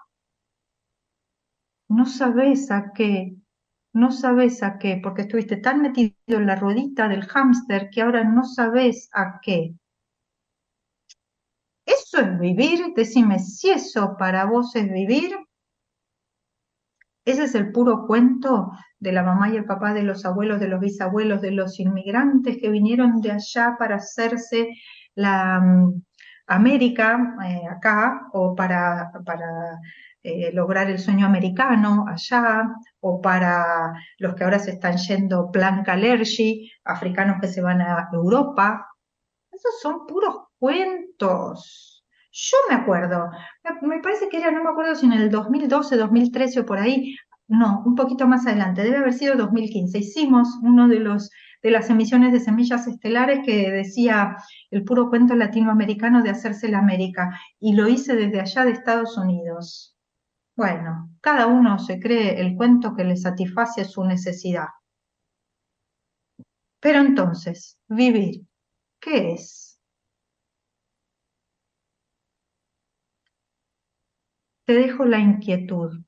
no 1.88 2.06
sabes 2.06 2.70
a 2.70 2.92
qué, 2.92 3.36
no 3.92 4.10
sabes 4.10 4.62
a 4.62 4.78
qué, 4.78 5.00
porque 5.02 5.22
estuviste 5.22 5.56
tan 5.56 5.82
metido 5.82 6.14
en 6.28 6.46
la 6.46 6.56
ruedita 6.56 7.08
del 7.08 7.24
hámster 7.26 7.90
que 7.90 8.02
ahora 8.02 8.24
no 8.24 8.44
sabes 8.44 9.08
a 9.12 9.40
qué. 9.40 9.74
¿Eso 12.14 12.22
es 12.22 12.38
vivir? 12.38 12.94
Decime 12.94 13.40
si 13.40 13.70
eso 13.70 14.16
para 14.16 14.44
vos 14.44 14.76
es 14.76 14.88
vivir. 14.88 15.36
Ese 17.24 17.42
es 17.42 17.56
el 17.56 17.72
puro 17.72 18.06
cuento 18.06 18.70
de 19.00 19.10
la 19.10 19.24
mamá 19.24 19.48
y 19.48 19.56
el 19.56 19.64
papá, 19.64 19.92
de 19.92 20.04
los 20.04 20.24
abuelos, 20.24 20.60
de 20.60 20.68
los 20.68 20.78
bisabuelos, 20.78 21.40
de 21.40 21.50
los 21.50 21.80
inmigrantes 21.80 22.58
que 22.60 22.70
vinieron 22.70 23.20
de 23.20 23.32
allá 23.32 23.74
para 23.76 23.96
hacerse 23.96 24.68
la 25.16 25.58
mm, 25.58 26.02
América 26.46 27.34
eh, 27.44 27.66
acá 27.68 28.28
o 28.32 28.54
para, 28.54 29.10
para 29.26 29.80
eh, 30.22 30.52
lograr 30.52 30.88
el 30.90 31.00
sueño 31.00 31.26
americano 31.26 32.04
allá, 32.06 32.62
o 33.00 33.20
para 33.20 33.92
los 34.18 34.36
que 34.36 34.44
ahora 34.44 34.60
se 34.60 34.70
están 34.70 34.98
yendo 34.98 35.50
plan 35.50 35.82
Calergi, 35.82 36.70
africanos 36.84 37.38
que 37.40 37.48
se 37.48 37.60
van 37.60 37.80
a 37.80 38.08
Europa. 38.12 38.86
Esos 39.50 39.80
son 39.80 40.06
puros 40.06 40.44
cuentos. 40.60 41.93
Yo 42.36 42.56
me 42.68 42.74
acuerdo, 42.74 43.30
me 43.82 44.00
parece 44.00 44.28
que 44.28 44.38
era, 44.38 44.50
no 44.50 44.62
me 44.64 44.70
acuerdo 44.70 44.96
si 44.96 45.06
en 45.06 45.12
el 45.12 45.30
2012, 45.30 45.96
2013 45.96 46.60
o 46.60 46.66
por 46.66 46.78
ahí, 46.78 47.16
no, 47.46 47.82
un 47.86 47.94
poquito 47.94 48.26
más 48.26 48.44
adelante, 48.46 48.82
debe 48.82 48.96
haber 48.96 49.12
sido 49.12 49.36
2015. 49.36 49.98
Hicimos 49.98 50.48
uno 50.62 50.88
de 50.88 50.98
los 50.98 51.30
de 51.62 51.70
las 51.70 51.88
emisiones 51.88 52.30
de 52.32 52.40
semillas 52.40 52.86
estelares 52.86 53.40
que 53.44 53.70
decía 53.70 54.36
el 54.70 54.84
puro 54.84 55.08
cuento 55.08 55.34
latinoamericano 55.34 56.22
de 56.22 56.28
hacerse 56.28 56.68
la 56.68 56.78
América 56.78 57.40
y 57.58 57.74
lo 57.74 57.88
hice 57.88 58.14
desde 58.16 58.40
allá 58.40 58.66
de 58.66 58.72
Estados 58.72 59.16
Unidos. 59.16 59.96
Bueno, 60.56 61.10
cada 61.22 61.46
uno 61.46 61.78
se 61.78 61.98
cree 61.98 62.40
el 62.40 62.54
cuento 62.56 62.94
que 62.94 63.04
le 63.04 63.16
satisface 63.16 63.86
su 63.86 64.04
necesidad. 64.04 64.66
Pero 66.80 67.00
entonces, 67.00 67.78
vivir, 67.88 68.42
¿qué 69.00 69.32
es? 69.32 69.73
Te 74.66 74.72
dejo 74.72 75.04
la 75.04 75.18
inquietud, 75.18 76.02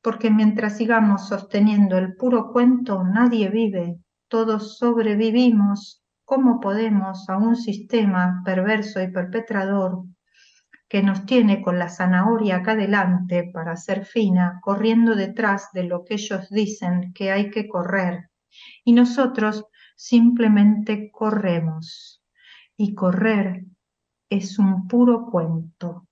porque 0.00 0.30
mientras 0.30 0.76
sigamos 0.76 1.26
sosteniendo 1.26 1.98
el 1.98 2.14
puro 2.14 2.52
cuento, 2.52 3.02
nadie 3.02 3.48
vive, 3.48 3.98
todos 4.28 4.78
sobrevivimos 4.78 6.04
como 6.24 6.60
podemos 6.60 7.28
a 7.28 7.36
un 7.36 7.56
sistema 7.56 8.42
perverso 8.44 9.02
y 9.02 9.10
perpetrador 9.10 10.04
que 10.88 11.02
nos 11.02 11.26
tiene 11.26 11.62
con 11.62 11.80
la 11.80 11.88
zanahoria 11.88 12.58
acá 12.58 12.76
delante 12.76 13.50
para 13.52 13.76
ser 13.76 14.04
fina, 14.04 14.60
corriendo 14.62 15.16
detrás 15.16 15.70
de 15.72 15.82
lo 15.82 16.04
que 16.04 16.14
ellos 16.14 16.48
dicen 16.50 17.12
que 17.12 17.32
hay 17.32 17.50
que 17.50 17.66
correr. 17.66 18.30
Y 18.84 18.92
nosotros 18.92 19.66
simplemente 19.96 21.10
corremos. 21.10 22.22
Y 22.76 22.94
correr 22.94 23.64
es 24.30 24.60
un 24.60 24.86
puro 24.86 25.26
cuento. 25.26 26.06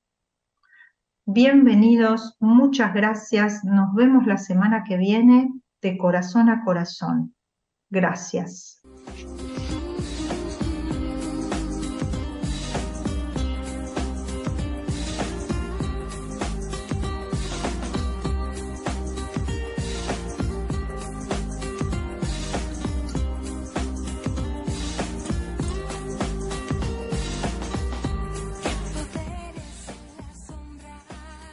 Bienvenidos, 1.26 2.36
muchas 2.40 2.92
gracias. 2.92 3.62
Nos 3.62 3.94
vemos 3.94 4.26
la 4.26 4.38
semana 4.38 4.82
que 4.82 4.96
viene 4.96 5.52
de 5.80 5.96
corazón 5.96 6.50
a 6.50 6.64
corazón. 6.64 7.36
Gracias. 7.90 8.81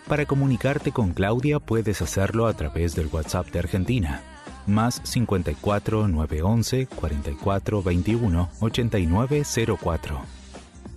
Para 0.10 0.26
comunicarte 0.26 0.92
con 0.92 1.14
Claudia 1.14 1.60
puedes 1.60 2.02
hacerlo 2.02 2.48
a 2.48 2.54
través 2.54 2.96
del 2.96 3.10
WhatsApp 3.14 3.52
de 3.52 3.60
Argentina, 3.60 4.24
más 4.66 5.02
54 5.04 6.08
911 6.08 6.88
44 6.88 7.84
21 7.84 8.50
8904. 8.60 10.22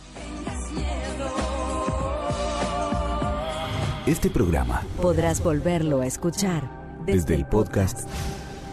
Este 4.06 4.30
programa 4.30 4.82
podrás 5.00 5.44
volverlo 5.44 6.00
a 6.00 6.06
escuchar 6.06 6.68
desde 7.06 7.36
el 7.36 7.46
podcast 7.46 8.08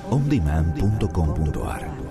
ondemand.com.ar. 0.10 2.09